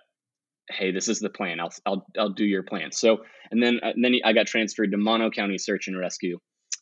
hey, 0.70 0.92
this 0.92 1.08
is 1.08 1.20
the 1.20 1.30
plan. 1.30 1.60
I'll, 1.60 1.72
I'll, 1.86 2.06
I'll 2.18 2.30
do 2.30 2.46
your 2.46 2.64
plan. 2.64 2.92
So, 2.92 3.20
and 3.52 3.62
then, 3.62 3.80
uh, 3.84 3.92
and 3.96 4.04
then 4.04 4.16
I 4.26 4.34
got 4.34 4.48
transferred 4.48 4.92
to 4.92 4.98
Mono 4.98 5.30
County 5.30 5.58
Search 5.58 5.88
and 5.88 5.98
Rescue, 5.98 6.40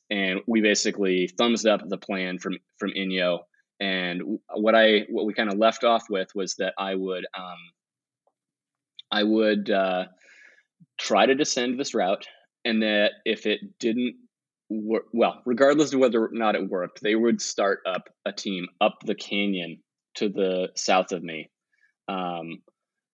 and 0.10 0.42
we 0.48 0.62
basically 0.62 1.30
thumbs 1.38 1.66
up 1.66 1.82
the 1.88 1.98
plan 1.98 2.40
from 2.40 2.58
from 2.80 2.92
Inyo 2.92 3.40
and 3.80 4.40
what 4.54 4.76
I 4.76 5.06
what 5.10 5.26
we 5.26 5.34
kind 5.34 5.52
of 5.52 5.58
left 5.58 5.84
off 5.84 6.06
with 6.10 6.30
was 6.36 6.56
that 6.56 6.74
I 6.78 6.96
would 6.96 7.26
um, 7.38 7.58
I 9.12 9.24
would 9.24 9.70
uh, 9.70 10.06
try 11.00 11.26
to 11.26 11.36
descend 11.36 11.80
this 11.80 11.94
route, 11.94 12.28
and 12.64 12.82
that 12.82 13.12
if 13.26 13.46
it 13.46 13.60
didn't 13.80 14.16
work, 14.70 15.06
well, 15.14 15.42
regardless 15.46 15.94
of 15.94 16.00
whether 16.00 16.26
or 16.26 16.30
not 16.32 16.56
it 16.56 16.70
worked, 16.70 17.02
they 17.02 17.16
would 17.16 17.42
start 17.42 17.80
up 17.86 18.10
a 18.26 18.32
team 18.32 18.68
up 18.82 19.00
the 19.06 19.16
canyon 19.16 19.82
to 20.16 20.30
the 20.30 20.70
south 20.76 21.12
of 21.12 21.24
me. 21.24 21.50
Um, 22.08 22.62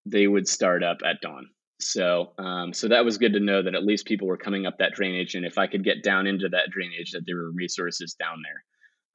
they 0.05 0.27
would 0.27 0.47
start 0.47 0.83
up 0.83 0.97
at 1.05 1.21
dawn. 1.21 1.47
So, 1.79 2.33
um, 2.37 2.73
so 2.73 2.87
that 2.89 3.05
was 3.05 3.17
good 3.17 3.33
to 3.33 3.39
know 3.39 3.63
that 3.63 3.73
at 3.73 3.83
least 3.83 4.05
people 4.05 4.27
were 4.27 4.37
coming 4.37 4.65
up 4.67 4.77
that 4.77 4.93
drainage, 4.93 5.33
and 5.33 5.45
if 5.45 5.57
I 5.57 5.67
could 5.67 5.83
get 5.83 6.03
down 6.03 6.27
into 6.27 6.47
that 6.49 6.69
drainage, 6.69 7.11
that 7.11 7.23
there 7.25 7.37
were 7.37 7.51
resources 7.51 8.15
down 8.19 8.37
there. 8.43 8.63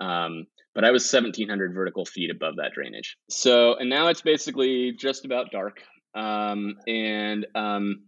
Um, 0.01 0.47
but 0.75 0.85
I 0.85 0.91
was 0.91 1.11
1700 1.11 1.75
vertical 1.75 2.05
feet 2.05 2.31
above 2.31 2.57
that 2.57 2.73
drainage. 2.75 3.17
So, 3.31 3.77
and 3.77 3.89
now 3.89 4.09
it's 4.09 4.21
basically 4.21 4.93
just 4.93 5.25
about 5.25 5.51
dark. 5.51 5.81
Um, 6.15 6.77
and 6.87 7.47
um, 7.55 8.05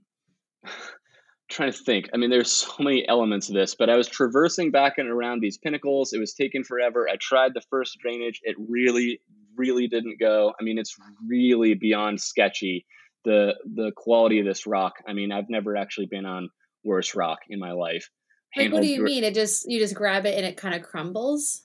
trying 1.50 1.72
to 1.72 1.78
think. 1.78 2.10
I 2.12 2.18
mean, 2.18 2.30
there's 2.30 2.52
so 2.52 2.72
many 2.78 3.08
elements 3.08 3.48
of 3.48 3.54
this, 3.54 3.74
but 3.74 3.88
I 3.88 3.96
was 3.96 4.06
traversing 4.08 4.70
back 4.70 4.98
and 4.98 5.08
around 5.08 5.40
these 5.40 5.58
pinnacles. 5.58 6.12
It 6.12 6.18
was 6.18 6.34
taking 6.34 6.62
forever. 6.62 7.08
I 7.08 7.16
tried 7.16 7.54
the 7.54 7.62
first 7.70 7.98
drainage. 8.02 8.40
It 8.42 8.56
really, 8.68 9.20
really 9.56 9.88
didn't 9.88 10.20
go. 10.20 10.52
I 10.60 10.62
mean, 10.62 10.78
it's 10.78 10.94
really 11.26 11.74
beyond 11.74 12.20
sketchy. 12.20 12.86
The 13.24 13.54
the 13.64 13.92
quality 13.96 14.38
of 14.38 14.46
this 14.46 14.66
rock. 14.66 14.94
I 15.06 15.12
mean, 15.12 15.32
I've 15.32 15.50
never 15.50 15.76
actually 15.76 16.06
been 16.06 16.24
on 16.24 16.50
worse 16.84 17.14
rock 17.14 17.38
in 17.48 17.58
my 17.58 17.72
life. 17.72 18.08
Like, 18.56 18.72
what 18.72 18.82
do 18.82 18.88
you 18.88 19.00
were, 19.00 19.06
mean? 19.06 19.24
It 19.24 19.34
just 19.34 19.68
you 19.68 19.78
just 19.78 19.94
grab 19.94 20.24
it 20.24 20.36
and 20.36 20.46
it 20.46 20.56
kind 20.56 20.74
of 20.74 20.82
crumbles. 20.82 21.62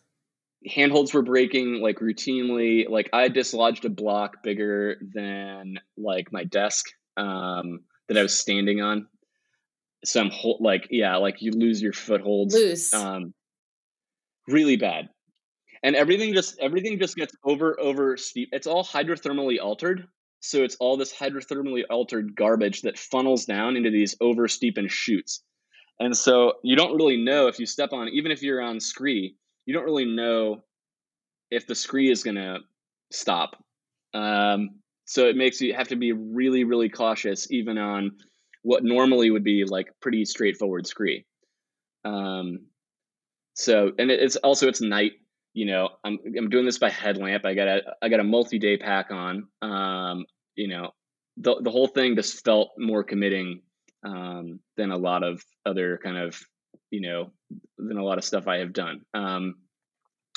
Handholds 0.67 1.13
were 1.13 1.21
breaking 1.21 1.81
like 1.81 1.99
routinely. 1.99 2.89
Like 2.89 3.09
I 3.13 3.27
dislodged 3.27 3.85
a 3.85 3.89
block 3.89 4.43
bigger 4.43 4.97
than 5.13 5.79
like 5.97 6.31
my 6.31 6.43
desk 6.43 6.85
um, 7.17 7.81
that 8.07 8.17
I 8.17 8.21
was 8.21 8.37
standing 8.37 8.81
on. 8.81 9.07
Some 10.05 10.29
hold 10.31 10.61
like 10.61 10.87
yeah 10.91 11.15
like 11.17 11.41
you 11.41 11.51
lose 11.51 11.81
your 11.81 11.93
footholds 11.93 12.53
loose. 12.53 12.93
um 12.93 13.33
really 14.47 14.75
bad. 14.75 15.09
And 15.81 15.95
everything 15.95 16.33
just 16.33 16.59
everything 16.59 16.99
just 16.99 17.15
gets 17.15 17.33
over 17.43 17.79
over 17.79 18.17
steep. 18.17 18.49
It's 18.51 18.67
all 18.67 18.83
hydrothermally 18.83 19.61
altered. 19.61 20.07
So 20.41 20.63
it's 20.63 20.75
all 20.75 20.97
this 20.97 21.13
hydrothermally 21.13 21.83
altered 21.89 22.35
garbage 22.35 22.81
that 22.81 22.99
funnels 22.99 23.45
down 23.45 23.77
into 23.77 23.91
these 23.91 24.15
over 24.19 24.49
steepened 24.49 24.91
chutes. 24.91 25.41
And 25.99 26.15
so 26.17 26.55
you 26.63 26.75
don't 26.75 26.97
really 26.97 27.17
know 27.17 27.47
if 27.47 27.59
you 27.59 27.65
step 27.65 27.93
on 27.93 28.09
even 28.09 28.31
if 28.31 28.41
you're 28.41 28.61
on 28.61 28.81
scree 28.81 29.37
you 29.65 29.73
don't 29.73 29.85
really 29.85 30.05
know 30.05 30.63
if 31.51 31.67
the 31.67 31.75
scree 31.75 32.09
is 32.11 32.23
going 32.23 32.35
to 32.35 32.59
stop 33.11 33.63
um, 34.13 34.69
so 35.05 35.27
it 35.27 35.35
makes 35.35 35.59
you 35.61 35.73
have 35.73 35.87
to 35.89 35.95
be 35.95 36.11
really 36.11 36.63
really 36.63 36.89
cautious 36.89 37.51
even 37.51 37.77
on 37.77 38.11
what 38.63 38.83
normally 38.83 39.29
would 39.29 39.43
be 39.43 39.65
like 39.65 39.91
pretty 40.01 40.25
straightforward 40.25 40.87
scree. 40.87 41.25
Um, 42.05 42.65
so 43.53 43.91
and 43.99 44.09
it's 44.09 44.35
also 44.37 44.67
it's 44.67 44.81
night. 44.81 45.11
You 45.53 45.67
know, 45.67 45.89
I'm 46.03 46.17
I'm 46.37 46.49
doing 46.49 46.65
this 46.65 46.79
by 46.79 46.89
headlamp. 46.89 47.45
I 47.45 47.53
got 47.53 47.67
a 47.67 47.81
I 48.01 48.09
got 48.09 48.19
a 48.19 48.23
multi 48.23 48.57
day 48.57 48.77
pack 48.77 49.11
on. 49.11 49.47
Um, 49.61 50.25
you 50.55 50.67
know, 50.67 50.91
the 51.37 51.61
the 51.61 51.69
whole 51.69 51.87
thing 51.87 52.15
just 52.15 52.43
felt 52.43 52.71
more 52.77 53.03
committing 53.03 53.61
um, 54.03 54.59
than 54.77 54.91
a 54.91 54.97
lot 54.97 55.23
of 55.23 55.43
other 55.65 55.99
kind 56.01 56.17
of 56.17 56.41
you 56.91 57.01
know 57.01 57.31
than 57.77 57.97
a 57.97 58.03
lot 58.03 58.17
of 58.17 58.23
stuff 58.23 58.47
I 58.47 58.57
have 58.57 58.73
done. 58.73 59.01
Um, 59.13 59.55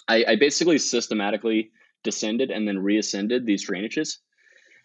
I, 0.09 0.25
I 0.29 0.37
basically 0.37 0.79
systematically 0.79 1.71
descended 2.05 2.51
and 2.51 2.67
then 2.67 2.79
reascended 2.79 3.47
these 3.47 3.69
drainages. 3.69 4.19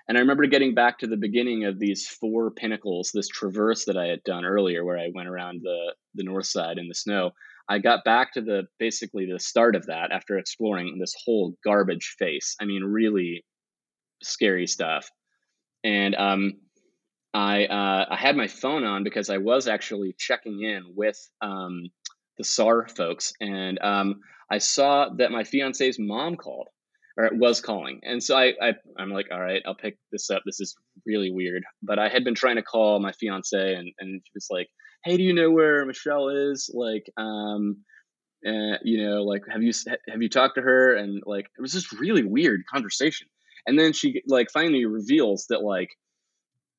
And 0.08 0.18
I 0.18 0.22
remember 0.22 0.46
getting 0.48 0.74
back 0.74 0.98
to 1.00 1.08
the 1.08 1.18
beginning 1.18 1.66
of 1.66 1.80
these 1.80 2.08
four 2.08 2.52
pinnacles, 2.52 3.12
this 3.14 3.28
traverse 3.28 3.86
that 3.86 3.98
I 3.98 4.08
had 4.08 4.24
done 4.24 4.46
earlier, 4.46 4.84
where 4.84 4.98
I 4.98 5.10
went 5.14 5.30
around 5.30 5.62
the 5.64 5.94
the 6.16 6.24
north 6.24 6.48
side 6.48 6.78
in 6.78 6.88
the 6.88 6.96
snow. 6.96 7.32
I 7.70 7.80
got 7.80 8.04
back 8.04 8.34
to 8.34 8.42
the 8.42 8.68
basically 8.80 9.26
the 9.32 9.40
start 9.40 9.76
of 9.76 9.86
that 9.86 10.12
after 10.12 10.38
exploring 10.38 10.98
this 11.00 11.16
whole 11.24 11.56
garbage 11.64 12.16
face. 12.20 12.56
I 12.60 12.66
mean, 12.66 12.84
really 12.84 13.46
scary 14.24 14.68
stuff. 14.68 15.10
And 15.84 16.16
um, 16.16 16.54
I 17.34 17.66
uh, 17.66 18.06
I 18.10 18.18
had 18.18 18.36
my 18.36 18.48
phone 18.48 18.84
on 18.84 19.04
because 19.04 19.30
I 19.30 19.38
was 19.38 19.68
actually 19.68 20.14
checking 20.18 20.62
in 20.64 20.84
with 20.96 21.18
um, 21.42 21.84
the 22.38 22.44
SAR 22.44 22.88
folks, 22.90 23.34
and 23.40 23.80
um, 23.82 24.20
I 24.52 24.58
saw 24.58 25.10
that 25.18 25.32
my 25.32 25.44
fiance's 25.44 25.98
mom 25.98 26.36
called 26.36 26.68
or 27.18 27.30
was 27.34 27.62
calling. 27.62 28.00
And 28.04 28.24
so 28.24 28.38
I, 28.38 28.54
I 28.62 28.74
I'm 28.98 29.12
like, 29.12 29.28
all 29.32 29.42
right, 29.42 29.62
I'll 29.66 29.76
pick 29.76 29.98
this 30.12 30.30
up. 30.30 30.44
This 30.46 30.60
is 30.60 30.76
really 31.06 31.32
weird. 31.32 31.64
But 31.82 32.00
I 32.00 32.10
had 32.10 32.24
been 32.24 32.36
trying 32.36 32.56
to 32.56 32.62
call 32.62 33.00
my 33.00 33.12
fiance 33.14 33.76
and, 33.76 33.92
and 34.00 34.22
she 34.24 34.32
was 34.34 34.48
like, 34.50 34.68
Hey, 35.04 35.18
do 35.18 35.24
you 35.24 35.34
know 35.34 35.52
where 35.52 35.86
Michelle 35.86 36.30
is? 36.30 36.70
Like, 36.74 37.12
um, 37.18 37.78
uh, 38.46 38.78
you 38.84 39.04
know, 39.04 39.24
like, 39.24 39.42
have 39.52 39.62
you, 39.62 39.72
have 40.10 40.22
you 40.22 40.30
talked 40.30 40.56
to 40.56 40.62
her? 40.62 40.96
And 40.96 41.22
like, 41.26 41.46
it 41.58 41.62
was 41.62 41.74
just 41.74 41.92
really 41.92 42.24
weird 42.24 42.62
conversation. 42.72 43.28
And 43.68 43.78
then 43.80 43.94
she 43.94 44.22
like 44.28 44.50
finally 44.52 44.86
reveals 44.86 45.46
that 45.50 45.62
like, 45.62 45.90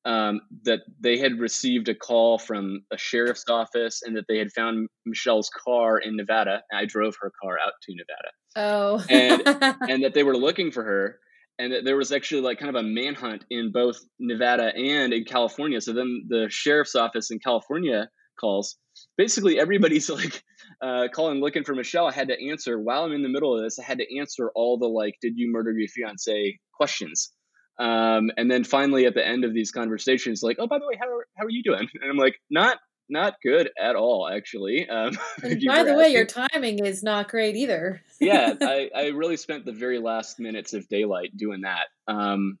um, 0.05 0.41
that 0.63 0.81
they 0.99 1.17
had 1.17 1.39
received 1.39 1.87
a 1.87 1.95
call 1.95 2.37
from 2.37 2.83
a 2.91 2.97
sheriff's 2.97 3.45
office 3.49 4.01
and 4.03 4.17
that 4.17 4.25
they 4.27 4.37
had 4.37 4.51
found 4.51 4.89
Michelle's 5.05 5.49
car 5.65 5.97
in 5.97 6.17
Nevada. 6.17 6.61
I 6.73 6.85
drove 6.85 7.15
her 7.21 7.31
car 7.41 7.57
out 7.65 7.73
to 7.83 7.95
Nevada. 7.95 8.31
Oh, 8.55 9.05
and 9.09 9.81
and 9.89 10.03
that 10.03 10.13
they 10.13 10.23
were 10.23 10.37
looking 10.37 10.71
for 10.71 10.83
her, 10.83 11.19
and 11.57 11.71
that 11.71 11.85
there 11.85 11.95
was 11.95 12.11
actually 12.11 12.41
like 12.41 12.59
kind 12.59 12.75
of 12.75 12.83
a 12.83 12.85
manhunt 12.85 13.45
in 13.49 13.71
both 13.71 13.99
Nevada 14.19 14.73
and 14.75 15.13
in 15.13 15.23
California. 15.23 15.79
So 15.79 15.93
then 15.93 16.25
the 16.27 16.47
sheriff's 16.49 16.95
office 16.95 17.31
in 17.31 17.39
California 17.39 18.09
calls. 18.39 18.75
Basically, 19.17 19.59
everybody's 19.59 20.09
like 20.09 20.43
uh, 20.81 21.07
calling 21.13 21.39
looking 21.39 21.63
for 21.63 21.75
Michelle. 21.75 22.07
I 22.07 22.13
had 22.13 22.27
to 22.27 22.49
answer 22.49 22.77
while 22.79 23.05
I'm 23.05 23.13
in 23.13 23.23
the 23.23 23.29
middle 23.29 23.57
of 23.57 23.63
this. 23.63 23.79
I 23.79 23.83
had 23.83 23.99
to 23.99 24.19
answer 24.19 24.51
all 24.53 24.77
the 24.77 24.87
like, 24.87 25.15
"Did 25.21 25.33
you 25.37 25.49
murder 25.51 25.71
your 25.71 25.87
fiance?" 25.87 26.59
questions 26.75 27.31
um, 27.79 28.31
and 28.37 28.49
then 28.51 28.63
finally, 28.63 29.05
at 29.05 29.15
the 29.15 29.25
end 29.25 29.43
of 29.43 29.53
these 29.53 29.71
conversations, 29.71 30.43
like, 30.43 30.57
oh, 30.59 30.67
by 30.67 30.79
the 30.79 30.85
way, 30.85 30.97
how 30.99 31.07
are, 31.07 31.25
how 31.37 31.45
are 31.45 31.49
you 31.49 31.63
doing? 31.63 31.87
And 32.01 32.09
I'm 32.09 32.17
like, 32.17 32.35
not 32.49 32.77
not 33.09 33.35
good 33.43 33.69
at 33.79 33.95
all, 33.95 34.29
actually. 34.31 34.87
Um, 34.93 35.17
by 35.67 35.83
the 35.83 35.95
way, 35.95 36.09
your 36.09 36.25
timing 36.25 36.85
is 36.85 37.03
not 37.03 37.29
great 37.29 37.55
either. 37.55 38.01
yeah, 38.19 38.53
I, 38.61 38.89
I 38.95 39.07
really 39.07 39.37
spent 39.37 39.65
the 39.65 39.71
very 39.71 39.99
last 39.99 40.39
minutes 40.39 40.73
of 40.73 40.87
daylight 40.87 41.35
doing 41.35 41.61
that. 41.61 41.87
Um, 42.07 42.57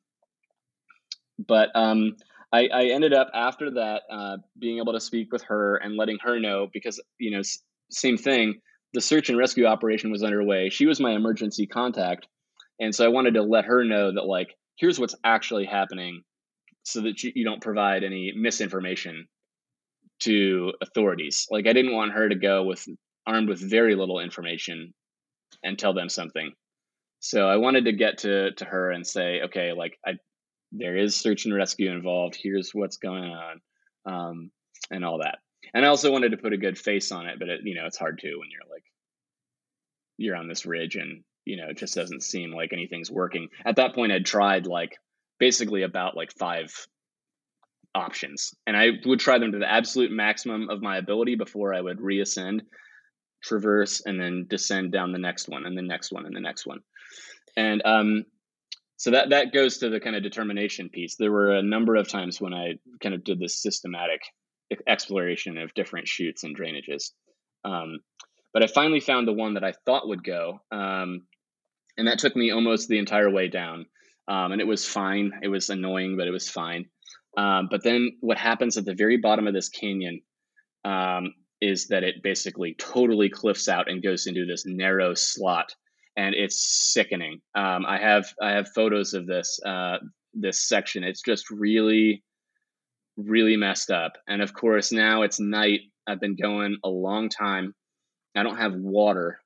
but 1.47 1.69
um, 1.75 2.15
I, 2.51 2.67
I 2.67 2.83
ended 2.85 3.13
up 3.13 3.29
after 3.33 3.71
that 3.71 4.03
uh, 4.11 4.37
being 4.59 4.77
able 4.77 4.93
to 4.93 4.99
speak 4.99 5.31
with 5.31 5.43
her 5.43 5.77
and 5.77 5.95
letting 5.95 6.17
her 6.21 6.39
know 6.39 6.67
because 6.71 7.01
you 7.19 7.31
know 7.31 7.41
same 7.91 8.17
thing. 8.17 8.55
The 8.93 9.01
search 9.01 9.29
and 9.29 9.37
rescue 9.39 9.65
operation 9.65 10.11
was 10.11 10.21
underway. 10.21 10.69
She 10.69 10.85
was 10.85 10.99
my 10.99 11.13
emergency 11.13 11.65
contact, 11.65 12.27
and 12.79 12.93
so 12.93 13.05
I 13.05 13.07
wanted 13.07 13.33
to 13.35 13.41
let 13.41 13.65
her 13.65 13.83
know 13.83 14.13
that 14.13 14.25
like 14.25 14.55
here's 14.77 14.99
what's 14.99 15.15
actually 15.23 15.65
happening 15.65 16.23
so 16.83 17.01
that 17.01 17.23
you, 17.23 17.31
you 17.35 17.45
don't 17.45 17.61
provide 17.61 18.03
any 18.03 18.33
misinformation 18.35 19.27
to 20.19 20.73
authorities. 20.81 21.47
Like 21.49 21.67
I 21.67 21.73
didn't 21.73 21.93
want 21.93 22.13
her 22.13 22.29
to 22.29 22.35
go 22.35 22.63
with 22.63 22.85
armed 23.25 23.49
with 23.49 23.59
very 23.59 23.95
little 23.95 24.19
information 24.19 24.93
and 25.63 25.77
tell 25.77 25.93
them 25.93 26.09
something. 26.09 26.51
So 27.19 27.47
I 27.47 27.57
wanted 27.57 27.85
to 27.85 27.93
get 27.93 28.19
to 28.19 28.51
to 28.53 28.65
her 28.65 28.91
and 28.91 29.05
say, 29.05 29.41
okay, 29.43 29.71
like 29.73 29.97
I 30.05 30.13
there 30.71 30.97
is 30.97 31.15
search 31.15 31.45
and 31.45 31.53
rescue 31.53 31.91
involved. 31.91 32.37
Here's 32.41 32.71
what's 32.73 32.97
going 32.97 33.31
on, 33.31 33.61
um, 34.05 34.51
and 34.91 35.05
all 35.05 35.19
that. 35.19 35.39
And 35.73 35.85
I 35.85 35.89
also 35.89 36.11
wanted 36.11 36.31
to 36.31 36.37
put 36.37 36.53
a 36.53 36.57
good 36.57 36.77
face 36.77 37.11
on 37.11 37.27
it, 37.27 37.39
but 37.39 37.47
it, 37.47 37.61
you 37.63 37.75
know, 37.75 37.85
it's 37.85 37.97
hard 37.97 38.19
to 38.19 38.27
when 38.37 38.49
you're 38.51 38.69
like 38.69 38.83
you're 40.17 40.35
on 40.35 40.47
this 40.47 40.65
ridge 40.65 40.95
and 40.95 41.23
you 41.45 41.57
know, 41.57 41.69
it 41.69 41.77
just 41.77 41.95
doesn't 41.95 42.23
seem 42.23 42.51
like 42.51 42.73
anything's 42.73 43.11
working. 43.11 43.49
At 43.65 43.75
that 43.77 43.93
point, 43.93 44.11
I'd 44.11 44.25
tried 44.25 44.65
like 44.67 44.97
basically 45.39 45.83
about 45.83 46.15
like 46.15 46.31
five 46.31 46.71
options, 47.95 48.53
and 48.65 48.75
I 48.75 48.91
would 49.05 49.19
try 49.19 49.39
them 49.39 49.51
to 49.51 49.59
the 49.59 49.71
absolute 49.71 50.11
maximum 50.11 50.69
of 50.69 50.81
my 50.81 50.97
ability 50.97 51.35
before 51.35 51.73
I 51.73 51.81
would 51.81 51.99
reascend, 51.99 52.61
traverse, 53.43 54.01
and 54.05 54.19
then 54.19 54.45
descend 54.49 54.91
down 54.91 55.11
the 55.11 55.19
next 55.19 55.47
one, 55.47 55.65
and 55.65 55.77
the 55.77 55.81
next 55.81 56.11
one, 56.11 56.25
and 56.25 56.35
the 56.35 56.41
next 56.41 56.65
one. 56.65 56.79
And 57.55 57.81
um, 57.85 58.25
so 58.97 59.11
that 59.11 59.29
that 59.31 59.53
goes 59.53 59.79
to 59.79 59.89
the 59.89 59.99
kind 59.99 60.15
of 60.15 60.23
determination 60.23 60.89
piece. 60.89 61.15
There 61.17 61.31
were 61.31 61.51
a 61.51 61.63
number 61.63 61.95
of 61.95 62.07
times 62.07 62.39
when 62.39 62.53
I 62.53 62.75
kind 63.01 63.13
of 63.13 63.23
did 63.23 63.39
this 63.39 63.61
systematic 63.61 64.21
exploration 64.87 65.57
of 65.57 65.73
different 65.73 66.07
chutes 66.07 66.43
and 66.43 66.57
drainages. 66.57 67.11
Um, 67.65 67.99
but 68.53 68.63
I 68.63 68.67
finally 68.67 68.99
found 68.99 69.27
the 69.27 69.33
one 69.33 69.55
that 69.55 69.63
I 69.63 69.73
thought 69.85 70.07
would 70.07 70.23
go. 70.23 70.61
Um, 70.71 71.23
and 71.97 72.07
that 72.07 72.19
took 72.19 72.35
me 72.35 72.51
almost 72.51 72.87
the 72.87 72.99
entire 72.99 73.29
way 73.29 73.47
down. 73.47 73.85
Um, 74.27 74.53
and 74.53 74.61
it 74.61 74.67
was 74.67 74.87
fine. 74.87 75.31
It 75.41 75.49
was 75.49 75.69
annoying, 75.69 76.17
but 76.17 76.27
it 76.27 76.31
was 76.31 76.49
fine. 76.49 76.85
Um, 77.37 77.67
but 77.69 77.83
then 77.83 78.11
what 78.21 78.37
happens 78.37 78.77
at 78.77 78.85
the 78.85 78.93
very 78.93 79.17
bottom 79.17 79.47
of 79.47 79.53
this 79.53 79.69
canyon 79.69 80.21
um, 80.85 81.33
is 81.61 81.87
that 81.87 82.03
it 82.03 82.23
basically 82.23 82.75
totally 82.75 83.29
cliffs 83.29 83.67
out 83.67 83.89
and 83.89 84.03
goes 84.03 84.27
into 84.27 84.45
this 84.45 84.65
narrow 84.65 85.13
slot, 85.13 85.73
and 86.15 86.35
it's 86.35 86.91
sickening. 86.93 87.41
Um, 87.55 87.85
I 87.85 87.97
have 87.97 88.27
I 88.41 88.51
have 88.51 88.69
photos 88.75 89.13
of 89.13 89.25
this 89.25 89.59
uh, 89.65 89.97
this 90.33 90.67
section. 90.67 91.03
It's 91.03 91.21
just 91.21 91.49
really, 91.49 92.23
really 93.17 93.57
messed 93.57 93.91
up. 93.91 94.13
And 94.27 94.41
of 94.41 94.53
course, 94.53 94.91
now 94.91 95.23
it's 95.23 95.39
night. 95.39 95.81
I've 96.05 96.19
been 96.19 96.35
going 96.35 96.77
a 96.83 96.89
long 96.89 97.29
time. 97.29 97.73
I 98.35 98.43
don't 98.43 98.57
have 98.57 98.73
water. 98.75 99.39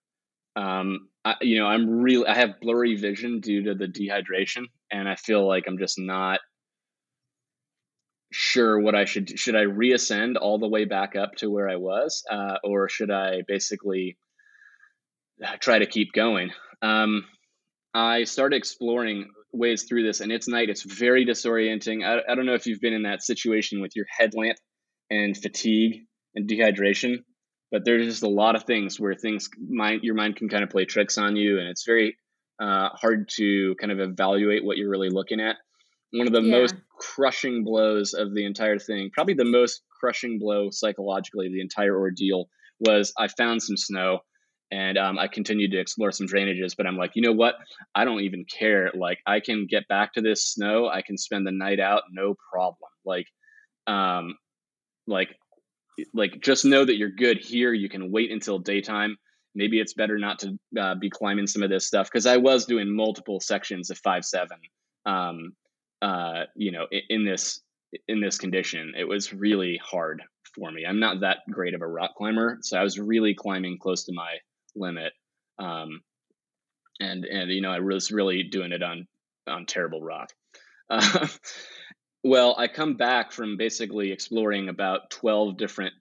Um, 0.56 1.10
I, 1.28 1.36
you 1.42 1.60
know, 1.60 1.66
I'm 1.66 1.90
really, 1.90 2.26
I 2.26 2.36
have 2.36 2.62
blurry 2.62 2.96
vision 2.96 3.42
due 3.42 3.64
to 3.64 3.76
the 3.76 3.88
dehydration, 3.88 4.68
and 4.90 5.10
I 5.10 5.16
feel 5.16 5.46
like 5.46 5.66
I'm 5.68 5.78
just 5.78 6.00
not 6.00 6.40
sure 8.32 8.80
what 8.80 8.96
I 8.96 9.04
should. 9.04 9.38
Should 9.38 9.56
I 9.56 9.66
reascend 9.66 10.38
all 10.38 10.58
the 10.58 10.70
way 10.70 10.86
back 10.86 11.18
up 11.18 11.36
to 11.38 11.50
where 11.50 11.68
I 11.68 11.76
was, 11.76 12.24
uh, 12.32 12.58
or 12.64 12.88
should 12.88 13.12
I 13.12 13.42
basically 13.46 14.18
uh, 15.46 15.58
try 15.60 15.80
to 15.80 15.86
keep 15.86 16.14
going? 16.14 16.52
Um, 16.82 17.26
I 17.94 18.24
started 18.24 18.56
exploring 18.56 19.30
ways 19.52 19.84
through 19.84 20.04
this, 20.04 20.22
and 20.22 20.32
it's 20.32 20.48
night. 20.48 20.70
It's 20.70 20.84
very 20.84 21.26
disorienting. 21.26 22.06
I, 22.06 22.32
I 22.32 22.36
don't 22.36 22.46
know 22.46 22.54
if 22.54 22.68
you've 22.68 22.82
been 22.82 22.94
in 22.94 23.04
that 23.04 23.22
situation 23.22 23.82
with 23.82 23.98
your 23.98 24.06
headlamp 24.18 24.58
and 25.10 25.36
fatigue 25.36 26.06
and 26.36 26.50
dehydration, 26.50 27.24
but 27.72 27.84
there's 27.86 28.06
just 28.06 28.24
a 28.24 28.30
lot 28.30 28.56
of 28.56 28.64
things 28.64 29.00
where 29.00 29.14
things 29.14 29.50
mind 29.60 30.02
your 30.04 30.16
mind 30.16 30.36
can 30.36 30.50
kind 30.50 30.64
of 30.64 30.70
play 30.70 30.86
tricks 30.86 31.18
on 31.18 31.36
you, 31.36 31.60
and 31.60 31.68
it's 31.68 31.86
very 31.86 32.18
uh, 32.60 32.90
hard 32.90 33.30
to 33.36 33.76
kind 33.76 33.92
of 33.92 34.00
evaluate 34.00 34.64
what 34.66 34.78
you're 34.78 34.90
really 34.90 35.10
looking 35.10 35.40
at. 35.40 35.58
One 36.12 36.28
of 36.28 36.34
the 36.34 36.42
yeah. 36.42 36.60
most 36.60 36.76
crushing 37.00 37.64
blows 37.64 38.14
of 38.14 38.34
the 38.34 38.46
entire 38.46 38.80
thing, 38.80 39.12
probably 39.14 39.34
the 39.34 39.46
most 39.46 39.82
crushing 40.00 40.40
blow 40.40 40.70
psychologically, 40.72 41.50
the 41.50 41.62
entire 41.62 41.98
ordeal 41.98 42.50
was 42.80 43.12
I 43.18 43.28
found 43.28 43.62
some 43.62 43.78
snow 43.78 44.20
and 44.72 44.98
um, 44.98 45.18
I 45.18 45.28
continued 45.28 45.72
to 45.72 45.80
explore 45.80 46.12
some 46.12 46.28
drainages. 46.28 46.76
But 46.76 46.88
I'm 46.88 46.98
like, 46.98 47.12
you 47.16 47.22
know 47.22 47.32
what? 47.32 47.56
I 47.96 48.06
don't 48.06 48.22
even 48.22 48.46
care. 48.46 48.92
Like, 48.94 49.20
I 49.26 49.40
can 49.40 49.68
get 49.70 49.88
back 49.88 50.14
to 50.14 50.22
this 50.22 50.46
snow. 50.46 50.88
I 50.88 51.02
can 51.02 51.18
spend 51.18 51.48
the 51.48 51.52
night 51.52 51.80
out, 51.80 52.04
no 52.12 52.36
problem. 52.52 52.90
Like, 53.06 53.28
um, 53.88 54.36
like, 55.08 55.30
like 56.14 56.42
just 56.42 56.66
know 56.66 56.86
that 56.86 56.98
you're 56.98 57.10
good 57.10 57.38
here. 57.40 57.74
You 57.74 57.90
can 57.90 58.12
wait 58.12 58.32
until 58.32 58.60
daytime. 58.60 59.18
Maybe 59.56 59.80
it's 59.80 59.94
better 59.94 60.18
not 60.18 60.40
to 60.40 60.60
uh, 60.80 60.96
be 60.96 61.10
climbing 61.10 61.48
some 61.48 61.64
of 61.64 61.70
this 61.70 61.88
stuff 61.88 62.08
because 62.08 62.26
I 62.26 62.38
was 62.38 62.66
doing 62.66 62.96
multiple 62.96 63.40
sections 63.40 63.90
of 63.90 63.98
five 64.00 64.24
seven. 64.24 64.58
Um, 65.06 65.54
uh, 66.02 66.44
you 66.56 66.72
know, 66.72 66.86
in, 66.92 67.02
in 67.10 67.26
this 67.26 67.62
in 68.08 68.22
this 68.22 68.38
condition, 68.38 68.94
it 68.98 69.08
was 69.08 69.34
really 69.34 69.80
hard 69.84 70.22
for 70.54 70.72
me. 70.72 70.86
I'm 70.86 71.00
not 71.00 71.22
that 71.22 71.40
great 71.50 71.74
of 71.74 71.82
a 71.82 71.88
rock 71.88 72.16
climber, 72.16 72.60
so 72.62 72.78
I 72.78 72.84
was 72.84 73.00
really 73.00 73.34
climbing 73.34 73.80
close 73.80 74.04
to 74.06 74.14
my 74.14 74.38
limit. 74.76 75.14
Um, 75.60 76.02
and 77.00 77.26
and 77.26 77.52
you 77.52 77.62
know 77.62 77.72
I 77.72 77.80
was 77.80 78.12
really 78.12 78.44
doing 78.44 78.72
it 78.72 78.84
on 78.84 79.08
on 79.48 79.66
terrible 79.66 80.02
rock. 80.02 80.32
Uh, 80.90 81.28
well, 82.24 82.56
I 82.58 82.68
come 82.68 82.96
back 82.96 83.32
from 83.32 83.58
basically 83.58 84.12
exploring 84.12 84.70
about 84.70 85.10
twelve 85.10 85.58
different 85.58 85.94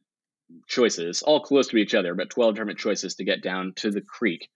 choices, 0.66 1.22
all 1.22 1.40
close 1.40 1.68
to 1.68 1.76
each 1.76 1.94
other, 1.94 2.14
but 2.14 2.30
twelve 2.30 2.54
different 2.54 2.78
choices 2.78 3.14
to 3.16 3.24
get 3.24 3.42
down 3.42 3.72
to 3.76 3.90
the 3.90 4.00
creek 4.00 4.48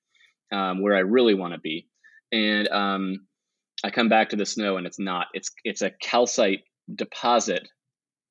um, 0.53 0.83
where 0.83 0.97
I 0.97 1.01
really 1.01 1.35
want 1.35 1.55
to 1.55 1.61
be. 1.61 1.87
And 2.33 2.69
um, 2.69 3.27
I 3.85 3.91
come 3.91 4.09
back 4.09 4.31
to 4.31 4.37
the 4.37 4.47
snow, 4.47 4.77
and 4.77 4.87
it's 4.87 4.99
not. 4.99 5.27
It's 5.35 5.51
it's 5.65 5.83
a 5.83 5.91
calcite 5.91 6.65
deposit, 6.95 7.69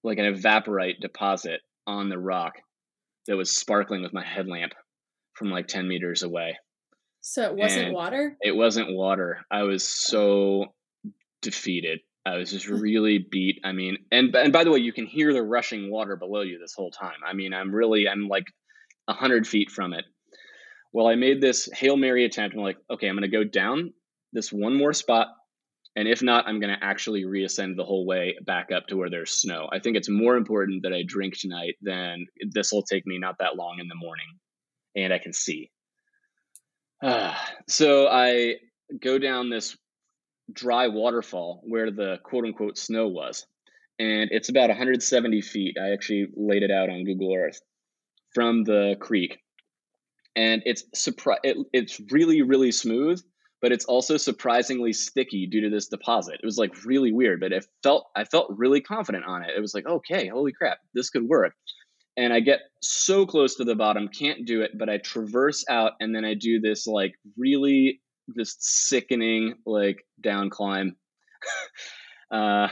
like 0.04 0.18
an 0.18 0.34
evaporite 0.34 1.00
deposit 1.00 1.62
on 1.88 2.10
the 2.10 2.20
rock 2.20 2.54
that 3.28 3.38
was 3.38 3.56
sparkling 3.56 4.02
with 4.02 4.14
my 4.14 4.24
headlamp 4.24 4.74
from 5.34 5.50
like 5.50 5.68
10 5.68 5.88
meters 5.88 6.24
away. 6.24 6.58
So 7.22 7.44
it 7.44 7.56
wasn't 7.56 7.86
and 7.86 7.94
water? 7.94 8.38
It 8.42 8.56
wasn't 8.56 8.96
water. 8.96 9.40
I 9.52 9.64
was 9.64 9.86
so 9.86 10.74
defeated. 11.42 12.00
I 12.26 12.38
was 12.38 12.52
just 12.52 12.68
really 12.68 13.18
beat. 13.18 13.62
I 13.64 13.72
mean, 13.72 13.98
and 14.12 14.36
and 14.36 14.54
by 14.54 14.64
the 14.64 14.72
way, 14.72 14.80
you 14.80 14.94
can 14.94 15.06
hear 15.06 15.34
the 15.34 15.42
rushing 15.42 15.90
water 15.90 16.16
below 16.16 16.42
you 16.42 16.60
this 16.60 16.74
whole 16.74 16.92
time. 16.92 17.18
I 17.26 17.34
mean, 17.34 17.54
I'm 17.54 17.74
really 17.74 18.08
I'm 18.08 18.28
like 18.28 18.46
a 19.08 19.14
hundred 19.14 19.48
feet 19.48 19.72
from 19.72 19.94
it. 19.94 20.06
Well, 20.92 21.08
I 21.08 21.16
made 21.16 21.42
this 21.42 21.70
hail 21.74 21.98
mary 21.98 22.26
attempt. 22.26 22.56
I'm 22.56 22.64
like, 22.64 22.78
okay, 22.92 23.08
I'm 23.08 23.16
going 23.16 23.30
to 23.30 23.38
go 23.38 23.44
down 23.44 23.94
this 24.34 24.52
one 24.52 24.76
more 24.76 24.94
spot, 24.94 25.28
and 25.96 26.08
if 26.08 26.22
not, 26.22 26.48
I'm 26.48 26.60
going 26.60 26.76
to 26.76 26.84
actually 26.84 27.26
reascend 27.26 27.76
the 27.76 27.84
whole 27.84 28.06
way 28.06 28.36
back 28.46 28.72
up 28.72 28.88
to 28.88 28.98
where 28.98 29.10
there's 29.10 29.32
snow. 29.32 29.68
I 29.72 29.80
think 29.80 29.98
it's 29.98 30.10
more 30.10 30.36
important 30.36 30.84
that 30.84 30.94
I 30.94 31.04
drink 31.06 31.38
tonight 31.38 31.76
than 31.82 32.26
this 32.52 32.72
will 32.72 32.84
take 32.84 33.06
me 33.06 33.18
not 33.20 33.38
that 33.40 33.56
long 33.56 33.78
in 33.80 33.88
the 33.88 33.96
morning 33.96 34.28
and 34.96 35.14
I 35.14 35.20
can 35.20 35.34
see. 35.34 35.72
Uh, 37.02 37.36
so 37.68 38.08
I 38.08 38.56
go 39.02 39.18
down 39.18 39.50
this 39.50 39.78
dry 40.54 40.88
waterfall 40.88 41.62
where 41.64 41.92
the 41.92 42.18
quote 42.24 42.46
unquote 42.46 42.78
snow 42.78 43.08
was. 43.08 43.46
And 44.00 44.30
it's 44.32 44.50
about 44.50 44.70
170 44.70 45.42
feet. 45.42 45.76
I 45.82 45.92
actually 45.92 46.28
laid 46.36 46.64
it 46.64 46.72
out 46.72 46.90
on 46.90 47.04
Google 47.04 47.36
Earth 47.36 47.60
from 48.34 48.64
the 48.64 48.96
creek. 49.00 49.40
And 50.36 50.62
it's 50.66 50.84
surpri- 50.96 51.40
it, 51.44 51.58
it's 51.74 52.00
really, 52.12 52.42
really 52.42 52.72
smooth, 52.72 53.22
but 53.62 53.74
it's 53.74 53.86
also 53.86 54.16
surprisingly 54.16 54.94
sticky 54.94 55.48
due 55.48 55.62
to 55.62 55.70
this 55.70 55.88
deposit. 55.88 56.36
It 56.36 56.46
was 56.46 56.58
like 56.58 56.86
really 56.86 57.12
weird, 57.12 57.42
but 57.42 57.52
it 57.52 57.66
felt 57.84 58.08
I 58.16 58.24
felt 58.24 58.54
really 58.56 58.80
confident 58.80 59.26
on 59.26 59.44
it. 59.44 59.50
It 59.56 59.60
was 59.60 59.74
like, 59.74 59.86
okay, 59.86 60.28
holy 60.28 60.54
crap, 60.54 60.78
this 60.94 61.10
could 61.10 61.24
work 61.24 61.54
and 62.20 62.34
I 62.34 62.42
get 62.42 62.60
so 62.82 63.26
close 63.26 63.56
to 63.56 63.64
the 63.64 63.76
bottom, 63.76 64.10
can't 64.10 64.46
do 64.46 64.62
it, 64.62 64.78
but 64.78 64.90
I 64.90 64.98
traverse 64.98 65.64
out 65.70 65.94
and 66.02 66.14
then 66.14 66.26
I 66.26 66.34
do 66.34 66.60
this 66.60 66.86
like 66.86 67.14
really 67.38 68.02
this 68.36 68.56
sickening 68.60 69.56
like 69.66 70.06
down 70.22 70.50
climb. 70.50 70.96
uh 72.32 72.68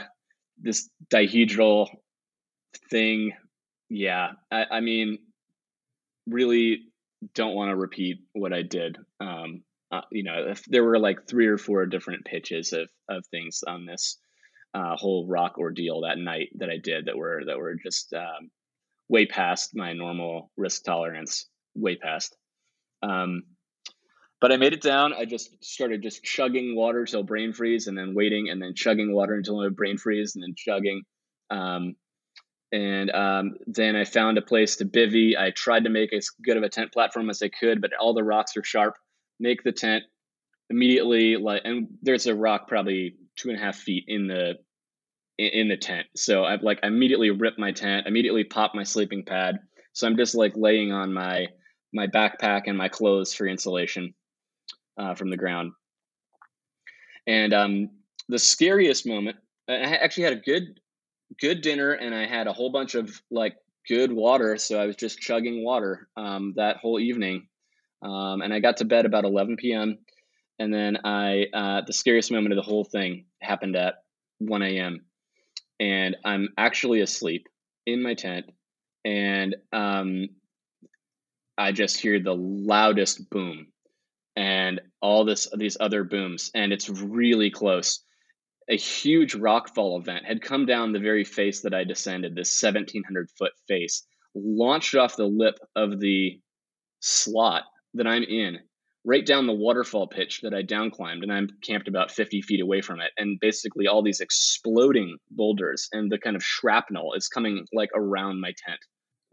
this 0.60 0.90
dihedral 1.12 1.88
thing. 2.90 3.32
Yeah. 3.88 4.32
I, 4.50 4.64
I 4.70 4.80
mean 4.80 5.18
really 6.26 6.82
don't 7.34 7.54
want 7.54 7.70
to 7.70 7.76
repeat 7.76 8.18
what 8.32 8.52
I 8.52 8.62
did. 8.62 8.98
Um 9.20 9.62
uh, 9.90 10.02
you 10.12 10.22
know, 10.22 10.44
if 10.48 10.64
there 10.66 10.84
were 10.84 10.98
like 10.98 11.26
three 11.26 11.46
or 11.46 11.56
four 11.56 11.86
different 11.86 12.24
pitches 12.24 12.72
of 12.72 12.90
of 13.08 13.24
things 13.26 13.64
on 13.66 13.86
this 13.86 14.18
uh, 14.74 14.96
whole 14.96 15.26
rock 15.26 15.58
ordeal 15.58 16.02
that 16.02 16.18
night 16.18 16.50
that 16.56 16.70
I 16.70 16.76
did 16.76 17.06
that 17.06 17.16
were 17.16 17.42
that 17.46 17.58
were 17.58 17.74
just 17.74 18.12
um, 18.12 18.50
way 19.08 19.26
past 19.26 19.74
my 19.74 19.92
normal 19.92 20.50
risk 20.56 20.84
tolerance, 20.84 21.46
way 21.74 21.96
past. 21.96 22.36
Um, 23.02 23.44
but 24.40 24.52
I 24.52 24.56
made 24.56 24.72
it 24.72 24.82
down. 24.82 25.12
I 25.12 25.24
just 25.24 25.62
started 25.64 26.02
just 26.02 26.22
chugging 26.22 26.76
water 26.76 27.04
till 27.04 27.22
brain 27.22 27.52
freeze, 27.52 27.86
and 27.86 27.98
then 27.98 28.14
waiting, 28.14 28.50
and 28.50 28.62
then 28.62 28.74
chugging 28.74 29.12
water 29.12 29.34
until 29.34 29.60
my 29.60 29.68
brain 29.68 29.98
freeze, 29.98 30.34
and 30.34 30.42
then 30.42 30.54
chugging. 30.56 31.02
Um, 31.50 31.96
and 32.70 33.10
um, 33.10 33.54
then 33.66 33.96
I 33.96 34.04
found 34.04 34.38
a 34.38 34.42
place 34.42 34.76
to 34.76 34.84
bivy. 34.84 35.36
I 35.36 35.50
tried 35.50 35.84
to 35.84 35.90
make 35.90 36.12
as 36.12 36.30
good 36.44 36.56
of 36.56 36.62
a 36.62 36.68
tent 36.68 36.92
platform 36.92 37.30
as 37.30 37.42
I 37.42 37.48
could, 37.48 37.80
but 37.80 37.92
all 37.98 38.14
the 38.14 38.22
rocks 38.22 38.56
are 38.56 38.64
sharp. 38.64 38.94
Make 39.40 39.62
the 39.62 39.72
tent 39.72 40.04
immediately, 40.70 41.36
like, 41.36 41.62
and 41.64 41.88
there's 42.02 42.26
a 42.26 42.34
rock 42.34 42.68
probably 42.68 43.16
two 43.36 43.48
and 43.48 43.58
a 43.58 43.62
half 43.62 43.76
feet 43.76 44.04
in 44.06 44.26
the 44.26 44.54
in, 45.38 45.68
the 45.68 45.76
tent. 45.76 46.06
So 46.16 46.44
I've 46.44 46.64
like 46.64 46.80
immediately 46.82 47.30
ripped 47.30 47.60
my 47.60 47.70
tent, 47.70 48.08
immediately 48.08 48.42
popped 48.42 48.74
my 48.74 48.82
sleeping 48.82 49.24
pad. 49.24 49.60
So 49.92 50.06
I'm 50.06 50.16
just 50.16 50.34
like 50.34 50.52
laying 50.56 50.92
on 50.92 51.12
my 51.12 51.46
my 51.92 52.06
backpack 52.08 52.62
and 52.66 52.76
my 52.76 52.88
clothes 52.88 53.32
for 53.32 53.46
insulation 53.46 54.14
uh, 54.98 55.14
from 55.14 55.30
the 55.30 55.36
ground. 55.36 55.72
And 57.26 57.52
um, 57.52 57.90
the 58.28 58.38
scariest 58.38 59.06
moment, 59.06 59.36
I 59.68 59.74
actually 59.74 60.24
had 60.24 60.32
a 60.34 60.40
good 60.40 60.80
good 61.40 61.60
dinner, 61.60 61.92
and 61.92 62.14
I 62.14 62.26
had 62.26 62.46
a 62.46 62.52
whole 62.52 62.70
bunch 62.70 62.94
of 62.94 63.20
like 63.30 63.56
good 63.86 64.12
water. 64.12 64.56
So 64.56 64.80
I 64.80 64.86
was 64.86 64.96
just 64.96 65.20
chugging 65.20 65.64
water 65.64 66.08
um, 66.16 66.54
that 66.56 66.78
whole 66.78 66.98
evening, 66.98 67.48
um, 68.02 68.42
and 68.42 68.52
I 68.52 68.60
got 68.60 68.78
to 68.78 68.84
bed 68.84 69.06
about 69.06 69.24
11 69.24 69.56
p.m. 69.56 69.98
And 70.58 70.74
then 70.74 70.98
I, 71.04 71.46
uh, 71.54 71.82
the 71.86 71.92
scariest 71.92 72.32
moment 72.32 72.52
of 72.52 72.56
the 72.56 72.68
whole 72.68 72.84
thing 72.84 73.26
happened 73.40 73.76
at 73.76 74.02
1 74.38 74.62
a.m 74.62 75.04
and 75.80 76.16
I'm 76.24 76.48
actually 76.56 77.00
asleep 77.00 77.46
in 77.86 78.02
my 78.02 78.14
tent, 78.14 78.46
and 79.04 79.56
um, 79.72 80.28
I 81.56 81.72
just 81.72 82.00
hear 82.00 82.20
the 82.20 82.34
loudest 82.34 83.30
boom, 83.30 83.68
and 84.38 84.80
all 85.02 85.24
this 85.24 85.48
these 85.56 85.76
other 85.80 86.04
booms, 86.04 86.52
and 86.54 86.72
it's 86.72 86.88
really 86.88 87.50
close. 87.50 88.04
A 88.70 88.76
huge 88.76 89.34
rockfall 89.34 89.98
event 89.98 90.26
had 90.26 90.42
come 90.42 90.64
down 90.64 90.92
the 90.92 91.00
very 91.00 91.24
face 91.24 91.62
that 91.62 91.74
I 91.74 91.82
descended, 91.82 92.36
this 92.36 92.62
1700 92.62 93.30
foot 93.36 93.52
face, 93.66 94.06
launched 94.36 94.94
off 94.94 95.16
the 95.16 95.26
lip 95.26 95.58
of 95.74 95.98
the 95.98 96.40
slot 97.00 97.64
that 97.94 98.06
I'm 98.06 98.22
in 98.22 98.60
right 99.04 99.26
down 99.26 99.46
the 99.46 99.52
waterfall 99.52 100.06
pitch 100.06 100.42
that 100.42 100.54
I 100.54 100.62
downclimbed, 100.62 101.22
and 101.22 101.32
I'm 101.32 101.48
camped 101.64 101.88
about 101.88 102.12
50 102.12 102.42
feet 102.42 102.60
away 102.60 102.80
from 102.80 103.00
it. 103.00 103.10
And 103.16 103.40
basically, 103.40 103.88
all 103.88 104.02
these 104.02 104.20
exploding 104.20 105.16
boulders 105.32 105.88
and 105.92 106.12
the 106.12 106.18
kind 106.18 106.36
of 106.36 106.44
shrapnel 106.44 107.14
is 107.14 107.26
coming 107.26 107.66
like 107.72 107.90
around 107.92 108.40
my 108.40 108.52
tent. 108.66 108.80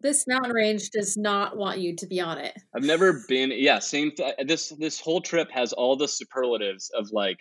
This 0.06 0.28
mountain 0.28 0.54
range 0.54 0.92
does 0.92 1.18
not 1.18 1.58
want 1.58 1.80
you 1.80 1.96
to 1.96 2.06
be 2.06 2.22
on 2.22 2.38
it. 2.38 2.54
I've 2.76 2.84
never 2.84 3.24
been. 3.28 3.52
Yeah, 3.54 3.80
same. 3.80 4.12
Th- 4.12 4.36
this 4.46 4.70
this 4.80 5.00
whole 5.00 5.20
trip 5.20 5.50
has 5.52 5.74
all 5.74 5.96
the 5.96 6.08
superlatives 6.08 6.92
of 6.96 7.10
like 7.12 7.40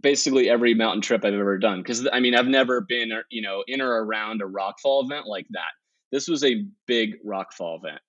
basically 0.00 0.48
every 0.48 0.74
mountain 0.74 1.02
trip 1.02 1.24
I've 1.24 1.34
ever 1.34 1.58
done. 1.58 1.82
Because 1.82 2.08
I 2.12 2.20
mean, 2.20 2.34
I've 2.34 2.46
never 2.46 2.80
been, 2.80 3.10
you 3.30 3.42
know, 3.42 3.64
in 3.66 3.80
or 3.80 4.04
around 4.04 4.40
a 4.40 4.46
rockfall 4.46 5.04
event 5.04 5.26
like 5.26 5.46
that. 5.50 5.72
This 6.12 6.28
was 6.28 6.44
a 6.44 6.64
big 6.86 7.16
rockfall 7.26 7.78
event 7.78 8.00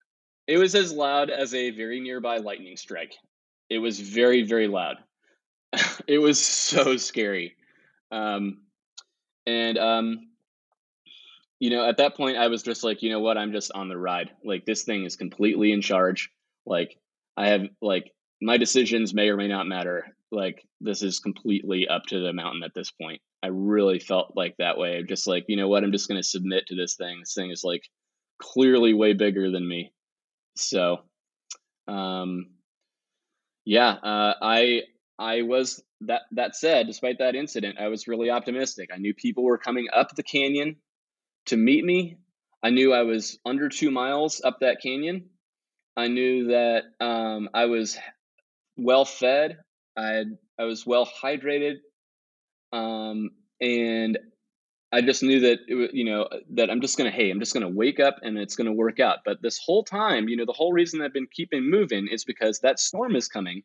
it 0.50 0.58
was 0.58 0.74
as 0.74 0.92
loud 0.92 1.30
as 1.30 1.54
a 1.54 1.70
very 1.70 2.00
nearby 2.00 2.38
lightning 2.38 2.76
strike. 2.76 3.14
It 3.70 3.78
was 3.78 4.00
very, 4.00 4.42
very 4.42 4.68
loud. 4.68 4.98
it 6.08 6.18
was 6.18 6.44
so 6.44 6.98
scary. 6.98 7.56
Um, 8.12 8.64
and, 9.46 9.78
um, 9.78 10.29
you 11.60 11.70
know, 11.70 11.88
at 11.88 11.98
that 11.98 12.16
point, 12.16 12.38
I 12.38 12.48
was 12.48 12.64
just 12.64 12.84
like, 12.84 13.02
you 13.02 13.10
know 13.10 13.20
what? 13.20 13.38
I'm 13.38 13.52
just 13.52 13.72
on 13.74 13.90
the 13.90 13.98
ride. 13.98 14.32
Like, 14.44 14.66
this 14.66 14.84
thing 14.84 15.04
is 15.04 15.16
completely 15.16 15.72
in 15.72 15.82
charge. 15.82 16.30
Like, 16.66 16.98
I 17.38 17.50
have, 17.50 17.64
like, 17.82 18.12
my 18.42 18.58
decisions 18.58 19.14
may 19.14 19.30
or 19.30 19.38
may 19.38 19.48
not 19.48 19.68
matter. 19.68 20.16
Like 20.32 20.66
this 20.80 21.02
is 21.02 21.20
completely 21.20 21.88
up 21.88 22.04
to 22.08 22.20
the 22.20 22.34
mountain 22.34 22.64
at 22.64 22.74
this 22.74 22.92
point. 22.92 23.22
I 23.44 23.48
really 23.48 24.00
felt 24.00 24.34
like 24.36 24.56
that 24.58 24.78
way. 24.78 25.04
Just 25.08 25.28
like, 25.28 25.46
you 25.48 25.58
know 25.58 25.68
what, 25.68 25.84
I'm 25.84 25.92
just 25.92 26.08
going 26.08 26.22
to 26.22 26.28
submit 26.28 26.68
to 26.68 26.76
this 26.76 26.96
thing. 26.96 27.20
This 27.20 27.34
thing 27.34 27.52
is 27.52 27.64
like 27.64 27.84
clearly 28.42 28.94
way 28.94 29.14
bigger 29.14 29.52
than 29.52 29.68
me. 29.68 29.92
So, 30.56 31.00
um, 31.88 32.48
yeah, 33.66 33.92
uh, 33.92 34.34
I 34.42 34.84
I 35.18 35.42
was 35.44 35.84
that 36.02 36.22
that 36.32 36.56
said, 36.56 36.88
despite 36.88 37.20
that 37.20 37.36
incident, 37.36 37.78
I 37.80 37.88
was 37.88 38.08
really 38.08 38.30
optimistic. 38.30 38.90
I 38.94 38.98
knew 38.98 39.14
people 39.14 39.44
were 39.44 39.58
coming 39.58 39.88
up 39.94 40.16
the 40.16 40.24
canyon 40.24 40.78
to 41.48 41.58
meet 41.58 41.84
me. 41.84 42.18
I 42.64 42.70
knew 42.70 42.94
I 42.94 43.04
was 43.04 43.40
under 43.46 43.70
two 43.70 43.92
miles 43.92 44.42
up 44.44 44.60
that 44.60 44.82
canyon. 44.82 45.30
I 45.96 46.08
knew 46.08 46.48
that 46.48 46.84
um, 47.00 47.50
I 47.54 47.66
was 47.66 47.98
well 48.78 49.06
fed. 49.06 49.58
I 49.98 50.08
had, 50.08 50.38
I 50.58 50.64
was 50.64 50.86
well 50.86 51.06
hydrated, 51.06 51.78
um, 52.72 53.32
and 53.60 54.18
I 54.92 55.02
just 55.02 55.22
knew 55.22 55.40
that 55.42 55.60
it, 55.68 55.94
you 55.94 56.06
know 56.06 56.28
that 56.52 56.70
I'm 56.70 56.82
just 56.82 56.98
gonna 56.98 57.12
hey 57.12 57.30
I'm 57.30 57.40
just 57.40 57.54
gonna 57.54 57.70
wake 57.70 58.00
up 58.00 58.18
and 58.24 58.38
it's 58.38 58.56
gonna 58.56 58.74
work 58.74 59.00
out. 59.00 59.20
But 59.26 59.42
this 59.42 59.60
whole 59.64 59.84
time, 59.84 60.30
you 60.30 60.38
know, 60.38 60.46
the 60.46 60.54
whole 60.54 60.74
reason 60.74 61.02
I've 61.02 61.14
been 61.14 61.28
keeping 61.32 61.70
moving 61.70 62.08
is 62.08 62.24
because 62.24 62.60
that 62.60 62.80
storm 62.80 63.16
is 63.16 63.28
coming, 63.28 63.62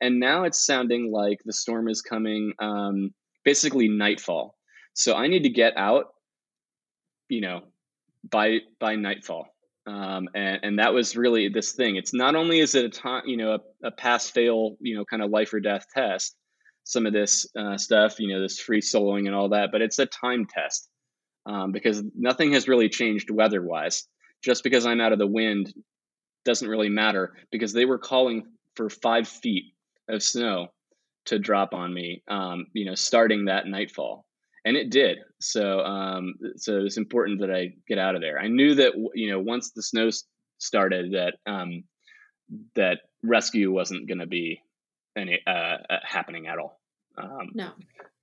and 0.00 0.20
now 0.20 0.44
it's 0.44 0.66
sounding 0.66 1.12
like 1.12 1.40
the 1.44 1.52
storm 1.52 1.88
is 1.88 2.02
coming 2.02 2.52
um, 2.58 3.14
basically 3.44 3.88
nightfall. 3.88 4.56
So 4.94 5.14
I 5.14 5.28
need 5.28 5.44
to 5.44 5.50
get 5.50 5.76
out, 5.76 6.06
you 7.28 7.40
know, 7.40 7.62
by 8.30 8.58
by 8.80 8.96
nightfall. 8.96 9.48
Um, 9.86 10.28
and, 10.34 10.58
and 10.64 10.78
that 10.80 10.92
was 10.92 11.16
really 11.16 11.48
this 11.48 11.72
thing. 11.72 11.94
It's 11.94 12.12
not 12.12 12.34
only 12.34 12.58
is 12.58 12.74
it 12.74 12.84
a 12.84 12.88
time, 12.88 13.22
you 13.26 13.36
know, 13.36 13.54
a, 13.54 13.86
a 13.86 13.90
pass 13.92 14.28
fail, 14.28 14.76
you 14.80 14.96
know, 14.96 15.04
kind 15.04 15.22
of 15.22 15.30
life 15.30 15.54
or 15.54 15.60
death 15.60 15.86
test, 15.94 16.34
some 16.82 17.06
of 17.06 17.12
this 17.12 17.46
uh, 17.56 17.76
stuff, 17.78 18.18
you 18.18 18.28
know, 18.28 18.40
this 18.40 18.58
free 18.58 18.80
soloing 18.80 19.26
and 19.26 19.34
all 19.34 19.48
that, 19.50 19.70
but 19.70 19.82
it's 19.82 20.00
a 20.00 20.06
time 20.06 20.44
test 20.44 20.88
um, 21.46 21.70
because 21.70 22.02
nothing 22.16 22.52
has 22.52 22.66
really 22.66 22.88
changed 22.88 23.30
weather 23.30 23.62
wise. 23.62 24.08
Just 24.42 24.64
because 24.64 24.86
I'm 24.86 25.00
out 25.00 25.12
of 25.12 25.18
the 25.20 25.26
wind 25.26 25.72
doesn't 26.44 26.68
really 26.68 26.88
matter 26.88 27.34
because 27.50 27.72
they 27.72 27.84
were 27.84 27.98
calling 27.98 28.44
for 28.74 28.90
five 28.90 29.26
feet 29.28 29.72
of 30.08 30.22
snow 30.22 30.68
to 31.26 31.38
drop 31.38 31.74
on 31.74 31.92
me, 31.92 32.22
um, 32.28 32.66
you 32.72 32.84
know, 32.84 32.94
starting 32.94 33.46
that 33.46 33.66
nightfall. 33.66 34.25
And 34.66 34.76
it 34.76 34.90
did. 34.90 35.18
So, 35.40 35.78
um, 35.80 36.34
so 36.56 36.80
it's 36.80 36.96
important 36.96 37.40
that 37.40 37.52
I 37.52 37.74
get 37.86 37.98
out 37.98 38.16
of 38.16 38.20
there. 38.20 38.36
I 38.36 38.48
knew 38.48 38.74
that, 38.74 38.94
you 39.14 39.30
know, 39.30 39.38
once 39.38 39.70
the 39.70 39.82
snow 39.82 40.10
started, 40.58 41.12
that 41.12 41.34
um, 41.50 41.84
that 42.74 42.98
rescue 43.22 43.72
wasn't 43.72 44.08
going 44.08 44.18
to 44.18 44.26
be 44.26 44.60
any 45.16 45.40
uh, 45.46 45.50
uh, 45.88 45.98
happening 46.02 46.48
at 46.48 46.58
all. 46.58 46.80
Um, 47.16 47.50
no. 47.54 47.70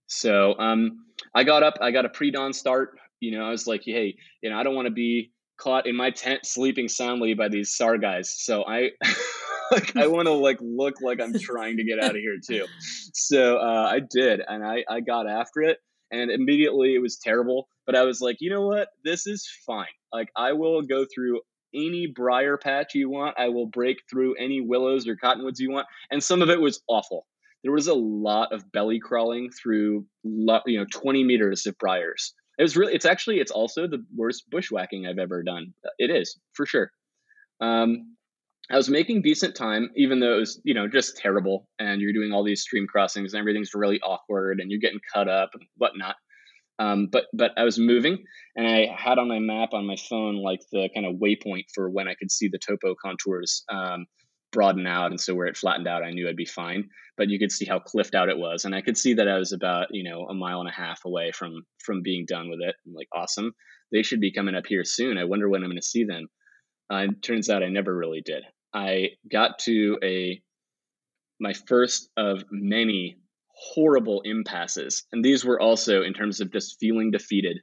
So 0.07 0.59
um, 0.59 1.05
I 1.33 1.45
got 1.45 1.63
up. 1.63 1.75
I 1.79 1.91
got 1.91 2.03
a 2.03 2.09
pre-dawn 2.09 2.51
start. 2.51 2.99
You 3.21 3.37
know, 3.37 3.45
I 3.45 3.49
was 3.49 3.65
like, 3.65 3.83
hey, 3.85 4.17
you 4.41 4.49
know, 4.49 4.57
I 4.57 4.63
don't 4.63 4.75
want 4.75 4.87
to 4.87 4.93
be 4.93 5.31
caught 5.57 5.87
in 5.87 5.95
my 5.95 6.11
tent 6.11 6.45
sleeping 6.45 6.89
soundly 6.89 7.35
by 7.35 7.47
these 7.47 7.73
SAR 7.73 7.97
guys. 7.97 8.35
So 8.37 8.65
I. 8.67 8.89
like 9.71 9.95
I 9.95 10.07
want 10.07 10.27
to 10.27 10.33
like 10.33 10.57
look 10.61 10.95
like 11.01 11.21
I'm 11.21 11.33
trying 11.39 11.77
to 11.77 11.83
get 11.83 12.03
out 12.03 12.11
of 12.11 12.17
here 12.17 12.37
too. 12.45 12.65
So 13.15 13.57
uh, 13.57 13.89
I 13.91 13.99
did, 13.99 14.41
and 14.45 14.65
I 14.65 14.83
I 14.89 14.99
got 14.99 15.29
after 15.29 15.61
it, 15.61 15.77
and 16.14 16.32
immediately 16.32 16.95
it 16.95 17.01
was 17.01 17.18
terrible. 17.18 17.68
But 17.86 17.95
I 17.95 18.03
was 18.03 18.22
like, 18.22 18.38
you 18.39 18.49
know 18.49 18.66
what? 18.68 18.89
This 19.03 19.28
is 19.28 19.49
fine. 19.66 19.88
Like 20.14 20.30
I 20.38 20.53
will 20.53 20.82
go 20.84 21.05
through 21.14 21.41
any 21.74 22.07
briar 22.07 22.57
patch 22.57 22.93
you 22.93 23.09
want. 23.09 23.36
I 23.38 23.49
will 23.49 23.66
break 23.66 23.97
through 24.09 24.36
any 24.36 24.61
willows 24.61 25.07
or 25.07 25.16
cottonwoods 25.16 25.59
you 25.59 25.72
want. 25.72 25.88
And 26.11 26.24
some 26.24 26.41
of 26.41 26.49
it 26.49 26.61
was 26.61 26.82
awful. 26.88 27.26
There 27.64 27.72
was 27.72 27.88
a 27.88 27.93
lot 27.93 28.53
of 28.53 28.72
belly 28.72 28.99
crawling 28.99 29.49
through, 29.49 30.05
you 30.24 30.78
know, 30.80 30.86
20 30.93 31.24
meters 31.24 31.66
of 31.66 31.78
briars. 31.78 32.34
It 32.59 32.61
was 32.61 32.78
really, 32.78 32.93
it's 32.93 33.05
actually, 33.05 33.39
it's 33.39 33.51
also 33.51 33.88
the 33.88 34.05
worst 34.16 34.49
bushwhacking 34.51 35.07
I've 35.07 35.18
ever 35.18 35.41
done. 35.41 35.74
It 35.97 36.11
is 36.11 36.38
for 36.53 36.66
sure. 36.68 36.91
Um, 37.59 38.16
I 38.72 38.78
was 38.78 38.89
making 38.89 39.22
decent 39.22 39.55
time, 39.55 39.89
even 39.95 40.20
though 40.20 40.36
it 40.36 40.39
was, 40.39 40.61
you 40.64 40.74
know, 40.74 40.88
just 40.88 41.18
terrible. 41.18 41.68
And 41.80 42.01
you're 42.01 42.14
doing 42.14 42.32
all 42.32 42.43
these 42.43 42.61
stream 42.61 42.88
crossings 42.88 43.34
and 43.34 43.41
everything's 43.41 43.74
really 43.74 43.99
awkward 44.01 44.59
and 44.59 44.72
you're 44.72 44.80
getting 44.80 45.01
cut 45.14 45.28
up 45.28 45.51
and 45.53 45.64
whatnot. 45.78 46.16
Um, 46.80 47.07
but 47.11 47.26
but 47.34 47.51
I 47.55 47.64
was 47.64 47.78
moving, 47.78 48.24
and 48.55 48.68
I 48.68 48.88
had 48.95 49.20
on 49.20 49.28
my 49.28 49.39
map 49.39 49.74
on 49.74 49.86
my 49.86 49.95
phone 50.09 50.38
like 50.38 50.61
the 50.72 50.89
kind 50.93 51.05
of 51.05 51.16
waypoint 51.16 51.66
for 51.74 51.89
when 51.89 52.07
I 52.07 52.16
could 52.16 52.32
see 52.32 52.47
the 52.47 52.57
topo 52.57 52.95
contours 52.99 53.64
um, 53.70 54.05
broaden 54.51 54.88
out, 54.88 55.11
and 55.11 55.22
so 55.22 55.36
where 55.36 55.45
it 55.45 55.55
flattened 55.55 55.88
out, 55.88 56.03
I 56.03 56.11
knew 56.11 56.28
I'd 56.28 56.36
be 56.36 56.45
fine. 56.45 56.89
But 57.16 57.30
you 57.30 57.38
could 57.38 57.51
see 57.51 57.66
how 57.66 57.78
cliffed 57.78 58.16
out 58.16 58.30
it 58.30 58.39
was, 58.39 58.66
and 58.66 58.74
I 58.74 58.82
could 58.82 58.97
see 58.97 59.14
that 59.14 59.28
I 59.28 59.38
was 59.38 59.51
about 59.51 59.88
you 59.91 60.03
know 60.03 60.26
a 60.26 60.34
mile 60.34 60.61
and 60.61 60.70
a 60.70 60.74
half 60.74 61.05
away 61.05 61.32
from 61.32 61.64
from 61.78 62.01
being 62.01 62.26
done 62.28 62.49
with 62.49 62.59
it. 62.61 62.76
I'm 62.88 62.93
like, 62.93 63.09
awesome, 63.14 63.53
they 63.91 64.01
should 64.01 64.20
be 64.20 64.34
coming 64.34 64.55
up 64.55 64.66
here 64.68 64.84
soon. 64.84 65.20
I 65.20 65.26
wonder 65.26 65.49
when 65.49 65.64
I'm 65.64 65.70
going 65.70 65.78
to 65.78 65.88
see 65.88 66.05
them. 66.05 66.28
Uh, 66.89 67.07
turns 67.21 67.49
out 67.49 67.63
I 67.63 67.69
never 67.69 67.95
really 67.95 68.21
did. 68.21 68.43
I 68.73 69.11
got 69.31 69.59
to 69.59 69.97
a 70.03 70.41
my 71.39 71.53
first 71.53 72.09
of 72.17 72.43
many 72.51 73.17
horrible 73.55 74.21
impasses. 74.21 75.05
And 75.11 75.23
these 75.23 75.45
were 75.45 75.59
also 75.59 76.03
in 76.03 76.13
terms 76.13 76.41
of 76.41 76.51
just 76.51 76.77
feeling 76.79 77.11
defeated. 77.11 77.59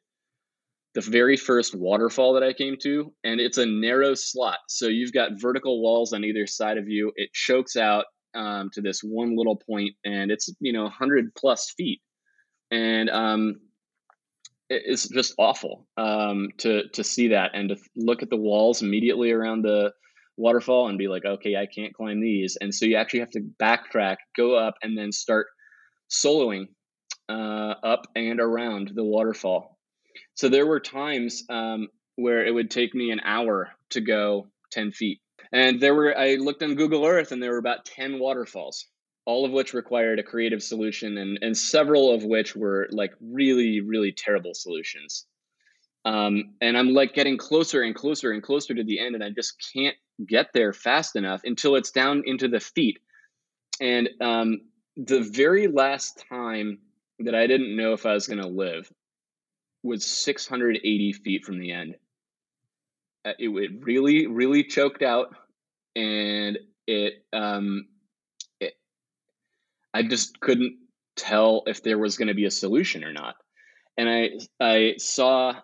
The 0.94 1.00
very 1.00 1.36
first 1.36 1.74
waterfall 1.74 2.34
that 2.34 2.42
I 2.42 2.52
came 2.52 2.76
to, 2.82 3.12
and 3.22 3.40
it's 3.40 3.58
a 3.58 3.66
narrow 3.66 4.14
slot. 4.14 4.58
So 4.68 4.88
you've 4.88 5.12
got 5.12 5.40
vertical 5.40 5.82
walls 5.82 6.12
on 6.12 6.24
either 6.24 6.46
side 6.46 6.78
of 6.78 6.88
you. 6.88 7.12
It 7.14 7.32
chokes 7.32 7.76
out 7.76 8.06
um, 8.34 8.70
to 8.72 8.80
this 8.80 9.00
one 9.00 9.36
little 9.36 9.56
point, 9.56 9.94
and 10.04 10.30
it's, 10.32 10.52
you 10.58 10.72
know, 10.72 10.82
100 10.84 11.32
plus 11.36 11.72
feet. 11.76 12.00
And 12.72 13.08
um, 13.08 13.54
it's 14.70 15.08
just 15.08 15.34
awful 15.36 15.86
um, 15.96 16.48
to, 16.58 16.88
to 16.90 17.02
see 17.02 17.28
that 17.28 17.50
and 17.54 17.70
to 17.70 17.76
look 17.96 18.22
at 18.22 18.30
the 18.30 18.36
walls 18.36 18.82
immediately 18.82 19.32
around 19.32 19.62
the 19.62 19.92
waterfall 20.36 20.88
and 20.88 20.96
be 20.96 21.08
like, 21.08 21.24
okay, 21.24 21.56
I 21.56 21.66
can't 21.66 21.92
climb 21.92 22.20
these. 22.20 22.56
And 22.60 22.74
so 22.74 22.86
you 22.86 22.96
actually 22.96 23.20
have 23.20 23.30
to 23.30 23.46
backtrack, 23.60 24.16
go 24.36 24.56
up, 24.56 24.74
and 24.82 24.96
then 24.96 25.12
start 25.12 25.48
soloing 26.08 26.68
uh, 27.28 27.74
up 27.82 28.06
and 28.14 28.40
around 28.40 28.92
the 28.94 29.04
waterfall. 29.04 29.76
So 30.34 30.48
there 30.48 30.66
were 30.66 30.80
times 30.80 31.44
um, 31.50 31.88
where 32.16 32.46
it 32.46 32.54
would 32.54 32.70
take 32.70 32.94
me 32.94 33.10
an 33.10 33.20
hour 33.24 33.70
to 33.90 34.00
go 34.00 34.46
10 34.70 34.92
feet. 34.92 35.20
And 35.52 35.80
there 35.80 35.94
were, 35.94 36.16
I 36.16 36.36
looked 36.36 36.62
on 36.62 36.76
Google 36.76 37.04
Earth 37.04 37.32
and 37.32 37.42
there 37.42 37.50
were 37.50 37.58
about 37.58 37.84
10 37.84 38.20
waterfalls, 38.20 38.86
all 39.30 39.44
of 39.44 39.52
which 39.52 39.74
required 39.74 40.18
a 40.18 40.24
creative 40.24 40.60
solution 40.60 41.16
and, 41.16 41.38
and 41.40 41.56
several 41.56 42.12
of 42.12 42.24
which 42.24 42.56
were 42.56 42.88
like 42.90 43.12
really, 43.20 43.80
really 43.80 44.10
terrible 44.10 44.54
solutions. 44.54 45.26
Um, 46.04 46.54
and 46.60 46.76
I'm 46.76 46.94
like 46.94 47.14
getting 47.14 47.36
closer 47.38 47.82
and 47.82 47.94
closer 47.94 48.32
and 48.32 48.42
closer 48.42 48.74
to 48.74 48.82
the 48.82 48.98
end, 48.98 49.14
and 49.14 49.22
I 49.22 49.30
just 49.30 49.54
can't 49.72 49.94
get 50.26 50.48
there 50.52 50.72
fast 50.72 51.14
enough 51.14 51.42
until 51.44 51.76
it's 51.76 51.92
down 51.92 52.24
into 52.26 52.48
the 52.48 52.58
feet. 52.58 52.98
And 53.80 54.08
um, 54.20 54.62
the 54.96 55.20
very 55.20 55.68
last 55.68 56.24
time 56.28 56.78
that 57.20 57.36
I 57.36 57.46
didn't 57.46 57.76
know 57.76 57.92
if 57.92 58.06
I 58.06 58.14
was 58.14 58.26
going 58.26 58.42
to 58.42 58.48
live 58.48 58.90
was 59.84 60.04
680 60.04 61.12
feet 61.12 61.44
from 61.44 61.60
the 61.60 61.70
end. 61.70 61.94
Uh, 63.24 63.34
it, 63.38 63.50
it 63.50 63.84
really, 63.84 64.26
really 64.26 64.64
choked 64.64 65.02
out, 65.02 65.36
and 65.94 66.58
it, 66.88 67.24
um, 67.32 67.86
I 69.92 70.02
just 70.02 70.38
couldn't 70.40 70.76
tell 71.16 71.62
if 71.66 71.82
there 71.82 71.98
was 71.98 72.16
going 72.16 72.28
to 72.28 72.34
be 72.34 72.46
a 72.46 72.50
solution 72.50 73.04
or 73.04 73.12
not. 73.12 73.34
And 73.98 74.08
I, 74.08 74.30
I 74.60 74.94
saw 74.98 75.54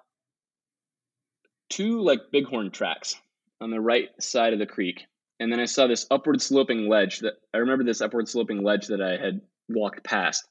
two 1.70 2.00
like 2.00 2.20
bighorn 2.32 2.70
tracks 2.70 3.16
on 3.60 3.70
the 3.70 3.80
right 3.80 4.10
side 4.20 4.52
of 4.52 4.58
the 4.58 4.66
creek 4.66 5.06
and 5.38 5.52
then 5.52 5.60
I 5.60 5.66
saw 5.66 5.86
this 5.86 6.06
upward 6.10 6.40
sloping 6.40 6.88
ledge 6.88 7.20
that 7.20 7.34
I 7.52 7.58
remember 7.58 7.84
this 7.84 8.00
upward 8.00 8.28
sloping 8.28 8.62
ledge 8.62 8.86
that 8.86 9.02
I 9.02 9.22
had 9.22 9.40
walked 9.68 10.04
past. 10.04 10.48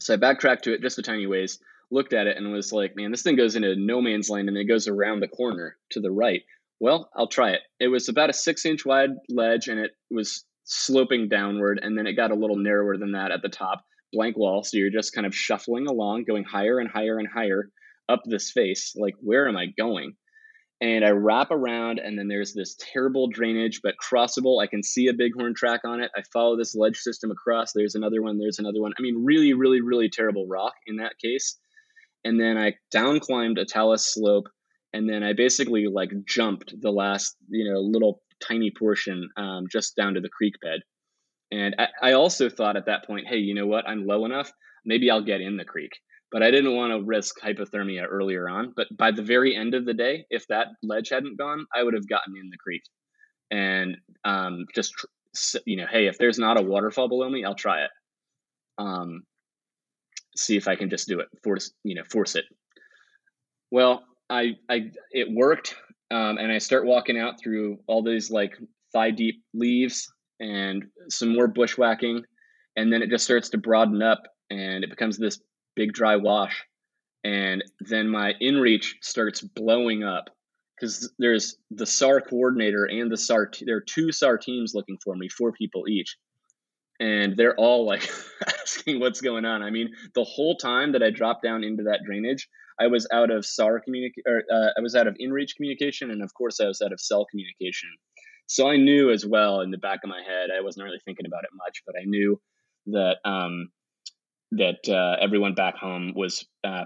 So 0.00 0.14
I 0.14 0.16
backtracked 0.16 0.64
to 0.64 0.72
it 0.72 0.80
just 0.80 0.98
a 0.98 1.02
tiny 1.02 1.26
ways, 1.26 1.58
looked 1.90 2.12
at 2.12 2.26
it, 2.26 2.36
and 2.36 2.50
was 2.52 2.72
like, 2.72 2.96
man, 2.96 3.10
this 3.10 3.22
thing 3.22 3.36
goes 3.36 3.56
into 3.56 3.74
no 3.76 4.00
man's 4.00 4.30
land 4.30 4.48
and 4.48 4.56
it 4.56 4.64
goes 4.64 4.88
around 4.88 5.20
the 5.20 5.28
corner 5.28 5.76
to 5.90 6.00
the 6.00 6.10
right. 6.10 6.42
Well, 6.80 7.10
I'll 7.14 7.26
try 7.26 7.50
it. 7.50 7.60
It 7.80 7.88
was 7.88 8.08
about 8.08 8.30
a 8.30 8.34
six 8.34 8.64
inch 8.64 8.86
wide 8.86 9.10
ledge 9.28 9.68
and 9.68 9.80
it 9.80 9.90
was 10.10 10.44
sloping 10.68 11.28
downward, 11.28 11.80
and 11.82 11.98
then 11.98 12.06
it 12.06 12.14
got 12.14 12.30
a 12.30 12.36
little 12.36 12.56
narrower 12.56 12.96
than 12.96 13.12
that 13.12 13.32
at 13.32 13.42
the 13.42 13.48
top, 13.48 13.84
blank 14.12 14.36
wall. 14.36 14.62
So 14.62 14.76
you're 14.76 14.90
just 14.90 15.14
kind 15.14 15.26
of 15.26 15.34
shuffling 15.34 15.86
along, 15.86 16.24
going 16.24 16.44
higher 16.44 16.78
and 16.78 16.88
higher 16.88 17.18
and 17.18 17.28
higher 17.28 17.70
up 18.08 18.22
this 18.24 18.50
face. 18.50 18.94
Like, 18.96 19.14
where 19.20 19.48
am 19.48 19.56
I 19.56 19.66
going? 19.76 20.14
and 20.80 21.04
I 21.04 21.10
wrap 21.10 21.50
around, 21.50 21.98
and 21.98 22.16
then 22.16 22.28
there's 22.28 22.54
this 22.54 22.76
terrible 22.78 23.28
drainage, 23.28 23.80
but 23.82 23.96
crossable. 23.96 24.62
I 24.62 24.68
can 24.68 24.82
see 24.82 25.08
a 25.08 25.12
bighorn 25.12 25.54
track 25.54 25.80
on 25.84 26.00
it. 26.00 26.10
I 26.16 26.22
follow 26.32 26.56
this 26.56 26.74
ledge 26.74 26.98
system 26.98 27.32
across. 27.32 27.72
There's 27.72 27.96
another 27.96 28.22
one. 28.22 28.38
There's 28.38 28.60
another 28.60 28.80
one. 28.80 28.92
I 28.96 29.02
mean, 29.02 29.24
really, 29.24 29.54
really, 29.54 29.80
really 29.80 30.08
terrible 30.08 30.46
rock 30.46 30.74
in 30.86 30.96
that 30.96 31.18
case. 31.18 31.58
And 32.24 32.40
then 32.40 32.56
I 32.56 32.74
down 32.92 33.18
climbed 33.18 33.58
a 33.58 33.64
talus 33.64 34.06
slope, 34.06 34.48
and 34.92 35.08
then 35.08 35.24
I 35.24 35.32
basically 35.32 35.86
like 35.86 36.12
jumped 36.24 36.80
the 36.80 36.92
last, 36.92 37.36
you 37.48 37.68
know, 37.68 37.80
little 37.80 38.22
tiny 38.46 38.70
portion 38.70 39.28
um, 39.36 39.66
just 39.70 39.96
down 39.96 40.14
to 40.14 40.20
the 40.20 40.28
creek 40.28 40.54
bed. 40.60 40.80
And 41.50 41.74
I, 41.78 41.88
I 42.02 42.12
also 42.12 42.48
thought 42.48 42.76
at 42.76 42.86
that 42.86 43.06
point, 43.06 43.26
hey, 43.26 43.38
you 43.38 43.54
know 43.54 43.66
what? 43.66 43.88
I'm 43.88 44.06
low 44.06 44.24
enough. 44.24 44.52
Maybe 44.84 45.10
I'll 45.10 45.24
get 45.24 45.40
in 45.40 45.56
the 45.56 45.64
creek. 45.64 45.92
But 46.30 46.42
I 46.42 46.50
didn't 46.50 46.76
want 46.76 46.92
to 46.92 47.02
risk 47.06 47.36
hypothermia 47.40 48.04
earlier 48.08 48.48
on. 48.48 48.74
But 48.76 48.88
by 48.96 49.12
the 49.12 49.22
very 49.22 49.56
end 49.56 49.74
of 49.74 49.86
the 49.86 49.94
day, 49.94 50.26
if 50.28 50.46
that 50.48 50.66
ledge 50.82 51.08
hadn't 51.08 51.38
gone, 51.38 51.64
I 51.74 51.82
would 51.82 51.94
have 51.94 52.08
gotten 52.08 52.34
in 52.36 52.50
the 52.50 52.58
creek. 52.58 52.82
And 53.50 53.96
um, 54.26 54.66
just, 54.74 54.92
you 55.64 55.76
know, 55.78 55.86
hey, 55.90 56.06
if 56.06 56.18
there's 56.18 56.38
not 56.38 56.58
a 56.58 56.62
waterfall 56.62 57.08
below 57.08 57.30
me, 57.30 57.44
I'll 57.44 57.54
try 57.54 57.84
it. 57.84 57.90
Um, 58.76 59.22
see 60.36 60.56
if 60.58 60.68
I 60.68 60.76
can 60.76 60.90
just 60.90 61.08
do 61.08 61.20
it, 61.20 61.28
force, 61.42 61.72
you 61.82 61.94
know, 61.94 62.04
force 62.04 62.36
it. 62.36 62.44
Well, 63.70 64.04
I, 64.28 64.56
I, 64.68 64.90
it 65.10 65.28
worked. 65.32 65.76
Um, 66.10 66.38
and 66.38 66.50
I 66.50 66.58
start 66.58 66.86
walking 66.86 67.18
out 67.18 67.40
through 67.42 67.78
all 67.86 68.02
these 68.02 68.30
like 68.30 68.56
thigh 68.92 69.10
deep 69.10 69.42
leaves 69.54 70.10
and 70.40 70.84
some 71.08 71.34
more 71.34 71.46
bushwhacking. 71.46 72.22
And 72.76 72.92
then 72.92 73.02
it 73.02 73.10
just 73.10 73.24
starts 73.24 73.50
to 73.50 73.58
broaden 73.58 74.02
up 74.02 74.22
and 74.50 74.84
it 74.84 74.90
becomes 74.90 75.18
this 75.18 75.40
big 75.76 75.92
dry 75.92 76.16
wash. 76.16 76.64
And 77.24 77.62
then 77.80 78.08
my 78.08 78.34
inReach 78.40 78.94
starts 79.02 79.40
blowing 79.40 80.04
up 80.04 80.30
because 80.76 81.12
there's 81.18 81.56
the 81.70 81.86
SAR 81.86 82.20
coordinator 82.20 82.84
and 82.84 83.10
the 83.10 83.16
SAR, 83.16 83.50
there 83.66 83.76
are 83.76 83.80
two 83.80 84.12
SAR 84.12 84.38
teams 84.38 84.74
looking 84.74 84.98
for 85.02 85.16
me, 85.16 85.28
four 85.28 85.52
people 85.52 85.88
each. 85.88 86.16
And 87.00 87.36
they're 87.36 87.56
all 87.56 87.84
like 87.84 88.08
asking 88.60 89.00
what's 89.00 89.20
going 89.20 89.44
on. 89.44 89.62
I 89.62 89.70
mean, 89.70 89.90
the 90.14 90.24
whole 90.24 90.56
time 90.56 90.92
that 90.92 91.02
I 91.02 91.10
dropped 91.10 91.42
down 91.42 91.64
into 91.64 91.84
that 91.84 92.00
drainage, 92.04 92.48
I 92.80 92.86
was 92.86 93.06
out 93.12 93.30
of 93.30 93.44
SAR 93.44 93.80
communication, 93.80 94.22
or 94.26 94.42
uh, 94.52 94.70
I 94.76 94.80
was 94.80 94.94
out 94.94 95.06
of 95.06 95.14
inReach 95.14 95.56
communication, 95.56 96.10
and 96.10 96.22
of 96.22 96.32
course, 96.34 96.60
I 96.60 96.66
was 96.66 96.80
out 96.80 96.92
of 96.92 97.00
cell 97.00 97.26
communication. 97.30 97.90
So 98.46 98.68
I 98.68 98.76
knew 98.76 99.10
as 99.10 99.26
well 99.26 99.60
in 99.60 99.70
the 99.70 99.78
back 99.78 100.00
of 100.04 100.10
my 100.10 100.22
head, 100.22 100.48
I 100.56 100.62
wasn't 100.62 100.84
really 100.84 101.00
thinking 101.04 101.26
about 101.26 101.44
it 101.44 101.50
much, 101.52 101.82
but 101.86 101.96
I 102.00 102.04
knew 102.04 102.40
that 102.86 103.16
um, 103.24 103.70
that 104.52 104.88
uh, 104.88 105.16
everyone 105.20 105.54
back 105.54 105.76
home 105.76 106.12
was 106.14 106.46
uh, 106.64 106.84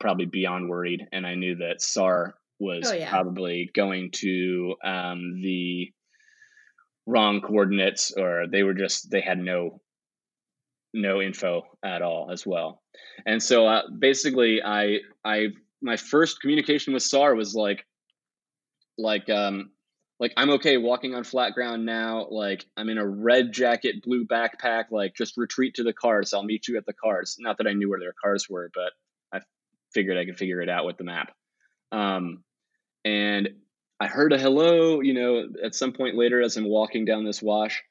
probably 0.00 0.26
beyond 0.26 0.68
worried, 0.68 1.06
and 1.12 1.26
I 1.26 1.34
knew 1.34 1.56
that 1.56 1.82
SAR 1.82 2.34
was 2.58 2.90
oh, 2.90 2.94
yeah. 2.94 3.10
probably 3.10 3.70
going 3.74 4.10
to 4.12 4.74
um, 4.84 5.40
the 5.42 5.92
wrong 7.06 7.40
coordinates, 7.40 8.12
or 8.16 8.46
they 8.50 8.62
were 8.62 8.74
just 8.74 9.10
they 9.10 9.20
had 9.20 9.38
no 9.38 9.80
no 10.94 11.20
info 11.20 11.66
at 11.84 12.02
all 12.02 12.30
as 12.30 12.46
well. 12.46 12.82
And 13.26 13.42
so 13.42 13.66
uh, 13.66 13.82
basically, 13.98 14.62
I 14.62 14.98
I 15.24 15.48
my 15.82 15.96
first 15.96 16.40
communication 16.40 16.92
with 16.92 17.02
SAR 17.02 17.34
was 17.34 17.54
like 17.54 17.86
like 18.96 19.28
um 19.30 19.70
like 20.20 20.32
I'm 20.36 20.50
okay 20.50 20.76
walking 20.76 21.14
on 21.14 21.24
flat 21.24 21.54
ground 21.54 21.86
now. 21.86 22.26
Like 22.30 22.66
I'm 22.76 22.88
in 22.88 22.98
a 22.98 23.06
red 23.06 23.52
jacket, 23.52 24.02
blue 24.02 24.26
backpack. 24.26 24.86
Like 24.90 25.14
just 25.14 25.36
retreat 25.36 25.74
to 25.74 25.84
the 25.84 25.92
cars. 25.92 26.34
I'll 26.34 26.42
meet 26.42 26.68
you 26.68 26.76
at 26.76 26.86
the 26.86 26.92
cars. 26.92 27.36
Not 27.38 27.58
that 27.58 27.66
I 27.66 27.72
knew 27.72 27.88
where 27.88 28.00
their 28.00 28.14
cars 28.20 28.48
were, 28.48 28.70
but 28.74 28.92
I 29.32 29.40
figured 29.94 30.18
I 30.18 30.24
could 30.24 30.38
figure 30.38 30.60
it 30.60 30.68
out 30.68 30.86
with 30.86 30.96
the 30.96 31.04
map. 31.04 31.32
Um, 31.92 32.42
and 33.04 33.48
I 34.00 34.06
heard 34.06 34.32
a 34.32 34.38
hello, 34.38 35.00
you 35.00 35.14
know, 35.14 35.48
at 35.64 35.74
some 35.74 35.92
point 35.92 36.16
later 36.16 36.40
as 36.42 36.56
I'm 36.56 36.68
walking 36.68 37.04
down 37.04 37.24
this 37.24 37.42
wash, 37.42 37.82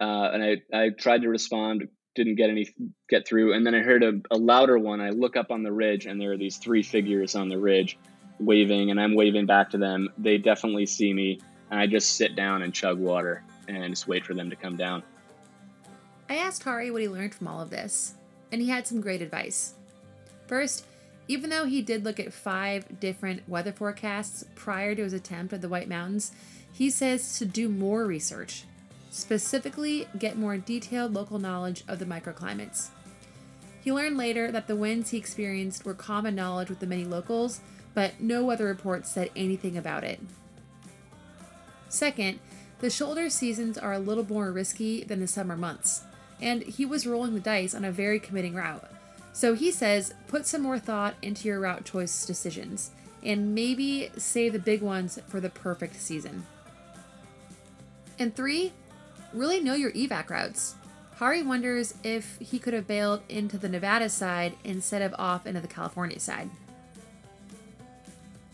uh, 0.00 0.30
and 0.32 0.42
I 0.42 0.76
I 0.76 0.88
tried 0.90 1.22
to 1.22 1.28
respond, 1.28 1.88
didn't 2.14 2.36
get 2.36 2.50
any 2.50 2.68
get 3.08 3.26
through, 3.26 3.52
and 3.52 3.66
then 3.66 3.74
I 3.74 3.80
heard 3.80 4.02
a, 4.02 4.20
a 4.30 4.36
louder 4.36 4.78
one. 4.78 5.00
I 5.00 5.10
look 5.10 5.36
up 5.36 5.50
on 5.50 5.62
the 5.62 5.72
ridge, 5.72 6.06
and 6.06 6.20
there 6.20 6.32
are 6.32 6.36
these 6.36 6.56
three 6.56 6.82
figures 6.82 7.34
on 7.34 7.48
the 7.48 7.58
ridge 7.58 7.98
waving 8.40 8.90
and 8.90 9.00
I'm 9.00 9.14
waving 9.14 9.46
back 9.46 9.70
to 9.70 9.78
them. 9.78 10.08
They 10.18 10.38
definitely 10.38 10.86
see 10.86 11.12
me 11.12 11.40
and 11.70 11.78
I 11.78 11.86
just 11.86 12.16
sit 12.16 12.36
down 12.36 12.62
and 12.62 12.72
chug 12.72 12.98
water 12.98 13.42
and 13.66 13.92
just 13.92 14.08
wait 14.08 14.24
for 14.24 14.34
them 14.34 14.50
to 14.50 14.56
come 14.56 14.76
down. 14.76 15.02
I 16.28 16.36
asked 16.36 16.62
Hari 16.64 16.90
what 16.90 17.02
he 17.02 17.08
learned 17.08 17.34
from 17.34 17.48
all 17.48 17.60
of 17.60 17.70
this, 17.70 18.14
and 18.52 18.60
he 18.60 18.68
had 18.68 18.86
some 18.86 19.00
great 19.00 19.22
advice. 19.22 19.74
First, 20.46 20.84
even 21.26 21.50
though 21.50 21.66
he 21.66 21.82
did 21.82 22.04
look 22.04 22.20
at 22.20 22.32
five 22.32 23.00
different 23.00 23.46
weather 23.48 23.72
forecasts 23.72 24.44
prior 24.54 24.94
to 24.94 25.02
his 25.02 25.12
attempt 25.12 25.52
at 25.52 25.60
the 25.60 25.68
White 25.68 25.88
Mountains, 25.88 26.32
he 26.72 26.90
says 26.90 27.38
to 27.38 27.44
do 27.44 27.68
more 27.68 28.06
research. 28.06 28.64
Specifically, 29.18 30.06
get 30.16 30.38
more 30.38 30.56
detailed 30.56 31.12
local 31.12 31.40
knowledge 31.40 31.82
of 31.88 31.98
the 31.98 32.04
microclimates. 32.04 32.90
He 33.82 33.92
learned 33.92 34.16
later 34.16 34.52
that 34.52 34.68
the 34.68 34.76
winds 34.76 35.10
he 35.10 35.18
experienced 35.18 35.84
were 35.84 35.92
common 35.92 36.36
knowledge 36.36 36.68
with 36.68 36.78
the 36.78 36.86
many 36.86 37.04
locals, 37.04 37.60
but 37.94 38.20
no 38.20 38.44
weather 38.44 38.66
reports 38.66 39.10
said 39.10 39.30
anything 39.34 39.76
about 39.76 40.04
it. 40.04 40.20
Second, 41.88 42.38
the 42.78 42.90
shoulder 42.90 43.28
seasons 43.28 43.76
are 43.76 43.92
a 43.92 43.98
little 43.98 44.24
more 44.24 44.52
risky 44.52 45.02
than 45.02 45.18
the 45.18 45.26
summer 45.26 45.56
months, 45.56 46.04
and 46.40 46.62
he 46.62 46.86
was 46.86 47.04
rolling 47.04 47.34
the 47.34 47.40
dice 47.40 47.74
on 47.74 47.84
a 47.84 47.90
very 47.90 48.20
committing 48.20 48.54
route. 48.54 48.88
So 49.32 49.54
he 49.54 49.72
says 49.72 50.14
put 50.28 50.46
some 50.46 50.62
more 50.62 50.78
thought 50.78 51.16
into 51.22 51.48
your 51.48 51.58
route 51.58 51.84
choice 51.84 52.24
decisions, 52.24 52.92
and 53.24 53.52
maybe 53.52 54.10
save 54.16 54.52
the 54.52 54.60
big 54.60 54.80
ones 54.80 55.18
for 55.26 55.40
the 55.40 55.50
perfect 55.50 55.96
season. 55.96 56.46
And 58.16 58.36
three, 58.36 58.72
really 59.32 59.60
know 59.60 59.74
your 59.74 59.92
evac 59.92 60.30
routes. 60.30 60.74
Hari 61.16 61.42
wonders 61.42 61.94
if 62.04 62.38
he 62.38 62.58
could 62.58 62.74
have 62.74 62.86
bailed 62.86 63.22
into 63.28 63.58
the 63.58 63.68
Nevada 63.68 64.08
side 64.08 64.54
instead 64.64 65.02
of 65.02 65.14
off 65.18 65.46
into 65.46 65.60
the 65.60 65.66
California 65.66 66.20
side. 66.20 66.50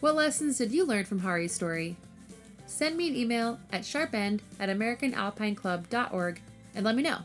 What 0.01 0.15
lessons 0.15 0.59
did 0.59 0.73
you 0.73 0.85
learn 0.85 1.05
from 1.05 1.21
Hari's 1.21 1.53
story? 1.53 1.97
send 2.75 2.97
me 2.97 3.09
an 3.09 3.17
email 3.17 3.59
at 3.73 3.83
sharpend 3.83 4.41
at 4.59 4.69
americanalpineclub.org 4.69 6.41
and 6.75 6.85
let 6.85 6.97
me 6.97 7.03
know. 7.03 7.19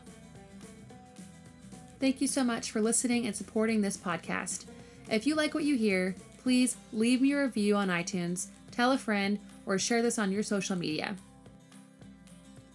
Thank 1.98 2.20
you 2.20 2.28
so 2.28 2.44
much 2.44 2.70
for 2.70 2.80
listening 2.80 3.26
and 3.26 3.34
supporting 3.34 3.80
this 3.80 3.96
podcast. 3.96 4.64
If 5.10 5.26
you 5.26 5.34
like 5.34 5.54
what 5.54 5.64
you 5.64 5.76
hear, 5.76 6.14
please 6.42 6.76
leave 6.92 7.20
me 7.20 7.32
a 7.32 7.42
review 7.42 7.76
on 7.76 7.88
iTunes, 7.88 8.46
tell 8.70 8.92
a 8.92 8.98
friend, 8.98 9.38
or 9.66 9.78
share 9.78 10.02
this 10.02 10.18
on 10.18 10.32
your 10.32 10.42
social 10.42 10.76
media. 10.76 11.16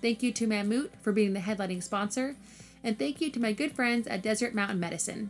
Thank 0.01 0.21
you 0.21 0.31
to 0.33 0.47
Mammut 0.47 0.89
for 1.01 1.11
being 1.11 1.33
the 1.33 1.39
headlining 1.39 1.81
sponsor, 1.81 2.35
and 2.83 2.97
thank 2.99 3.21
you 3.21 3.31
to 3.31 3.39
my 3.39 3.53
good 3.53 3.71
friends 3.73 4.07
at 4.07 4.21
Desert 4.21 4.53
Mountain 4.53 4.79
Medicine. 4.79 5.29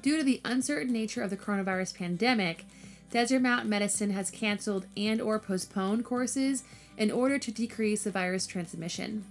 Due 0.00 0.16
to 0.16 0.24
the 0.24 0.40
uncertain 0.44 0.92
nature 0.92 1.22
of 1.22 1.30
the 1.30 1.36
coronavirus 1.36 1.94
pandemic, 1.96 2.64
Desert 3.10 3.40
Mountain 3.40 3.68
Medicine 3.68 4.10
has 4.10 4.30
canceled 4.30 4.86
and 4.96 5.20
or 5.20 5.38
postponed 5.38 6.04
courses 6.04 6.64
in 6.96 7.10
order 7.10 7.38
to 7.38 7.52
decrease 7.52 8.04
the 8.04 8.10
virus 8.10 8.46
transmission. 8.46 9.24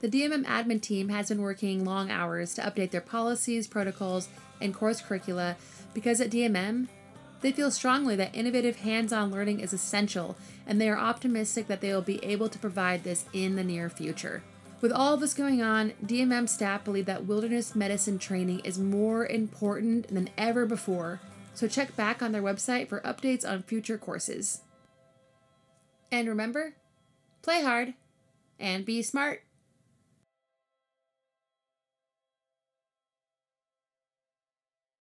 The 0.00 0.08
DMM 0.08 0.44
admin 0.44 0.80
team 0.80 1.08
has 1.08 1.28
been 1.28 1.42
working 1.42 1.84
long 1.84 2.10
hours 2.10 2.54
to 2.54 2.62
update 2.62 2.90
their 2.90 3.00
policies, 3.00 3.66
protocols, 3.66 4.28
and 4.60 4.74
course 4.74 5.00
curricula 5.00 5.56
because 5.92 6.20
at 6.20 6.30
DMM, 6.30 6.88
they 7.40 7.52
feel 7.52 7.70
strongly 7.70 8.16
that 8.16 8.34
innovative 8.34 8.76
hands 8.76 9.12
on 9.12 9.30
learning 9.30 9.60
is 9.60 9.72
essential 9.72 10.36
and 10.66 10.80
they 10.80 10.88
are 10.88 10.98
optimistic 10.98 11.66
that 11.68 11.80
they 11.80 11.92
will 11.92 12.02
be 12.02 12.22
able 12.24 12.48
to 12.48 12.58
provide 12.58 13.04
this 13.04 13.24
in 13.32 13.56
the 13.56 13.64
near 13.64 13.88
future. 13.88 14.42
With 14.80 14.92
all 14.92 15.16
this 15.16 15.34
going 15.34 15.62
on, 15.62 15.92
DMM 16.04 16.48
staff 16.48 16.84
believe 16.84 17.06
that 17.06 17.26
wilderness 17.26 17.74
medicine 17.74 18.18
training 18.18 18.60
is 18.60 18.78
more 18.78 19.26
important 19.26 20.08
than 20.08 20.30
ever 20.38 20.64
before 20.66 21.20
so 21.54 21.68
check 21.68 21.94
back 21.96 22.22
on 22.22 22.32
their 22.32 22.42
website 22.42 22.88
for 22.88 23.00
updates 23.00 23.46
on 23.46 23.62
future 23.62 23.98
courses. 23.98 24.62
And 26.10 26.28
remember, 26.28 26.74
play 27.42 27.62
hard 27.62 27.94
and 28.58 28.84
be 28.84 29.02
smart. 29.02 29.42